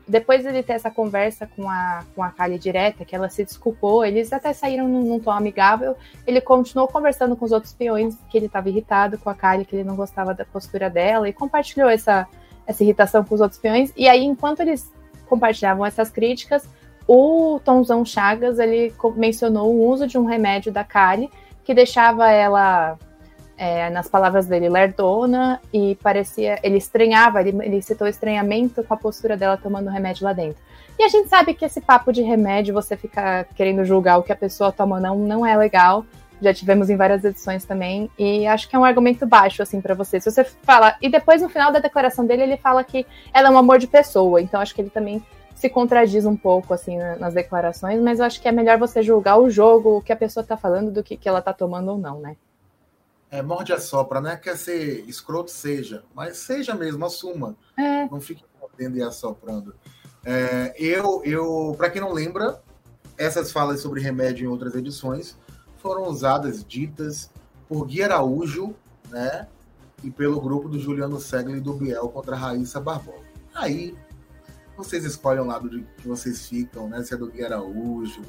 depois 0.09 0.43
de 0.43 0.49
ele 0.49 0.63
ter 0.63 0.75
essa 0.75 0.91
conversa 0.91 1.47
com 1.47 1.69
a, 1.69 2.05
com 2.15 2.23
a 2.23 2.31
Kali 2.31 2.59
direta, 2.59 3.05
que 3.05 3.15
ela 3.15 3.29
se 3.29 3.45
desculpou, 3.45 4.05
eles 4.05 4.33
até 4.33 4.53
saíram 4.53 4.89
num, 4.89 5.03
num 5.03 5.19
tom 5.19 5.33
amigável, 5.33 5.97
ele 6.27 6.41
continuou 6.41 6.87
conversando 6.87 7.37
com 7.37 7.45
os 7.45 7.53
outros 7.53 7.73
peões, 7.73 8.17
que 8.31 8.39
ele 8.39 8.47
estava 8.47 8.69
irritado 8.69 9.19
com 9.19 9.29
a 9.29 9.35
Kali, 9.35 9.65
que 9.65 9.75
ele 9.75 9.85
não 9.85 9.97
gostava 9.97 10.33
da 10.33 10.45
postura 10.45 10.89
dela, 10.89 11.29
e 11.29 11.33
compartilhou 11.33 11.89
essa, 11.89 12.27
essa 12.67 12.85
irritação 12.85 13.25
com 13.25 13.35
os 13.35 13.41
outros 13.41 13.61
peões, 13.61 13.93
e 13.97 14.09
aí, 14.09 14.25
enquanto 14.25 14.61
eles 14.61 14.93
compartilhavam 15.29 15.85
essas 15.85 16.09
críticas, 16.09 16.69
o 17.07 17.61
Tomzão 17.65 18.05
Chagas, 18.05 18.59
ele 18.59 18.93
mencionou 19.15 19.73
o 19.73 19.89
uso 19.89 20.07
de 20.07 20.19
um 20.19 20.25
remédio 20.25 20.73
da 20.73 20.83
Kali, 20.83 21.31
que 21.65 21.75
deixava 21.75 22.31
ela, 22.31 22.99
é, 23.57 23.89
nas 23.91 24.09
palavras 24.09 24.47
dele, 24.47 24.69
lerdona, 24.69 25.61
e 25.73 25.97
parecia, 26.03 26.59
ele 26.63 26.79
estranhava, 26.79 27.41
ele, 27.41 27.57
ele 27.65 27.83
citou 27.83 28.07
estranhamento 28.07 28.83
com 28.83 28.95
a 28.95 28.97
postura 28.97 29.37
dela 29.37 29.57
tomando 29.57 29.91
remédio 29.91 30.25
lá 30.25 30.33
dentro. 30.33 30.61
E 30.99 31.05
a 31.05 31.09
gente 31.09 31.29
sabe 31.29 31.55
que 31.55 31.65
esse 31.65 31.81
papo 31.81 32.13
de 32.13 32.23
remédio, 32.23 32.73
você 32.73 32.97
ficar 32.97 33.45
querendo 33.55 33.85
julgar 33.85 34.19
o 34.19 34.23
que 34.23 34.33
a 34.33 34.37
pessoa 34.37 34.73
toma 34.73 34.97
ou 34.97 35.03
não, 35.03 35.17
não 35.19 35.47
é 35.47 35.55
legal. 35.57 36.05
Já 36.41 36.53
tivemos 36.55 36.89
em 36.89 36.97
várias 36.97 37.23
edições 37.25 37.65
também. 37.65 38.11
E 38.19 38.47
acho 38.47 38.69
que 38.69 38.75
é 38.75 38.79
um 38.79 38.85
argumento 38.85 39.27
baixo, 39.27 39.63
assim, 39.63 39.81
para 39.81 39.95
você. 39.95 40.21
Se 40.21 40.31
você 40.31 40.45
fala. 40.45 40.97
E 41.01 41.09
depois, 41.11 41.43
no 41.43 41.49
final 41.49 41.71
da 41.71 41.81
declaração 41.81 42.27
dele, 42.27 42.43
ele 42.43 42.57
fala 42.57 42.83
que 42.83 43.07
ela 43.33 43.49
é 43.49 43.51
um 43.51 43.59
amor 43.59 43.79
de 43.79 43.87
pessoa. 43.87 44.41
Então, 44.41 44.61
acho 44.61 44.75
que 44.75 44.81
ele 44.81 44.91
também 44.91 45.23
se 45.57 45.69
contradiz 45.71 46.25
um 46.25 46.37
pouco, 46.37 46.73
assim, 46.73 46.99
nas 47.19 47.35
declarações. 47.35 48.01
Mas 48.01 48.21
eu 48.21 48.27
acho 48.27 48.41
que 48.41 48.47
é 48.47 48.53
melhor 48.53 48.79
você 48.79 49.03
julgar 49.03 49.39
o 49.39 49.51
jogo, 49.51 49.97
o 49.97 50.03
que 50.03 50.13
a 50.13 50.17
pessoa 50.17 50.45
tá 50.45 50.57
falando, 50.57 50.93
do 50.93 51.03
que, 51.03 51.17
que 51.17 51.29
ela 51.29 51.43
tá 51.43 51.53
tomando 51.53 51.91
ou 51.91 51.99
não, 51.99 52.21
né? 52.21 52.37
É, 53.31 53.43
morde 53.43 53.73
a 53.73 53.81
sopra, 53.81 54.21
né? 54.21 54.37
Quer 54.37 54.57
ser 54.57 55.05
escroto, 55.09 55.51
seja. 55.51 56.05
Mas 56.15 56.37
seja 56.37 56.75
mesmo, 56.75 57.05
assuma. 57.05 57.57
É. 57.77 58.05
Não 58.09 58.21
fique 58.21 58.45
mordendo 58.61 58.99
e 58.99 59.03
assoprando. 59.03 59.75
É, 60.25 60.75
eu, 60.79 61.23
eu 61.25 61.75
para 61.77 61.91
quem 61.91 62.01
não 62.01 62.13
lembra, 62.13 62.61
essas 63.17 63.51
falas 63.51 63.81
sobre 63.81 64.01
remédio 64.01 64.45
em 64.45 64.49
outras 64.49 64.75
edições 64.75 65.37
foram 65.79 66.03
usadas, 66.05 66.65
ditas 66.65 67.31
por 67.69 67.87
Gui 67.87 68.03
Araújo, 68.03 68.75
né? 69.09 69.49
E 70.05 70.11
pelo 70.11 70.41
grupo 70.41 70.69
do 70.69 70.79
Juliano 70.79 71.19
Segli 71.19 71.59
e 71.59 71.61
do 71.61 71.73
Biel 71.73 72.09
contra 72.09 72.37
a 72.37 72.39
Raíssa 72.39 72.81
Barbosa. 72.81 73.25
Aí, 73.55 73.97
vocês 74.77 75.05
escolhem 75.05 75.41
o 75.41 75.47
lado 75.47 75.69
de 75.71 75.83
que 75.97 76.07
vocês 76.07 76.47
ficam, 76.49 76.89
né? 76.89 77.03
Se 77.03 77.15
é 77.15 77.17
do 77.17 77.31
Gui 77.31 77.45
Araújo, 77.45 78.23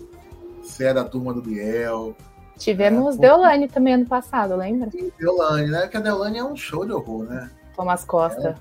se 0.63 0.86
é 0.86 0.93
da 0.93 1.03
turma 1.03 1.33
do 1.33 1.41
Biel. 1.41 2.15
Tivemos 2.57 3.17
é, 3.17 3.19
Deolane 3.19 3.67
também 3.67 3.93
ano 3.93 4.05
passado, 4.05 4.55
lembra? 4.55 4.89
Sim, 4.89 5.12
Deolane, 5.19 5.67
né? 5.67 5.88
Que 5.88 5.97
a 5.97 5.99
Deolane 5.99 6.39
é 6.39 6.43
um 6.43 6.55
show 6.55 6.86
de 6.86 6.91
horror, 6.91 7.25
né? 7.25 7.51
Thomas 7.75 8.03
Costa. 8.03 8.49
É, 8.49 8.55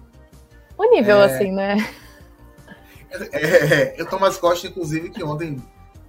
o 0.77 0.91
nível, 0.91 1.19
é, 1.19 1.25
assim, 1.25 1.53
né? 1.53 1.77
É, 3.33 3.99
é, 3.99 4.03
o 4.03 4.07
Thomas 4.07 4.37
Costa, 4.37 4.67
inclusive, 4.67 5.11
que 5.11 5.23
ontem 5.23 5.63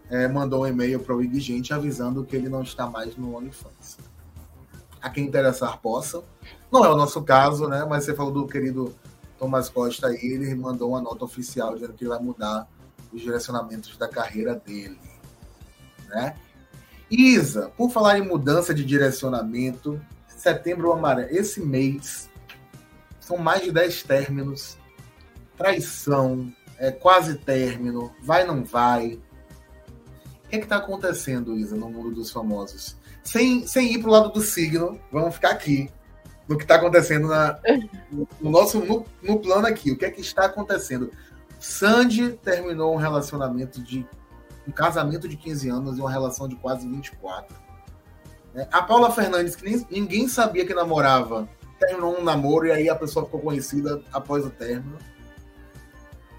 é, 0.10 0.28
mandou 0.28 0.64
um 0.64 0.68
e-mail 0.68 1.00
para 1.00 1.16
o 1.16 1.22
Ig 1.22 1.40
Gente 1.40 1.74
avisando 1.74 2.26
que 2.26 2.36
ele 2.36 2.50
não 2.50 2.64
está 2.64 2.88
mais 2.88 3.16
no 3.16 3.38
OnlyFans. 3.38 3.98
A 5.02 5.10
quem 5.10 5.26
interessar 5.26 5.80
possa. 5.80 6.24
Não 6.72 6.84
é 6.84 6.90
o 6.90 6.98
nosso 6.98 7.22
caso, 7.22 7.68
né? 7.68 7.86
Mas 7.88 8.04
você 8.04 8.14
falou 8.14 8.32
do 8.32 8.48
querido 8.48 8.94
Thomas 9.38 9.70
Costa 9.70 10.14
ele 10.14 10.54
mandou 10.56 10.90
uma 10.90 11.02
nota 11.02 11.26
oficial 11.26 11.76
dizendo 11.76 11.94
que 11.94 12.04
ele 12.04 12.10
vai 12.10 12.20
mudar 12.20 12.68
os 13.12 13.22
direcionamentos 13.22 13.96
da 13.98 14.08
carreira 14.08 14.56
dele. 14.56 15.00
Né? 16.08 16.36
Isa, 17.10 17.72
por 17.78 17.90
falar 17.90 18.18
em 18.18 18.28
mudança 18.28 18.74
de 18.74 18.84
direcionamento, 18.84 20.00
setembro 20.28 20.92
amarelo, 20.92 21.30
esse 21.32 21.62
mês 21.62 22.30
são 23.20 23.38
mais 23.38 23.64
de 23.64 23.72
10 23.72 24.04
términos, 24.04 24.78
traição, 25.58 26.52
é 26.78 26.92
quase 26.92 27.36
término, 27.36 28.14
vai 28.22 28.46
não 28.46 28.64
vai, 28.64 29.20
o 30.48 30.50
que 30.50 30.56
é 30.56 30.60
está 30.60 30.78
acontecendo, 30.78 31.58
Isa, 31.58 31.76
no 31.76 31.90
mundo 31.90 32.12
dos 32.12 32.32
famosos? 32.32 32.96
Sem, 33.22 33.68
sem 33.68 33.94
ir 33.94 34.06
o 34.06 34.10
lado 34.10 34.30
do 34.30 34.42
signo, 34.42 34.98
vamos 35.12 35.36
ficar 35.36 35.50
aqui 35.50 35.90
no 36.48 36.58
que 36.58 36.64
está 36.64 36.76
acontecendo 36.76 37.28
na, 37.28 37.60
no 38.40 38.50
nosso 38.50 38.80
no, 38.80 39.06
no, 39.22 39.40
plano 39.40 39.68
aqui. 39.68 39.92
O 39.92 39.98
que 39.98 40.06
é 40.06 40.12
que 40.12 40.22
está 40.22 40.46
acontecendo? 40.46 41.12
Sandy 41.60 42.34
terminou 42.44 42.94
um 42.94 42.98
relacionamento 42.98 43.82
de 43.82 44.06
um 44.68 44.72
casamento 44.72 45.28
de 45.28 45.36
15 45.36 45.70
anos 45.70 45.98
e 45.98 46.02
uma 46.02 46.12
relação 46.12 46.48
de 46.48 46.56
quase 46.56 46.88
24. 46.88 47.56
É, 48.56 48.68
a 48.72 48.82
Paula 48.82 49.12
Fernandes, 49.12 49.56
que 49.56 49.64
nem, 49.64 49.86
ninguém 49.90 50.28
sabia 50.28 50.66
que 50.66 50.74
namorava, 50.74 51.48
terminou 51.80 52.18
um 52.18 52.24
namoro 52.24 52.68
e 52.68 52.72
aí 52.72 52.90
a 52.90 52.96
pessoa 52.96 53.26
ficou 53.26 53.40
conhecida 53.40 54.02
após 54.12 54.46
o 54.46 54.50
término. 54.50 54.98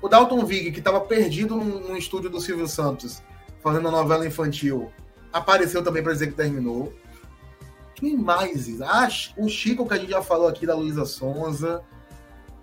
O 0.01 0.09
Dalton 0.09 0.45
Vig, 0.45 0.71
que 0.71 0.79
estava 0.79 1.01
perdido 1.01 1.57
no 1.57 1.97
estúdio 1.97 2.31
do 2.31 2.41
Silvio 2.41 2.69
Santos, 2.69 3.23
fazendo 3.63 3.89
a 3.89 3.91
novela 3.91 4.27
infantil, 4.27 4.93
apareceu 5.33 5.83
também 5.83 6.03
para 6.03 6.13
dizer 6.13 6.29
que 6.29 6.35
terminou. 6.35 6.93
Quem 7.99 8.17
mais? 8.17 8.81
Ah, 8.81 9.09
o 9.37 9.49
Chico, 9.49 9.87
que 9.87 9.95
a 9.95 9.99
gente 9.99 10.11
já 10.11 10.23
falou 10.23 10.47
aqui, 10.47 10.65
da 10.65 10.75
Luísa 10.75 11.05
Sonza. 11.05 11.83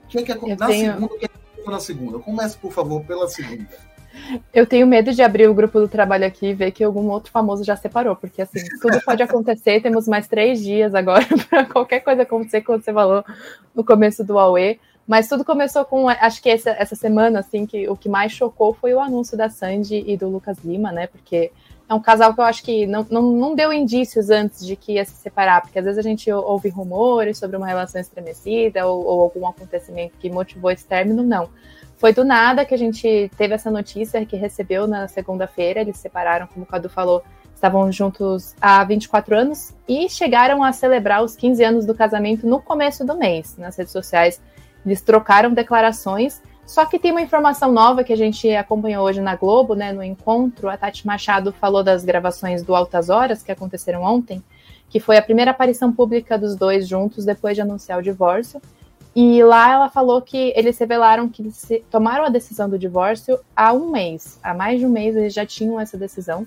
O 0.05 0.07
que 0.07 0.19
é 0.19 0.23
que 0.23 0.31
é 0.31 0.55
na 0.55 0.67
tenho... 0.67 0.93
segunda? 0.93 1.13
O 1.13 1.17
que 1.17 1.25
é 1.25 1.27
que 1.27 1.69
na 1.69 1.79
segunda? 1.79 2.19
Comece, 2.19 2.57
por 2.57 2.71
favor, 2.71 3.03
pela 3.03 3.27
segunda. 3.27 3.67
Eu 4.53 4.65
tenho 4.65 4.87
medo 4.87 5.11
de 5.11 5.21
abrir 5.21 5.49
o 5.49 5.53
grupo 5.53 5.77
do 5.77 5.89
trabalho 5.89 6.25
aqui 6.25 6.47
e 6.47 6.53
ver 6.53 6.71
que 6.71 6.83
algum 6.83 7.09
outro 7.09 7.31
famoso 7.31 7.65
já 7.65 7.75
separou, 7.75 8.15
porque 8.15 8.41
assim, 8.41 8.59
tudo 8.81 9.01
pode 9.03 9.21
acontecer. 9.21 9.81
Temos 9.83 10.07
mais 10.07 10.25
três 10.25 10.63
dias 10.63 10.95
agora 10.95 11.25
para 11.49 11.65
qualquer 11.65 11.99
coisa 11.99 12.21
acontecer, 12.21 12.61
como 12.61 12.81
você 12.81 12.93
falou 12.93 13.25
no 13.73 13.83
começo 13.83 14.23
do 14.23 14.39
Aue. 14.39 14.79
Mas 15.05 15.27
tudo 15.27 15.43
começou 15.43 15.83
com, 15.83 16.07
acho 16.07 16.41
que 16.41 16.49
essa, 16.49 16.71
essa 16.71 16.95
semana, 16.95 17.39
assim, 17.39 17.65
que 17.65 17.87
o 17.89 17.95
que 17.95 18.09
mais 18.09 18.31
chocou 18.31 18.73
foi 18.73 18.93
o 18.93 18.99
anúncio 18.99 19.37
da 19.37 19.49
Sandy 19.49 20.03
e 20.07 20.15
do 20.15 20.29
Lucas 20.29 20.57
Lima, 20.63 20.91
né? 20.91 21.07
Porque 21.07 21.51
é 21.87 21.93
um 21.93 21.99
casal 21.99 22.33
que 22.33 22.39
eu 22.39 22.45
acho 22.45 22.63
que 22.63 22.87
não, 22.87 23.05
não, 23.09 23.21
não 23.21 23.55
deu 23.55 23.71
indícios 23.71 24.29
antes 24.29 24.65
de 24.65 24.75
que 24.75 24.93
ia 24.93 25.05
se 25.05 25.13
separar, 25.13 25.61
porque 25.61 25.77
às 25.77 25.85
vezes 25.85 25.99
a 25.99 26.01
gente 26.01 26.31
ouve 26.31 26.69
rumores 26.69 27.37
sobre 27.37 27.55
uma 27.57 27.67
relação 27.67 28.01
estremecida 28.01 28.87
ou, 28.87 29.05
ou 29.05 29.21
algum 29.21 29.47
acontecimento 29.47 30.17
que 30.19 30.29
motivou 30.29 30.71
esse 30.71 30.85
término, 30.85 31.21
não. 31.21 31.49
Foi 31.97 32.11
do 32.11 32.25
nada 32.25 32.65
que 32.65 32.73
a 32.73 32.77
gente 32.77 33.31
teve 33.37 33.53
essa 33.53 33.71
notícia 33.71 34.25
que 34.25 34.35
recebeu 34.35 34.87
na 34.87 35.07
segunda-feira, 35.07 35.81
eles 35.81 35.95
se 35.95 36.03
separaram, 36.03 36.47
como 36.47 36.63
o 36.63 36.67
Cadu 36.67 36.89
falou, 36.89 37.23
estavam 37.53 37.89
juntos 37.91 38.53
há 38.59 38.83
24 38.83 39.35
anos 39.35 39.73
e 39.87 40.09
chegaram 40.09 40.63
a 40.63 40.73
celebrar 40.73 41.23
os 41.23 41.35
15 41.35 41.63
anos 41.63 41.85
do 41.85 41.95
casamento 41.95 42.45
no 42.45 42.59
começo 42.61 43.05
do 43.05 43.15
mês. 43.15 43.55
Nas 43.57 43.77
redes 43.77 43.93
sociais 43.93 44.41
eles 44.85 45.01
trocaram 45.01 45.53
declarações, 45.53 46.41
só 46.65 46.85
que 46.85 46.97
tem 46.97 47.11
uma 47.11 47.21
informação 47.21 47.71
nova 47.71 48.03
que 48.03 48.11
a 48.11 48.17
gente 48.17 48.49
acompanhou 48.55 49.05
hoje 49.05 49.21
na 49.21 49.35
Globo, 49.35 49.75
né, 49.75 49.93
no 49.93 50.03
encontro. 50.03 50.67
A 50.67 50.75
Tati 50.75 51.05
Machado 51.05 51.51
falou 51.51 51.83
das 51.83 52.03
gravações 52.03 52.63
do 52.63 52.75
Altas 52.75 53.09
Horas 53.09 53.43
que 53.43 53.51
aconteceram 53.51 54.01
ontem, 54.01 54.43
que 54.89 54.99
foi 54.99 55.17
a 55.17 55.21
primeira 55.21 55.51
aparição 55.51 55.93
pública 55.93 56.37
dos 56.37 56.55
dois 56.55 56.87
juntos 56.87 57.23
depois 57.23 57.55
de 57.55 57.61
anunciar 57.61 57.99
o 57.99 58.01
divórcio. 58.01 58.59
E 59.15 59.41
lá 59.43 59.71
ela 59.71 59.89
falou 59.89 60.21
que 60.21 60.51
eles 60.57 60.77
revelaram 60.77 61.29
que 61.29 61.41
eles 61.41 61.69
tomaram 61.89 62.25
a 62.25 62.29
decisão 62.29 62.69
do 62.69 62.77
divórcio 62.77 63.39
há 63.55 63.71
um 63.71 63.89
mês. 63.89 64.39
Há 64.43 64.53
mais 64.53 64.79
de 64.79 64.85
um 64.85 64.89
mês 64.89 65.15
eles 65.15 65.33
já 65.33 65.45
tinham 65.45 65.79
essa 65.79 65.97
decisão. 65.97 66.45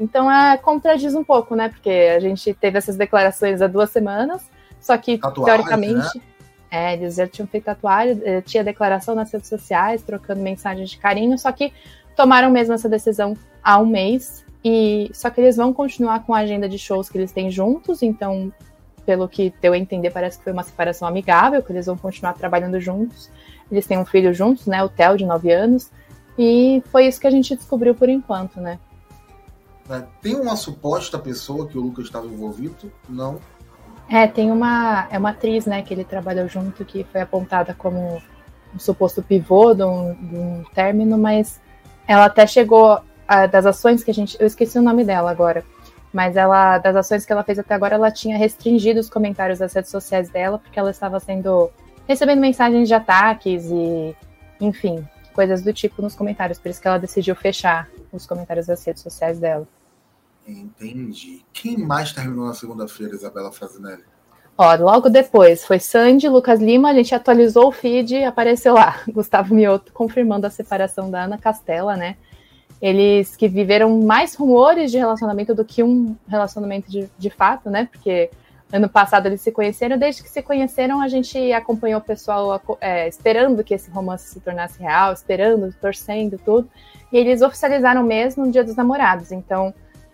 Então 0.00 0.30
é, 0.30 0.56
contradiz 0.56 1.14
um 1.14 1.22
pouco, 1.22 1.54
né? 1.54 1.68
Porque 1.68 1.90
a 1.90 2.18
gente 2.18 2.54
teve 2.54 2.78
essas 2.78 2.96
declarações 2.96 3.60
há 3.60 3.66
duas 3.66 3.90
semanas, 3.90 4.42
só 4.80 4.96
que 4.96 5.18
tatuagem, 5.18 5.44
teoricamente. 5.44 6.18
Né? 6.18 6.22
É, 6.74 6.94
eles 6.94 7.16
já 7.16 7.28
tinham 7.28 7.46
feito 7.46 7.64
tatuagem, 7.64 8.18
eh, 8.24 8.40
tinha 8.40 8.64
declaração 8.64 9.14
nas 9.14 9.30
redes 9.30 9.46
sociais, 9.46 10.02
trocando 10.02 10.40
mensagens 10.40 10.88
de 10.88 10.96
carinho, 10.96 11.38
só 11.38 11.52
que 11.52 11.70
tomaram 12.16 12.50
mesmo 12.50 12.72
essa 12.72 12.88
decisão 12.88 13.36
há 13.62 13.78
um 13.78 13.84
mês. 13.84 14.42
E 14.64 15.10
só 15.12 15.28
que 15.28 15.38
eles 15.38 15.56
vão 15.56 15.70
continuar 15.74 16.24
com 16.24 16.32
a 16.32 16.38
agenda 16.38 16.66
de 16.66 16.78
shows 16.78 17.10
que 17.10 17.18
eles 17.18 17.30
têm 17.30 17.50
juntos, 17.50 18.02
então 18.02 18.50
pelo 19.04 19.28
que 19.28 19.52
deu 19.60 19.74
a 19.74 19.78
entender, 19.78 20.10
parece 20.10 20.38
que 20.38 20.44
foi 20.44 20.52
uma 20.54 20.62
separação 20.62 21.06
amigável, 21.06 21.62
que 21.62 21.72
eles 21.72 21.84
vão 21.84 21.96
continuar 21.98 22.32
trabalhando 22.32 22.80
juntos. 22.80 23.30
Eles 23.70 23.86
têm 23.86 23.98
um 23.98 24.06
filho 24.06 24.32
juntos, 24.32 24.66
né? 24.66 24.82
O 24.82 24.88
Theo, 24.88 25.18
de 25.18 25.26
9 25.26 25.52
anos. 25.52 25.90
E 26.38 26.82
foi 26.86 27.06
isso 27.06 27.20
que 27.20 27.26
a 27.26 27.30
gente 27.30 27.54
descobriu 27.54 27.94
por 27.94 28.08
enquanto, 28.08 28.60
né? 28.60 28.78
É, 29.90 30.02
tem 30.22 30.36
uma 30.36 30.56
suposta 30.56 31.18
pessoa 31.18 31.66
que 31.66 31.76
o 31.76 31.82
Lucas 31.82 32.06
estava 32.06 32.26
envolvido? 32.26 32.90
Não. 33.08 33.38
É, 34.12 34.26
tem 34.26 34.50
uma, 34.50 35.06
é 35.10 35.18
uma 35.18 35.30
atriz, 35.30 35.64
né, 35.64 35.80
que 35.82 35.94
ele 35.94 36.04
trabalhou 36.04 36.46
junto, 36.46 36.84
que 36.84 37.04
foi 37.04 37.22
apontada 37.22 37.72
como 37.72 38.20
um 38.74 38.78
suposto 38.78 39.22
pivô 39.22 39.72
de 39.74 39.84
um, 39.84 40.14
de 40.14 40.36
um 40.36 40.64
término, 40.74 41.16
mas 41.16 41.60
ela 42.06 42.26
até 42.26 42.46
chegou 42.46 43.00
a, 43.26 43.46
das 43.46 43.64
ações 43.64 44.04
que 44.04 44.10
a 44.10 44.14
gente. 44.14 44.36
Eu 44.38 44.46
esqueci 44.46 44.78
o 44.78 44.82
nome 44.82 45.04
dela 45.04 45.30
agora 45.30 45.64
mas 46.12 46.36
ela, 46.36 46.78
das 46.78 46.94
ações 46.94 47.24
que 47.24 47.32
ela 47.32 47.42
fez 47.42 47.58
até 47.58 47.74
agora, 47.74 47.94
ela 47.94 48.10
tinha 48.10 48.36
restringido 48.36 49.00
os 49.00 49.08
comentários 49.08 49.58
das 49.58 49.72
redes 49.72 49.90
sociais 49.90 50.28
dela, 50.28 50.58
porque 50.58 50.78
ela 50.78 50.90
estava 50.90 51.18
sendo 51.18 51.70
recebendo 52.06 52.40
mensagens 52.40 52.86
de 52.86 52.94
ataques 52.94 53.64
e, 53.70 54.14
enfim, 54.60 55.06
coisas 55.32 55.62
do 55.62 55.72
tipo 55.72 56.02
nos 56.02 56.14
comentários. 56.14 56.58
Por 56.58 56.68
isso 56.68 56.82
que 56.82 56.86
ela 56.86 56.98
decidiu 56.98 57.34
fechar 57.34 57.88
os 58.12 58.26
comentários 58.26 58.66
das 58.66 58.84
redes 58.84 59.02
sociais 59.02 59.38
dela. 59.38 59.66
Entendi. 60.46 61.44
Quem 61.52 61.78
mais 61.78 62.12
terminou 62.12 62.46
na 62.46 62.54
segunda-feira, 62.54 63.14
Isabela 63.14 63.52
Frasinelli? 63.52 64.04
Ó, 64.58 64.74
logo 64.76 65.08
depois 65.08 65.64
foi 65.64 65.78
Sandy, 65.78 66.28
Lucas 66.28 66.60
Lima, 66.60 66.90
a 66.90 66.94
gente 66.94 67.14
atualizou 67.14 67.68
o 67.68 67.72
feed 67.72 68.22
apareceu 68.24 68.74
lá. 68.74 69.00
Gustavo 69.08 69.54
Mioto 69.54 69.92
confirmando 69.92 70.46
a 70.46 70.50
separação 70.50 71.10
da 71.10 71.24
Ana 71.24 71.38
Castela, 71.38 71.96
né? 71.96 72.16
eles 72.82 73.36
que 73.36 73.46
viveram 73.46 74.00
mais 74.00 74.34
rumores 74.34 74.90
de 74.90 74.98
relacionamento 74.98 75.54
do 75.54 75.64
que 75.64 75.84
um 75.84 76.16
relacionamento 76.26 76.90
de, 76.90 77.08
de 77.16 77.30
fato, 77.30 77.70
né? 77.70 77.88
Porque 77.88 78.28
ano 78.72 78.88
passado 78.88 79.26
eles 79.26 79.40
se 79.40 79.52
conheceram, 79.52 79.96
desde 79.96 80.20
que 80.20 80.28
se 80.28 80.42
conheceram, 80.42 81.00
a 81.00 81.06
gente 81.06 81.52
acompanhou 81.52 82.00
o 82.00 82.04
pessoal 82.04 82.60
é, 82.80 83.06
esperando 83.06 83.62
que 83.62 83.72
esse 83.72 83.88
romance 83.88 84.30
se 84.30 84.40
tornasse 84.40 84.80
real, 84.80 85.12
esperando, 85.12 85.72
torcendo, 85.80 86.36
tudo. 86.44 86.68
E 87.12 87.16
eles 87.16 87.40
oficializaram 87.40 88.02
mesmo 88.02 88.44
no 88.44 88.50
Dia 88.50 88.64
dos 88.64 88.74
Namorados. 88.74 89.30
Então, 89.30 89.72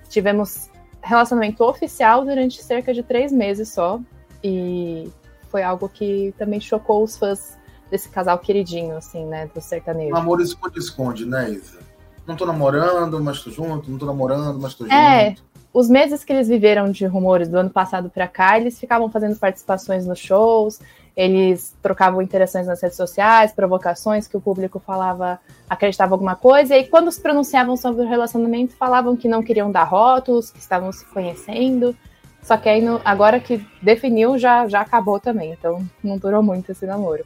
tivemos 0.09 0.71
relacionamento 1.03 1.63
oficial 1.65 2.25
durante 2.25 2.63
cerca 2.63 2.93
de 2.93 3.03
três 3.03 3.33
meses 3.33 3.69
só. 3.73 4.01
E 4.43 5.11
foi 5.51 5.63
algo 5.63 5.89
que 5.89 6.35
também 6.39 6.61
chocou 6.61 7.03
os 7.03 7.17
fãs 7.17 7.57
desse 7.91 8.09
casal 8.09 8.39
queridinho, 8.39 8.97
assim, 8.97 9.25
né? 9.25 9.49
Do 9.55 9.61
sertanejo. 9.61 10.15
O 10.15 10.17
amor 10.17 10.41
esconde-esconde, 10.41 11.25
né, 11.25 11.51
Isa? 11.51 11.89
não 12.29 12.37
tô 12.37 12.45
namorando, 12.45 13.19
mas 13.23 13.41
tô 13.41 13.51
junto, 13.51 13.91
não 13.91 13.99
tô 13.99 14.05
namorando, 14.05 14.61
mas 14.61 14.75
tô 14.75 14.85
junto. 14.85 14.95
É, 14.95 15.35
os 15.73 15.89
meses 15.89 16.23
que 16.23 16.33
eles 16.33 16.47
viveram 16.47 16.91
de 16.91 17.07
rumores 17.07 17.49
do 17.49 17.57
ano 17.57 17.71
passado 17.71 18.11
para 18.11 18.29
cá, 18.29 18.61
eles 18.61 18.79
ficavam 18.79 19.11
fazendo 19.11 19.37
participações 19.37 20.07
nos 20.07 20.19
shows, 20.19 20.79
eles 21.19 21.77
trocavam 21.83 22.23
interações 22.23 22.69
nas 22.69 22.81
redes 22.81 22.97
sociais, 22.97 23.51
provocações 23.51 24.29
que 24.29 24.37
o 24.37 24.41
público 24.41 24.79
falava, 24.79 25.41
acreditava 25.69 26.14
alguma 26.14 26.37
coisa, 26.37 26.77
e 26.77 26.87
quando 26.87 27.11
se 27.11 27.21
pronunciavam 27.21 27.77
sobre 27.77 28.03
o 28.03 28.09
relacionamento, 28.09 28.77
falavam 28.77 29.16
que 29.16 29.27
não 29.27 29.43
queriam 29.43 29.69
dar 29.69 29.83
rótulos, 29.83 30.53
que 30.53 30.61
estavam 30.61 30.93
se 30.93 31.05
conhecendo. 31.07 31.93
Só 32.41 32.57
que 32.57 32.69
aí, 32.69 32.81
no, 32.81 33.01
agora 33.05 33.41
que 33.41 33.66
definiu, 33.83 34.39
já, 34.39 34.69
já 34.69 34.81
acabou 34.81 35.19
também. 35.19 35.51
Então, 35.51 35.85
não 36.05 36.16
durou 36.16 36.41
muito 36.41 36.71
esse 36.71 36.87
namoro. 36.87 37.25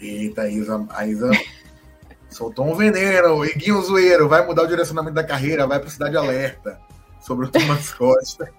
Eita, 0.00 0.42
a 0.42 0.48
Isa, 0.48 0.86
a 0.90 1.04
Isa 1.04 1.30
Soltou 2.30 2.66
um 2.66 2.74
veneno, 2.74 3.44
Iguinho 3.44 3.82
Zoeiro, 3.82 4.28
vai 4.28 4.46
mudar 4.46 4.62
o 4.62 4.68
direcionamento 4.68 5.14
da 5.14 5.24
carreira, 5.24 5.66
vai 5.66 5.80
para 5.80 5.90
Cidade 5.90 6.16
Alerta 6.16 6.78
sobre 7.26 7.46
o 7.46 7.48
Thomas 7.50 7.92
Costa. 7.92 8.52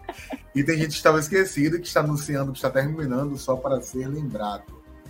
e 0.54 0.64
tem 0.64 0.78
gente 0.78 0.90
que 0.90 0.96
estava 0.96 1.20
esquecido, 1.20 1.80
que 1.80 1.88
está 1.88 2.02
anunciando 2.02 2.52
que 2.52 2.58
está 2.58 2.70
terminando 2.70 3.38
só 3.38 3.56
para 3.56 3.82
ser 3.82 4.08
lembrado. 4.08 4.64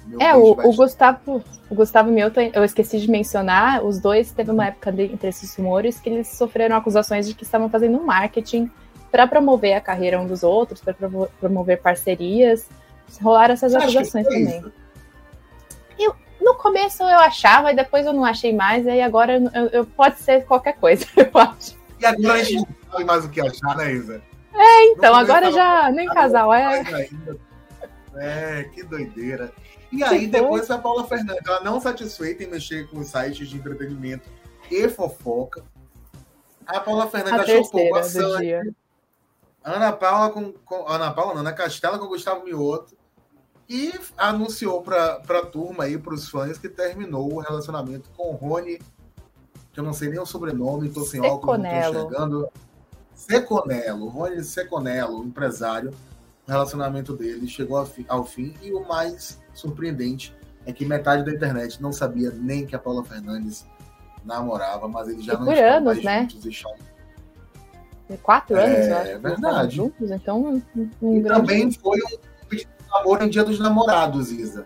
Meu 0.05 0.22
é, 0.22 0.34
o, 0.36 0.51
o, 0.51 0.74
Gustavo, 0.74 1.43
o 1.70 1.76
Gustavo 1.76 2.10
Milton, 2.10 2.51
eu 2.53 2.64
esqueci 2.64 2.97
de 2.99 3.12
mencionar, 3.12 3.84
os 3.84 3.99
dois 3.99 4.32
teve 4.32 4.51
uma 4.51 4.68
época 4.68 4.89
de, 4.89 5.03
entre 5.03 5.28
esses 5.28 5.53
rumores 5.55 5.99
que 5.99 6.08
eles 6.08 6.30
sofreram 6.30 6.78
acusações 6.78 7.28
de 7.28 7.34
que 7.34 7.43
estavam 7.43 7.70
fazendo 7.70 8.01
marketing 8.01 8.72
para 9.12 9.28
promover 9.28 9.74
a 9.74 9.82
carreira 9.82 10.20
um 10.20 10.28
dos 10.28 10.43
outros, 10.43 10.80
para 10.80 10.95
promover 11.39 11.82
parcerias. 11.82 12.66
Rolaram 13.22 13.53
essas 13.53 13.74
Você 13.74 13.78
acusações 13.80 14.26
também. 14.26 14.60
Isso? 14.60 14.72
Eu, 15.99 16.16
no 16.39 16.55
começo 16.55 17.03
eu 17.03 17.20
achava, 17.20 17.72
e 17.72 17.76
depois 17.76 18.05
eu 18.05 18.14
não 18.14 18.24
achei 18.24 18.53
mais, 18.53 18.86
e 18.86 18.89
aí 18.89 19.01
agora 19.01 19.38
eu, 19.38 19.68
eu, 19.74 19.86
pode 19.86 20.20
ser 20.20 20.45
qualquer 20.45 20.74
coisa, 20.74 21.05
eu 21.18 21.30
acho. 21.34 21.76
E 22.00 22.06
agora 22.06 22.34
a 22.34 22.43
gente 22.43 22.68
não 22.68 22.91
sabe 22.91 23.04
mais 23.06 23.26
o 23.26 23.30
que 23.30 23.41
achar, 23.41 23.76
né, 23.78 23.93
Isa? 23.93 24.22
É, 24.54 24.86
então, 24.86 25.14
agora 25.14 25.52
já 25.52 25.91
nem 25.91 26.08
casal 26.08 26.54
é. 26.54 27.10
É, 28.16 28.64
que 28.74 28.84
doideira. 28.84 29.52
E 29.91 30.04
aí 30.04 30.28
depois 30.28 30.70
a 30.70 30.78
Paula 30.78 31.08
Fernandes, 31.08 31.45
ela 31.45 31.62
não 31.62 31.80
satisfeita 31.80 32.43
em 32.43 32.48
mexer 32.48 32.89
com 32.89 33.04
sites 33.04 33.48
de 33.48 33.58
entretenimento 33.58 34.30
e 34.70 34.88
fofoca. 34.89 35.64
A 36.66 36.80
Paula 36.80 37.08
Fernandes 37.08 37.39
a 37.39 37.43
achou 37.43 37.70
pouco 37.70 37.95
a 37.95 38.04
Sandy. 38.04 38.76
Ana 39.64 39.91
Paula 39.91 40.30
com, 40.32 40.52
com, 40.52 40.88
Ana 40.88 41.12
Paula, 41.12 41.34
não, 41.34 41.41
Ana 41.41 41.54
Castela 41.54 42.00
com 42.00 42.08
Gustavo 42.08 42.43
Mioto 42.43 42.98
e 43.70 43.93
anunciou 44.18 44.82
para 44.82 45.16
a 45.16 45.45
turma 45.45 45.84
aí, 45.84 45.98
para 45.98 46.14
os 46.14 46.30
fãs, 46.30 46.58
que 46.58 46.70
terminou 46.70 47.34
o 47.34 47.39
relacionamento 47.39 48.10
com 48.16 48.32
o 48.32 48.36
Rony, 48.36 48.80
que 49.78 49.82
eu 49.82 49.84
não 49.84 49.93
sei 49.93 50.09
nem 50.09 50.19
o 50.19 50.25
sobrenome, 50.25 50.88
estou 50.88 51.05
sem 51.05 51.21
óculos, 51.21 51.59
não 51.59 51.65
estou 51.65 52.01
enxergando. 52.01 52.49
Seconello, 53.13 54.07
Rony 54.07 54.43
Seconello, 54.43 55.23
empresário, 55.23 55.91
o 56.47 56.51
relacionamento 56.51 57.15
dele 57.15 57.47
chegou 57.47 57.78
ao 58.07 58.25
fim, 58.25 58.55
e 58.59 58.73
o 58.73 58.88
mais 58.88 59.39
surpreendente 59.53 60.36
é 60.65 60.73
que 60.73 60.84
metade 60.84 61.23
da 61.23 61.32
internet 61.32 61.80
não 61.80 61.93
sabia 61.93 62.32
nem 62.32 62.65
que 62.65 62.75
a 62.75 62.80
Paula 62.80 63.03
Fernandes 63.03 63.67
namorava, 64.25 64.88
mas 64.88 65.09
eles 65.09 65.23
já 65.23 65.34
e 65.34 65.38
não 65.38 65.45
por 65.45 65.55
anos, 65.55 66.03
né? 66.03 66.28
juntos 66.28 66.45
e 68.09 68.17
Quatro 68.23 68.57
anos, 68.57 68.78
é, 68.78 68.91
eu 68.91 68.97
acho. 68.97 69.09
É 69.11 69.17
verdade. 69.19 69.75
Juntos, 69.75 70.09
então, 70.09 70.59
um, 71.01 71.23
também 71.23 71.71
foi 71.71 71.99
um 71.99 72.89
namoro 72.89 73.25
em 73.25 73.30
dia 73.30 73.43
dos 73.43 73.59
namorados, 73.59 74.32
Isa. 74.32 74.65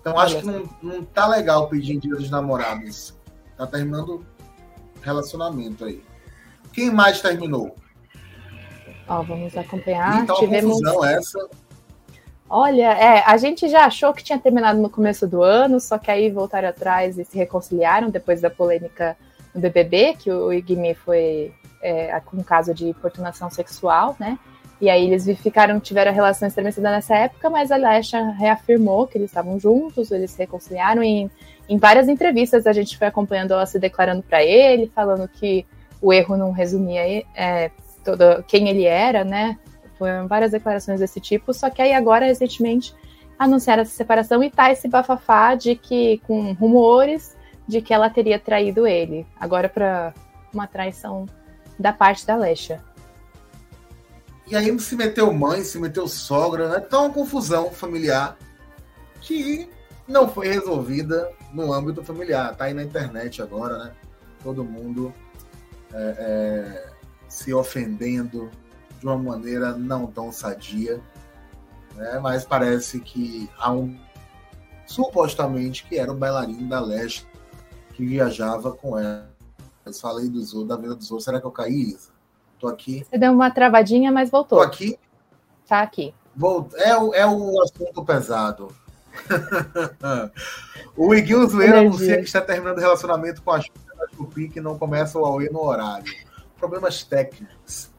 Então 0.00 0.16
acho 0.16 0.38
que 0.38 0.46
não, 0.46 0.68
não 0.80 1.04
tá 1.04 1.26
legal 1.26 1.68
pedir 1.68 1.94
em 1.94 1.98
dia 1.98 2.14
dos 2.14 2.30
namorados. 2.30 3.20
Tá 3.56 3.66
terminando 3.66 4.24
relacionamento 5.02 5.84
aí. 5.84 6.02
Quem 6.72 6.90
mais 6.90 7.20
terminou? 7.20 7.76
Ó, 9.06 9.22
vamos 9.22 9.56
acompanhar. 9.56 10.22
Então, 10.22 10.36
Tivemos... 10.36 10.78
confusão 10.78 11.04
essa. 11.04 11.48
Olha, 12.48 12.92
é, 12.92 13.22
a 13.26 13.36
gente 13.38 13.68
já 13.68 13.86
achou 13.86 14.12
que 14.12 14.22
tinha 14.22 14.38
terminado 14.38 14.78
no 14.78 14.90
começo 14.90 15.26
do 15.26 15.42
ano, 15.42 15.80
só 15.80 15.96
que 15.96 16.10
aí 16.10 16.30
voltaram 16.30 16.68
atrás 16.68 17.18
e 17.18 17.24
se 17.24 17.36
reconciliaram 17.36 18.10
depois 18.10 18.42
da 18.42 18.50
polêmica 18.50 19.16
no 19.54 19.60
BBB, 19.60 20.16
que 20.18 20.30
o 20.30 20.52
Igmi 20.52 20.94
foi 20.94 21.52
é, 21.80 22.18
com 22.20 22.36
um 22.36 22.42
caso 22.42 22.74
de 22.74 22.88
importunação 22.88 23.50
sexual, 23.50 24.16
né? 24.20 24.38
E 24.82 24.90
aí 24.90 25.06
eles 25.06 25.24
ficaram, 25.38 25.78
tiveram 25.78 26.12
relação 26.12 26.48
estremecida 26.48 26.90
nessa 26.90 27.14
época, 27.14 27.48
mas 27.48 27.70
a 27.70 27.76
Lesha 27.76 28.20
reafirmou 28.30 29.06
que 29.06 29.16
eles 29.16 29.30
estavam 29.30 29.56
juntos, 29.56 30.10
eles 30.10 30.32
se 30.32 30.38
reconciliaram 30.38 31.00
em, 31.00 31.30
em 31.68 31.78
várias 31.78 32.08
entrevistas 32.08 32.66
a 32.66 32.72
gente 32.72 32.98
foi 32.98 33.06
acompanhando 33.06 33.52
ela 33.52 33.64
se 33.64 33.78
declarando 33.78 34.24
para 34.24 34.42
ele, 34.42 34.90
falando 34.92 35.28
que 35.28 35.64
o 36.00 36.12
erro 36.12 36.36
não 36.36 36.50
resumia 36.50 37.24
é, 37.32 37.70
todo, 38.04 38.42
quem 38.48 38.68
ele 38.70 38.84
era, 38.84 39.22
né? 39.22 39.56
Foram 39.96 40.26
várias 40.26 40.50
declarações 40.50 40.98
desse 40.98 41.20
tipo, 41.20 41.54
só 41.54 41.70
que 41.70 41.80
aí 41.80 41.92
agora, 41.92 42.26
recentemente, 42.26 42.92
anunciaram 43.38 43.82
essa 43.82 43.94
separação 43.94 44.42
e 44.42 44.50
tá 44.50 44.72
esse 44.72 44.88
bafafá 44.88 45.54
de 45.54 45.76
que, 45.76 46.20
com 46.26 46.54
rumores, 46.54 47.36
de 47.68 47.80
que 47.80 47.94
ela 47.94 48.10
teria 48.10 48.36
traído 48.36 48.84
ele. 48.84 49.24
Agora 49.38 49.68
para 49.68 50.12
uma 50.52 50.66
traição 50.66 51.26
da 51.78 51.92
parte 51.92 52.26
da 52.26 52.34
Lesha. 52.34 52.80
E 54.46 54.56
aí 54.56 54.78
se 54.80 54.96
meteu 54.96 55.32
mãe, 55.32 55.62
se 55.62 55.78
meteu 55.78 56.08
sogra, 56.08 56.68
né? 56.68 56.82
Então 56.86 57.06
uma 57.06 57.14
confusão 57.14 57.70
familiar 57.70 58.36
que 59.20 59.68
não 60.06 60.28
foi 60.28 60.48
resolvida 60.48 61.30
no 61.52 61.72
âmbito 61.72 62.02
familiar. 62.02 62.54
Tá 62.56 62.64
aí 62.64 62.74
na 62.74 62.82
internet 62.82 63.40
agora, 63.40 63.78
né? 63.84 63.92
Todo 64.42 64.64
mundo 64.64 65.14
é, 65.92 66.16
é, 66.18 66.92
se 67.28 67.54
ofendendo 67.54 68.50
de 68.98 69.06
uma 69.06 69.16
maneira 69.16 69.76
não 69.76 70.06
tão 70.06 70.32
sadia, 70.32 71.00
né? 71.94 72.18
Mas 72.20 72.44
parece 72.44 73.00
que 73.00 73.48
há 73.58 73.72
um 73.72 73.96
supostamente 74.86 75.84
que 75.84 75.98
era 75.98 76.12
o 76.12 76.16
bailarino 76.16 76.68
da 76.68 76.80
Leste 76.80 77.26
que 77.94 78.04
viajava 78.04 78.72
com 78.72 78.98
ela. 78.98 79.30
Eu 79.84 79.92
falei 79.94 80.28
do 80.28 80.42
Zorro, 80.42 80.66
da 80.66 80.76
vida 80.76 80.94
do 80.94 81.04
Zorro. 81.04 81.20
Será 81.20 81.40
que 81.40 81.46
eu 81.46 81.50
caí, 81.50 81.82
Isa? 81.82 82.11
Tô 82.62 82.68
aqui. 82.68 83.04
Você 83.10 83.18
deu 83.18 83.32
uma 83.32 83.50
travadinha, 83.50 84.12
mas 84.12 84.30
voltou. 84.30 84.58
Tô 84.60 84.64
aqui. 84.64 84.96
Tá 85.68 85.82
aqui. 85.82 86.14
Volto. 86.36 86.76
É, 86.76 86.96
o- 86.96 87.12
é 87.12 87.26
o 87.26 87.60
assunto 87.60 88.04
pesado. 88.04 88.68
o 90.96 91.12
Iguinho 91.14 91.46
Zoeira 91.48 91.80
anuncia 91.80 92.16
que 92.18 92.22
está 92.24 92.40
terminando 92.40 92.78
o 92.78 92.80
relacionamento 92.80 93.42
com 93.42 93.50
a 93.50 93.58
Xuxa 93.60 93.72
da 93.98 94.06
Chupi 94.16 94.48
que 94.48 94.60
não 94.60 94.78
começa 94.78 95.18
o 95.18 95.24
Aue 95.24 95.50
no 95.50 95.60
horário. 95.64 96.10
Problemas 96.56 97.02
técnicos. 97.02 97.90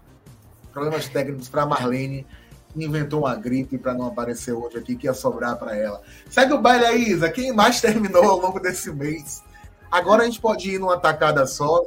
Problemas 0.72 1.08
técnicos 1.10 1.50
para 1.50 1.66
Marlene, 1.66 2.26
que 2.74 2.84
inventou 2.84 3.20
uma 3.22 3.36
gripe 3.36 3.78
para 3.78 3.94
não 3.94 4.08
aparecer 4.08 4.54
hoje 4.54 4.78
aqui, 4.78 4.96
que 4.96 5.08
ia 5.08 5.14
sobrar 5.14 5.58
para 5.58 5.76
ela. 5.76 6.02
Segue 6.30 6.54
o 6.54 6.62
baile 6.62 6.86
aí, 6.86 7.04
Isa. 7.10 7.30
Quem 7.30 7.52
mais 7.54 7.80
terminou 7.82 8.24
ao 8.24 8.40
longo 8.40 8.60
desse 8.62 8.92
mês? 8.94 9.44
Agora 9.92 10.24
a 10.24 10.26
gente 10.26 10.40
pode 10.42 10.72
ir 10.72 10.80
numa 10.80 10.98
tacada 10.98 11.46
só, 11.46 11.86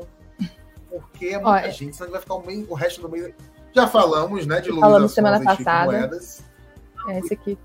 porque 1.01 1.27
é 1.27 1.35
muita 1.35 1.51
Olha. 1.51 1.71
gente, 1.71 1.97
senão 1.97 2.11
vai 2.11 2.21
ficar 2.21 2.35
o, 2.35 2.47
mês- 2.47 2.67
o 2.69 2.75
resto 2.75 3.01
do 3.03 3.09
mês. 3.09 3.35
Já 3.75 3.87
falamos, 3.87 4.47
né, 4.47 4.61
de 4.61 4.71
Luísa 4.71 4.87
Falamos 4.87 5.13
semana 5.13 5.45
passada. 5.45 5.93
Moedas. 5.93 6.43
É 7.09 7.19
esse 7.19 7.35
aqui. 7.35 7.59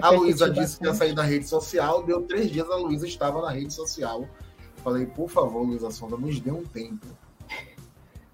A 0.00 0.10
Luísa 0.10 0.48
disse 0.50 0.78
que 0.78 0.86
ia 0.86 0.94
sair 0.94 1.14
da 1.14 1.22
rede 1.22 1.46
social, 1.46 2.02
deu 2.02 2.22
três 2.22 2.50
dias, 2.50 2.70
a 2.70 2.76
Luísa 2.76 3.06
estava 3.06 3.42
na 3.42 3.50
rede 3.50 3.72
social. 3.72 4.26
Falei, 4.82 5.06
por 5.06 5.28
favor, 5.28 5.62
Luísa 5.62 5.90
Sonda, 5.90 6.16
nos 6.16 6.40
dê 6.40 6.50
um 6.50 6.64
tempo. 6.64 7.06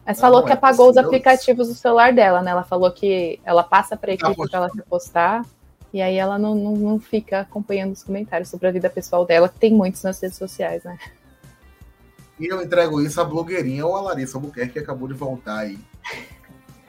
Mas 0.05 0.21
falou 0.21 0.41
não 0.41 0.47
que 0.47 0.53
é 0.53 0.55
apagou 0.55 0.89
os 0.89 0.97
aplicativos 0.97 1.67
do 1.67 1.75
celular 1.75 2.13
dela, 2.13 2.41
né? 2.41 2.53
Ela 2.53 2.63
falou 2.63 2.91
que 2.93 3.41
ela 3.45 3.65
passa 3.65 3.97
para 3.97 4.13
a 4.13 4.15
equipe 4.15 4.49
para 4.49 4.59
ela 4.59 4.71
repostar. 4.73 5.45
E 5.93 6.01
aí 6.01 6.17
ela 6.17 6.39
não, 6.39 6.55
não, 6.55 6.73
não 6.73 7.01
fica 7.01 7.41
acompanhando 7.41 7.93
os 7.93 8.05
comentários 8.05 8.49
sobre 8.49 8.69
a 8.69 8.71
vida 8.71 8.89
pessoal 8.89 9.25
dela, 9.25 9.49
que 9.49 9.59
tem 9.59 9.73
muitos 9.73 10.03
nas 10.03 10.21
redes 10.21 10.39
sociais, 10.39 10.85
né? 10.85 10.97
E 12.39 12.47
eu 12.47 12.63
entrego 12.63 13.01
isso 13.01 13.21
à 13.21 13.25
blogueirinha 13.25 13.87
ou 13.87 13.97
a 13.97 14.01
Larissa 14.01 14.37
Albuquerque, 14.37 14.75
que 14.75 14.79
acabou 14.79 15.09
de 15.09 15.15
voltar 15.15 15.59
aí. 15.59 15.79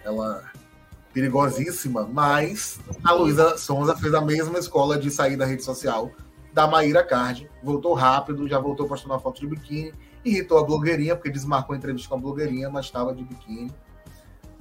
Ela 0.04 0.44
perigosíssima, 1.14 2.08
mas 2.12 2.80
a 3.04 3.12
Luísa 3.14 3.58
Sonza 3.58 3.96
fez 3.96 4.14
a 4.14 4.22
mesma 4.22 4.60
escola 4.60 5.00
de 5.00 5.10
sair 5.10 5.36
da 5.36 5.46
rede 5.46 5.64
social 5.64 6.12
da 6.54 6.68
Maíra 6.68 7.04
Card. 7.04 7.50
Voltou 7.64 7.94
rápido, 7.94 8.48
já 8.48 8.60
voltou 8.60 8.88
postando 8.88 9.14
uma 9.14 9.20
foto 9.20 9.40
de 9.40 9.48
biquíni, 9.48 9.94
irritou 10.24 10.58
a 10.58 10.64
blogueirinha, 10.64 11.16
porque 11.16 11.30
desmarcou 11.30 11.74
a 11.74 11.78
entrevista 11.78 12.10
com 12.10 12.16
a 12.16 12.20
blogueirinha, 12.20 12.70
mas 12.70 12.86
estava 12.86 13.14
de 13.14 13.24
biquíni. 13.24 13.72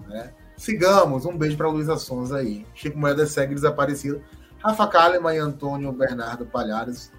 Né? 0.07 0.33
Sigamos, 0.57 1.27
um 1.27 1.37
beijo 1.37 1.57
para 1.57 1.69
Luísa 1.69 1.97
Sonza 1.97 2.39
aí. 2.39 2.67
Chico 2.75 2.99
Moeda 2.99 3.27
segue 3.27 3.55
desaparecido. 3.55 4.23
Rafa 4.59 4.87
Kalimann 4.87 5.37
e 5.37 5.39
Antônio 5.39 5.93
Bernardo 5.93 6.47
Palhares. 6.47 7.13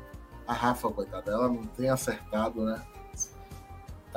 A 0.47 0.53
Rafa, 0.53 0.89
coitada, 0.89 1.31
ela 1.31 1.47
não 1.47 1.63
tem 1.65 1.89
acertado, 1.89 2.63
né? 2.63 2.81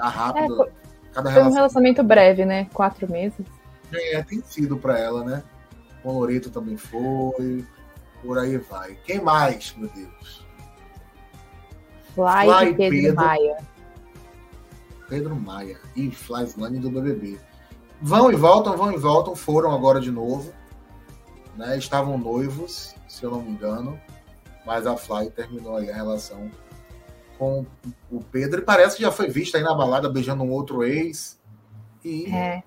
Tá 0.00 0.08
rápido. 0.08 0.64
É, 0.64 0.70
Cada 1.12 1.32
Foi 1.32 1.42
um 1.42 1.52
relacionamento 1.52 2.02
breve, 2.02 2.44
né? 2.44 2.66
Quatro 2.72 3.10
meses. 3.10 3.44
é, 3.92 4.22
tem 4.22 4.40
sido 4.42 4.76
para 4.76 4.98
ela, 4.98 5.24
né? 5.24 5.42
O 6.04 6.12
Loreto 6.12 6.50
também 6.50 6.76
foi. 6.76 7.64
Por 8.22 8.38
aí 8.38 8.56
vai. 8.58 8.96
Quem 9.04 9.20
mais, 9.20 9.74
meu 9.76 9.88
Deus? 9.88 10.44
Fly, 12.14 12.46
Fly, 12.46 12.74
Pedro, 12.74 13.00
Pedro. 13.00 13.14
Maia. 13.16 13.56
Pedro 15.08 15.36
Maia 15.36 15.78
e 15.96 16.10
Flyslane 16.10 16.78
do 16.78 16.90
BBB. 16.90 17.38
Vão 18.00 18.30
e 18.30 18.36
voltam, 18.36 18.76
vão 18.76 18.92
e 18.92 18.96
voltam, 18.96 19.34
foram 19.34 19.72
agora 19.72 20.00
de 20.00 20.10
novo. 20.10 20.52
Né? 21.56 21.76
Estavam 21.76 22.16
noivos, 22.16 22.94
se 23.08 23.24
eu 23.24 23.30
não 23.30 23.42
me 23.42 23.50
engano. 23.50 24.00
Mas 24.64 24.86
a 24.86 24.96
Fly 24.96 25.30
terminou 25.30 25.76
aí 25.76 25.90
a 25.90 25.94
relação 25.94 26.50
com 27.40 27.64
o 28.12 28.20
Pedro. 28.22 28.60
E 28.60 28.64
parece 28.64 28.96
que 28.98 29.02
já 29.02 29.10
foi 29.10 29.28
vista 29.30 29.56
aí 29.56 29.64
na 29.64 29.74
balada 29.74 30.10
beijando 30.10 30.42
um 30.44 30.50
outro 30.50 30.84
ex. 30.84 31.40
E 32.04 32.26
É. 32.32 32.62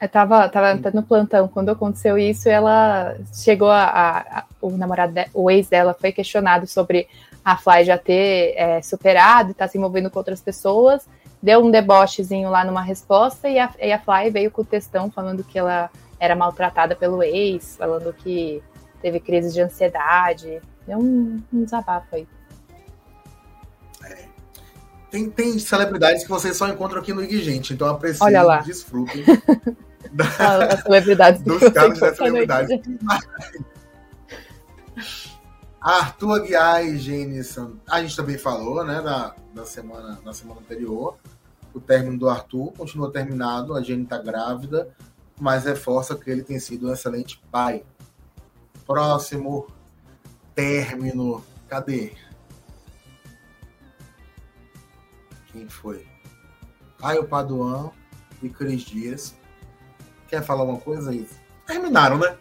Eu 0.00 0.08
tava, 0.08 0.48
tava 0.48 0.72
até 0.72 0.90
no 0.92 1.02
plantão 1.04 1.46
quando 1.46 1.68
aconteceu 1.70 2.18
isso, 2.18 2.48
ela 2.48 3.16
chegou 3.32 3.70
a, 3.70 3.84
a- 3.84 4.38
a- 4.38 4.44
o 4.60 4.70
namorado, 4.72 5.12
de- 5.12 5.28
o 5.32 5.48
ex 5.48 5.68
dela 5.68 5.94
foi 5.94 6.10
questionado 6.10 6.66
sobre 6.66 7.06
a 7.44 7.56
Fly 7.56 7.84
já 7.84 7.96
ter 7.96 8.52
é, 8.56 8.82
superado 8.82 9.50
e 9.52 9.54
tá 9.54 9.68
se 9.68 9.78
envolvendo 9.78 10.10
com 10.10 10.18
outras 10.18 10.40
pessoas, 10.40 11.06
deu 11.40 11.64
um 11.64 11.70
debochezinho 11.70 12.50
lá 12.50 12.64
numa 12.64 12.82
resposta 12.82 13.48
e 13.48 13.60
a, 13.60 13.70
e 13.80 13.92
a 13.92 13.98
Fly 14.00 14.30
veio 14.30 14.50
com 14.50 14.62
o 14.62 14.64
textão 14.64 15.08
falando 15.08 15.44
que 15.44 15.56
ela 15.56 15.88
era 16.18 16.34
maltratada 16.34 16.96
pelo 16.96 17.22
ex, 17.22 17.76
falando 17.76 18.12
que 18.12 18.60
teve 19.00 19.20
crise 19.20 19.52
de 19.52 19.60
ansiedade, 19.60 20.60
deu 20.84 20.98
um, 20.98 21.40
um 21.52 21.62
desabafo 21.64 22.16
aí. 22.16 22.26
Tem, 25.12 25.28
tem 25.28 25.58
celebridades 25.58 26.22
que 26.22 26.30
vocês 26.30 26.56
só 26.56 26.66
encontram 26.68 27.02
aqui 27.02 27.12
no 27.12 27.22
IG 27.22 27.42
Gente, 27.42 27.74
então 27.74 27.86
apreciem 27.86 28.26
Olha 28.26 28.42
lá. 28.42 28.58
desfrutem 28.60 29.22
As 30.70 30.82
celebridades 30.82 31.42
do 31.44 31.58
dos 31.58 31.70
casos 31.70 32.00
das 32.00 32.16
celebridades. 32.16 32.80
Arthur 35.78 36.36
Aguiar 36.36 36.86
e 36.86 36.96
Jenison. 36.96 37.74
A 37.86 38.00
gente 38.00 38.16
também 38.16 38.38
falou, 38.38 38.82
né, 38.84 39.02
da, 39.02 39.34
da 39.52 39.66
semana, 39.66 40.18
na 40.24 40.32
semana 40.32 40.60
anterior. 40.60 41.16
O 41.74 41.80
término 41.80 42.18
do 42.18 42.28
Arthur 42.28 42.72
continua 42.72 43.12
terminado, 43.12 43.74
a 43.74 43.82
Jenny 43.82 44.06
tá 44.06 44.16
grávida, 44.18 44.88
mas 45.38 45.64
reforça 45.64 46.14
que 46.14 46.30
ele 46.30 46.42
tem 46.42 46.58
sido 46.58 46.88
um 46.88 46.92
excelente 46.92 47.42
pai. 47.50 47.82
Próximo 48.86 49.66
término. 50.54 51.44
Cadê? 51.68 52.12
Quem 55.52 55.68
foi? 55.68 56.06
Caio 56.98 57.24
Paduan 57.24 57.90
e 58.42 58.48
Cris 58.48 58.82
Dias. 58.82 59.34
Quer 60.28 60.42
falar 60.42 60.60
alguma 60.62 60.80
coisa 60.80 61.10
aí? 61.10 61.28
Terminaram, 61.66 62.18
né? 62.18 62.36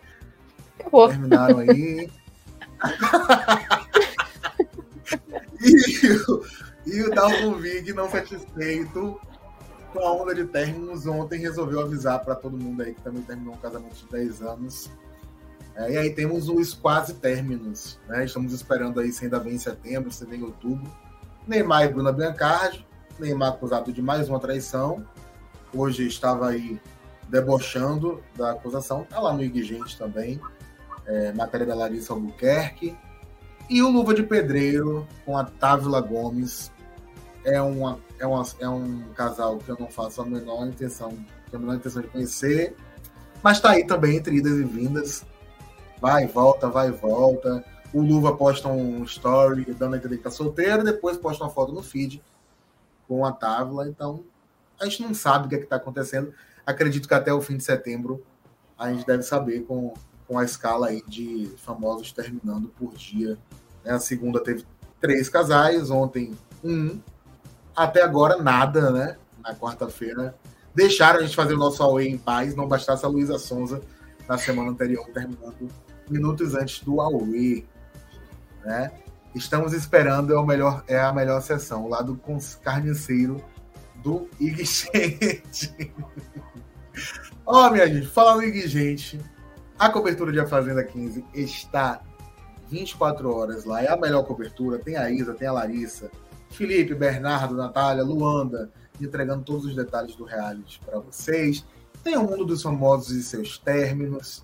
Acabou. 0.79 1.07
Terminaram 1.09 1.59
aí. 1.59 2.09
e, 5.61 6.07
o- 6.27 6.43
e 6.85 7.01
o 7.03 7.09
Dalton 7.13 7.55
Vig, 7.57 7.93
não 7.93 8.09
satisfeito 8.09 9.19
com 9.93 9.99
a 9.99 10.13
onda 10.13 10.33
de 10.33 10.45
términos, 10.45 11.05
ontem 11.05 11.39
resolveu 11.39 11.81
avisar 11.81 12.23
para 12.23 12.33
todo 12.35 12.57
mundo 12.57 12.81
aí 12.81 12.93
que 12.93 13.01
também 13.01 13.21
terminou 13.23 13.53
um 13.55 13.57
casamento 13.57 13.93
de 13.95 14.05
10 14.09 14.41
anos. 14.41 14.89
É, 15.75 15.91
e 15.91 15.97
aí 15.97 16.09
temos 16.13 16.47
os 16.49 16.73
quase 16.73 17.13
términos. 17.15 17.99
Né? 18.07 18.25
Estamos 18.25 18.53
esperando 18.53 18.99
aí 18.99 19.11
se 19.11 19.25
ainda 19.25 19.39
vem 19.39 19.55
em 19.55 19.59
setembro, 19.59 20.11
se 20.11 20.25
vem 20.25 20.39
em 20.39 20.43
outubro. 20.43 20.89
Neymar 21.47 21.83
e 21.85 21.89
Bruna 21.89 22.11
Biancardi. 22.11 22.85
Neymar 23.19 23.49
acusado 23.49 23.91
de 23.91 24.01
mais 24.01 24.29
uma 24.29 24.39
traição. 24.39 25.05
Hoje 25.73 26.07
estava 26.07 26.49
aí 26.49 26.79
debochando 27.29 28.21
da 28.35 28.51
acusação. 28.51 29.03
Está 29.03 29.19
lá 29.19 29.33
no 29.33 29.43
IG 29.43 29.63
Gente 29.63 29.97
também 29.97 30.39
é, 31.05 31.31
matéria 31.33 31.65
da 31.65 31.75
Larissa 31.75 32.13
Albuquerque. 32.13 32.95
E 33.69 33.81
o 33.81 33.89
Luva 33.89 34.13
de 34.13 34.23
Pedreiro 34.23 35.07
com 35.25 35.37
a 35.37 35.43
Távila 35.43 36.01
Gomes. 36.01 36.71
É, 37.43 37.61
uma, 37.61 37.99
é, 38.19 38.25
uma, 38.25 38.43
é 38.59 38.69
um 38.69 39.03
casal 39.15 39.57
que 39.57 39.69
eu 39.69 39.77
não 39.79 39.87
faço 39.87 40.21
a 40.21 40.25
menor 40.25 40.67
intenção, 40.67 41.17
a 41.51 41.57
menor 41.57 41.75
intenção 41.75 42.01
de 42.01 42.07
conhecer. 42.09 42.75
Mas 43.41 43.59
tá 43.59 43.71
aí 43.71 43.85
também 43.85 44.17
entre 44.17 44.35
idas 44.35 44.57
e 44.59 44.63
vindas. 44.63 45.25
Vai 45.99 46.25
e 46.25 46.27
volta, 46.27 46.69
vai 46.69 46.89
e 46.89 46.91
volta. 46.91 47.63
O 47.93 48.01
Luva 48.01 48.35
posta 48.35 48.67
um 48.67 49.03
story 49.03 49.65
dando 49.73 49.95
a 49.95 49.97
entender 49.97 50.17
que 50.17 50.23
tá 50.23 50.31
solteiro, 50.31 50.83
depois 50.83 51.17
posta 51.17 51.43
uma 51.43 51.49
foto 51.49 51.73
no 51.73 51.83
feed 51.83 52.21
com 53.11 53.25
a 53.25 53.33
Távila. 53.33 53.89
Então, 53.89 54.23
a 54.79 54.85
gente 54.85 55.01
não 55.01 55.13
sabe 55.13 55.45
o 55.45 55.49
que 55.49 55.55
é 55.55 55.57
que 55.57 55.65
tá 55.65 55.75
acontecendo. 55.75 56.33
Acredito 56.65 57.09
que 57.09 57.13
até 57.13 57.33
o 57.33 57.41
fim 57.41 57.57
de 57.57 57.63
setembro 57.65 58.23
a 58.79 58.89
gente 58.89 59.05
deve 59.05 59.21
saber 59.23 59.65
com, 59.65 59.93
com 60.25 60.39
a 60.39 60.45
escala 60.45 60.87
aí 60.87 61.03
de 61.05 61.51
famosos 61.57 62.13
terminando 62.13 62.69
por 62.69 62.93
dia. 62.93 63.37
né? 63.83 63.91
A 63.91 63.99
segunda 63.99 64.41
teve 64.41 64.65
três 65.01 65.27
casais, 65.27 65.91
ontem 65.91 66.37
um, 66.63 67.01
até 67.75 68.01
agora 68.01 68.41
nada, 68.41 68.91
né? 68.91 69.17
Na 69.43 69.53
quarta-feira. 69.53 70.33
Deixaram 70.73 71.19
a 71.19 71.23
gente 71.23 71.35
fazer 71.35 71.55
o 71.55 71.57
nosso 71.57 71.83
away 71.83 72.07
em 72.07 72.17
paz, 72.17 72.55
não 72.55 72.65
bastasse 72.65 73.03
a 73.03 73.09
Luísa 73.09 73.37
Sonza 73.37 73.81
na 74.25 74.37
semana 74.37 74.71
anterior 74.71 75.05
terminando 75.13 75.67
minutos 76.09 76.55
antes 76.55 76.79
do 76.79 77.01
away, 77.01 77.67
né? 78.63 78.89
Estamos 79.33 79.73
esperando 79.73 80.33
é, 80.33 80.37
o 80.37 80.45
melhor, 80.45 80.83
é 80.87 80.99
a 80.99 81.13
melhor 81.13 81.41
sessão, 81.41 81.87
lá 81.87 82.01
do 82.01 82.19
carniceiro 82.61 83.43
do 84.03 84.27
Ig 84.39 84.63
Gente. 84.65 85.93
Ó, 87.45 87.69
minha 87.69 87.87
gente, 87.87 88.07
falando 88.07 88.43
em 88.43 88.67
gente, 88.67 89.19
a 89.77 89.89
cobertura 89.89 90.31
de 90.31 90.39
A 90.39 90.47
Fazenda 90.47 90.83
15 90.83 91.25
está 91.33 92.01
24 92.69 93.33
horas 93.33 93.65
lá. 93.65 93.81
É 93.81 93.89
a 93.89 93.97
melhor 93.97 94.23
cobertura. 94.23 94.79
Tem 94.79 94.95
a 94.95 95.09
Isa, 95.09 95.33
tem 95.33 95.47
a 95.47 95.51
Larissa, 95.51 96.09
Felipe, 96.49 96.93
Bernardo, 96.93 97.55
Natália, 97.55 98.03
Luanda, 98.03 98.71
entregando 98.99 99.43
todos 99.43 99.65
os 99.65 99.75
detalhes 99.75 100.15
do 100.15 100.23
reality 100.23 100.79
para 100.85 100.99
vocês. 100.99 101.65
Tem 102.03 102.17
o 102.17 102.23
mundo 102.23 102.45
dos 102.45 102.61
famosos 102.61 103.11
e 103.11 103.23
seus 103.23 103.57
términos. 103.57 104.43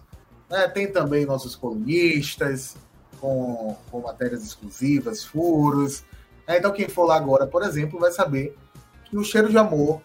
né? 0.50 0.68
Tem 0.68 0.92
também 0.92 1.26
nossos 1.26 1.56
colunistas. 1.56 2.76
Com, 3.20 3.76
com 3.92 4.02
matérias 4.02 4.44
exclusivas, 4.44 5.24
furos. 5.24 6.04
É, 6.46 6.58
então, 6.58 6.72
quem 6.72 6.88
for 6.88 7.06
lá 7.06 7.16
agora, 7.16 7.46
por 7.46 7.64
exemplo, 7.64 8.00
vai 8.00 8.12
saber 8.12 8.56
que 9.06 9.18
o 9.18 9.24
Cheiro 9.24 9.50
de 9.50 9.58
Amor 9.58 10.02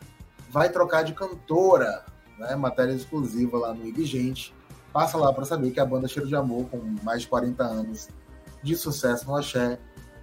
vai 0.50 0.68
trocar 0.68 1.02
de 1.02 1.14
cantora, 1.14 2.04
né? 2.38 2.54
Matéria 2.56 2.92
exclusiva 2.92 3.56
lá 3.58 3.74
no 3.74 4.04
Gente. 4.04 4.54
Passa 4.92 5.16
lá 5.16 5.32
para 5.32 5.44
saber 5.44 5.70
que 5.70 5.80
a 5.80 5.86
banda 5.86 6.06
Cheiro 6.06 6.28
de 6.28 6.36
Amor, 6.36 6.66
com 6.68 6.78
mais 7.02 7.22
de 7.22 7.28
40 7.28 7.62
anos 7.64 8.08
de 8.62 8.76
sucesso 8.76 9.26
no 9.26 9.36
Axé, 9.36 9.78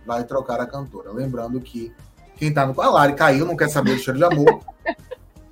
vai 0.06 0.24
trocar 0.24 0.60
a 0.62 0.68
cantora. 0.68 1.12
Lembrando 1.12 1.60
que 1.60 1.92
quem 2.36 2.54
tá 2.54 2.66
no. 2.66 2.80
A 2.80 2.90
Lari 2.90 3.16
caiu, 3.16 3.46
não 3.46 3.58
quer 3.58 3.70
saber 3.70 3.96
do 3.96 4.02
Cheiro 4.02 4.20
de 4.20 4.26
Amor. 4.26 4.62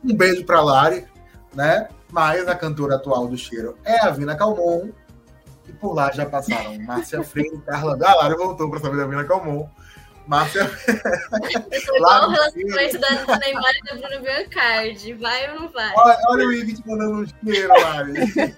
Um 0.04 0.16
beijo 0.16 0.46
pra 0.46 0.62
Lari, 0.62 1.06
né? 1.54 1.90
Mas 2.12 2.48
a 2.48 2.56
cantora 2.56 2.96
atual 2.96 3.28
do 3.28 3.38
Cheiro 3.38 3.76
é 3.84 4.00
a 4.00 4.12
Vina 4.12 4.36
Calmon. 4.36 4.90
E 5.68 5.74
por 5.74 5.94
lá 5.94 6.12
já 6.12 6.26
passaram 6.26 6.78
Márcia 6.80 7.24
Freire, 7.24 7.58
Carla. 7.66 7.98
A 8.02 8.16
Lari 8.16 8.36
voltou 8.36 8.70
para 8.70 8.80
saber 8.80 8.98
da 8.98 9.08
Vina 9.08 9.26
Calmon. 9.26 9.68
Márcia. 10.28 10.70
igual 11.96 12.30
o 12.30 12.32
relacionamento 12.32 13.00
da 13.00 13.38
Neymar 13.38 13.74
e 13.76 13.84
da 13.84 13.96
Bruna 13.96 14.20
Biancardi. 14.20 15.14
Vai 15.14 15.52
ou 15.52 15.62
não 15.62 15.70
vai? 15.70 15.94
Olha, 15.96 16.18
olha 16.28 16.48
o 16.48 16.54
Ig 16.54 16.74
te 16.74 16.88
mandando 16.88 17.22
um 17.22 17.26
cheiro, 17.26 17.74
Lari. 17.82 18.56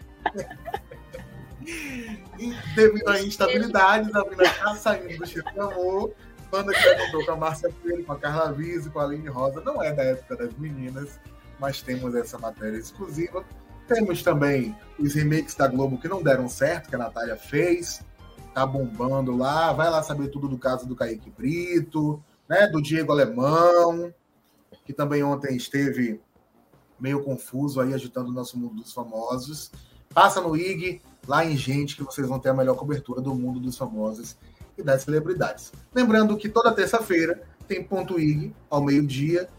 e 2.40 2.54
devido 2.76 3.08
à 3.08 3.22
instabilidade, 3.22 4.10
a 4.14 4.24
Bruna 4.24 4.50
tá 4.50 4.76
saindo 4.76 5.18
do 5.18 5.28
cheiro 5.28 5.52
de 5.52 5.60
amor. 5.60 6.14
Banda 6.52 6.74
que 6.74 6.82
já 6.82 7.06
contou 7.06 7.26
com 7.26 7.32
a 7.34 7.36
Márcia 7.36 7.72
Freire, 7.82 8.04
com 8.04 8.14
a 8.14 8.18
Carla 8.18 8.52
Vise, 8.52 8.90
com 8.90 9.00
a 9.00 9.04
Aline 9.04 9.28
Rosa. 9.28 9.62
Não 9.62 9.84
é 9.84 9.94
da 9.94 10.04
época 10.04 10.36
das 10.36 10.54
meninas, 10.58 11.20
mas 11.60 11.82
temos 11.84 12.16
essa 12.16 12.40
matéria 12.40 12.78
exclusiva. 12.78 13.46
Temos 13.90 14.22
também 14.22 14.76
os 15.00 15.16
remakes 15.16 15.56
da 15.56 15.68
Globo 15.68 15.98
que 15.98 16.08
não 16.08 16.22
deram 16.22 16.48
certo, 16.48 16.90
que 16.90 16.96
a 16.96 17.00
Natália 17.00 17.36
fez 17.36 18.06
tá 18.54 18.64
bombando 18.64 19.36
lá. 19.36 19.74
Vai 19.74 19.90
lá 19.90 20.04
saber 20.04 20.28
tudo 20.28 20.48
do 20.48 20.60
caso 20.60 20.86
do 20.86 20.96
Kaique 20.96 21.32
Brito, 21.32 22.24
né? 22.48 22.68
Do 22.68 22.84
Diego 22.84 23.12
Alemão, 23.12 24.14
que 24.86 24.94
também 24.94 25.24
ontem 25.24 25.56
esteve 25.56 26.22
meio 27.00 27.24
confuso 27.24 27.82
aí, 27.82 27.92
agitando 27.92 28.30
o 28.30 28.34
nosso 28.34 28.60
mundo 28.60 28.76
dos 28.76 28.94
famosos. 28.94 29.72
Passa 30.14 30.40
no 30.40 30.56
IG, 30.56 31.02
lá 31.28 31.44
em 31.44 31.58
Gente, 31.58 31.96
que 31.96 32.04
vocês 32.04 32.28
vão 32.28 32.38
ter 32.38 32.50
a 32.50 32.54
melhor 32.54 32.76
cobertura 32.76 33.22
do 33.22 33.34
mundo 33.34 33.60
dos 33.60 33.76
famosos 33.76 34.38
e 34.78 34.84
das 34.84 35.02
celebridades. 35.02 35.72
Lembrando 35.96 36.38
que 36.38 36.48
toda 36.48 36.72
terça-feira 36.72 37.42
tem 37.68 37.84
Ponto 37.84 38.20
IG, 38.20 38.54
ao 38.70 38.84
meio-dia. 38.84 39.50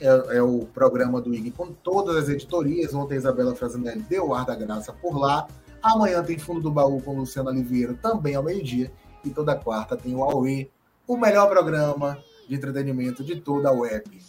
É, 0.00 0.38
é, 0.38 0.42
o 0.42 0.60
programa 0.72 1.20
do 1.20 1.34
IG 1.34 1.50
com 1.50 1.72
todas 1.72 2.16
as 2.16 2.28
editorias. 2.28 2.94
Ontem 2.94 3.14
a 3.14 3.18
Isabela 3.18 3.54
Frasinelli 3.54 4.00
deu 4.08 4.28
o 4.28 4.34
ar 4.34 4.46
da 4.46 4.54
graça 4.54 4.92
por 4.94 5.18
lá. 5.18 5.46
Amanhã 5.82 6.22
tem 6.22 6.38
Fundo 6.38 6.60
do 6.60 6.70
Baú 6.70 7.02
com 7.02 7.18
Luciano 7.18 7.50
Oliveira, 7.50 7.94
também 7.94 8.34
ao 8.34 8.42
meio-dia. 8.42 8.90
E 9.22 9.30
toda 9.30 9.54
quarta 9.54 9.96
tem 9.96 10.14
o 10.14 10.24
Aue, 10.24 10.70
o 11.06 11.16
melhor 11.16 11.48
programa 11.48 12.18
de 12.48 12.54
entretenimento 12.54 13.22
de 13.22 13.36
toda 13.36 13.68
a 13.68 13.72
web. 13.72 14.22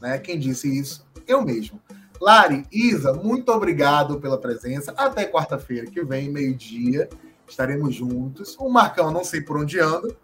Né? 0.00 0.18
Quem 0.18 0.38
disse 0.38 0.68
isso? 0.78 1.06
Eu 1.26 1.42
mesmo. 1.42 1.80
Lari, 2.20 2.66
Isa, 2.70 3.12
muito 3.12 3.50
obrigado 3.50 4.20
pela 4.20 4.38
presença. 4.38 4.92
Até 4.96 5.24
quarta-feira 5.24 5.86
que 5.86 6.04
vem, 6.04 6.30
meio-dia. 6.30 7.08
Estaremos 7.48 7.94
juntos. 7.94 8.56
O 8.58 8.68
Marcão, 8.68 9.10
não 9.10 9.24
sei 9.24 9.40
por 9.40 9.58
onde 9.58 9.80
anda. 9.80 10.14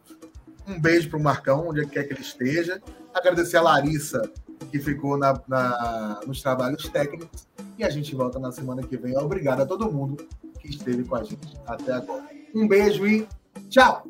Um 0.66 0.78
beijo 0.78 1.08
para 1.08 1.18
o 1.18 1.22
Marcão, 1.22 1.68
onde 1.68 1.86
quer 1.86 2.04
que 2.04 2.12
ele 2.12 2.20
esteja. 2.20 2.80
Agradecer 3.12 3.56
a 3.56 3.62
Larissa, 3.62 4.22
que 4.70 4.78
ficou 4.78 5.16
na, 5.16 5.40
na, 5.48 6.20
nos 6.26 6.42
trabalhos 6.42 6.88
técnicos. 6.88 7.46
E 7.78 7.84
a 7.84 7.90
gente 7.90 8.14
volta 8.14 8.38
na 8.38 8.52
semana 8.52 8.82
que 8.82 8.96
vem. 8.96 9.16
Obrigado 9.16 9.62
a 9.62 9.66
todo 9.66 9.90
mundo 9.90 10.26
que 10.58 10.68
esteve 10.68 11.04
com 11.04 11.16
a 11.16 11.24
gente 11.24 11.56
até 11.66 11.92
agora. 11.92 12.28
Um 12.54 12.68
beijo 12.68 13.06
e 13.06 13.26
tchau! 13.68 14.04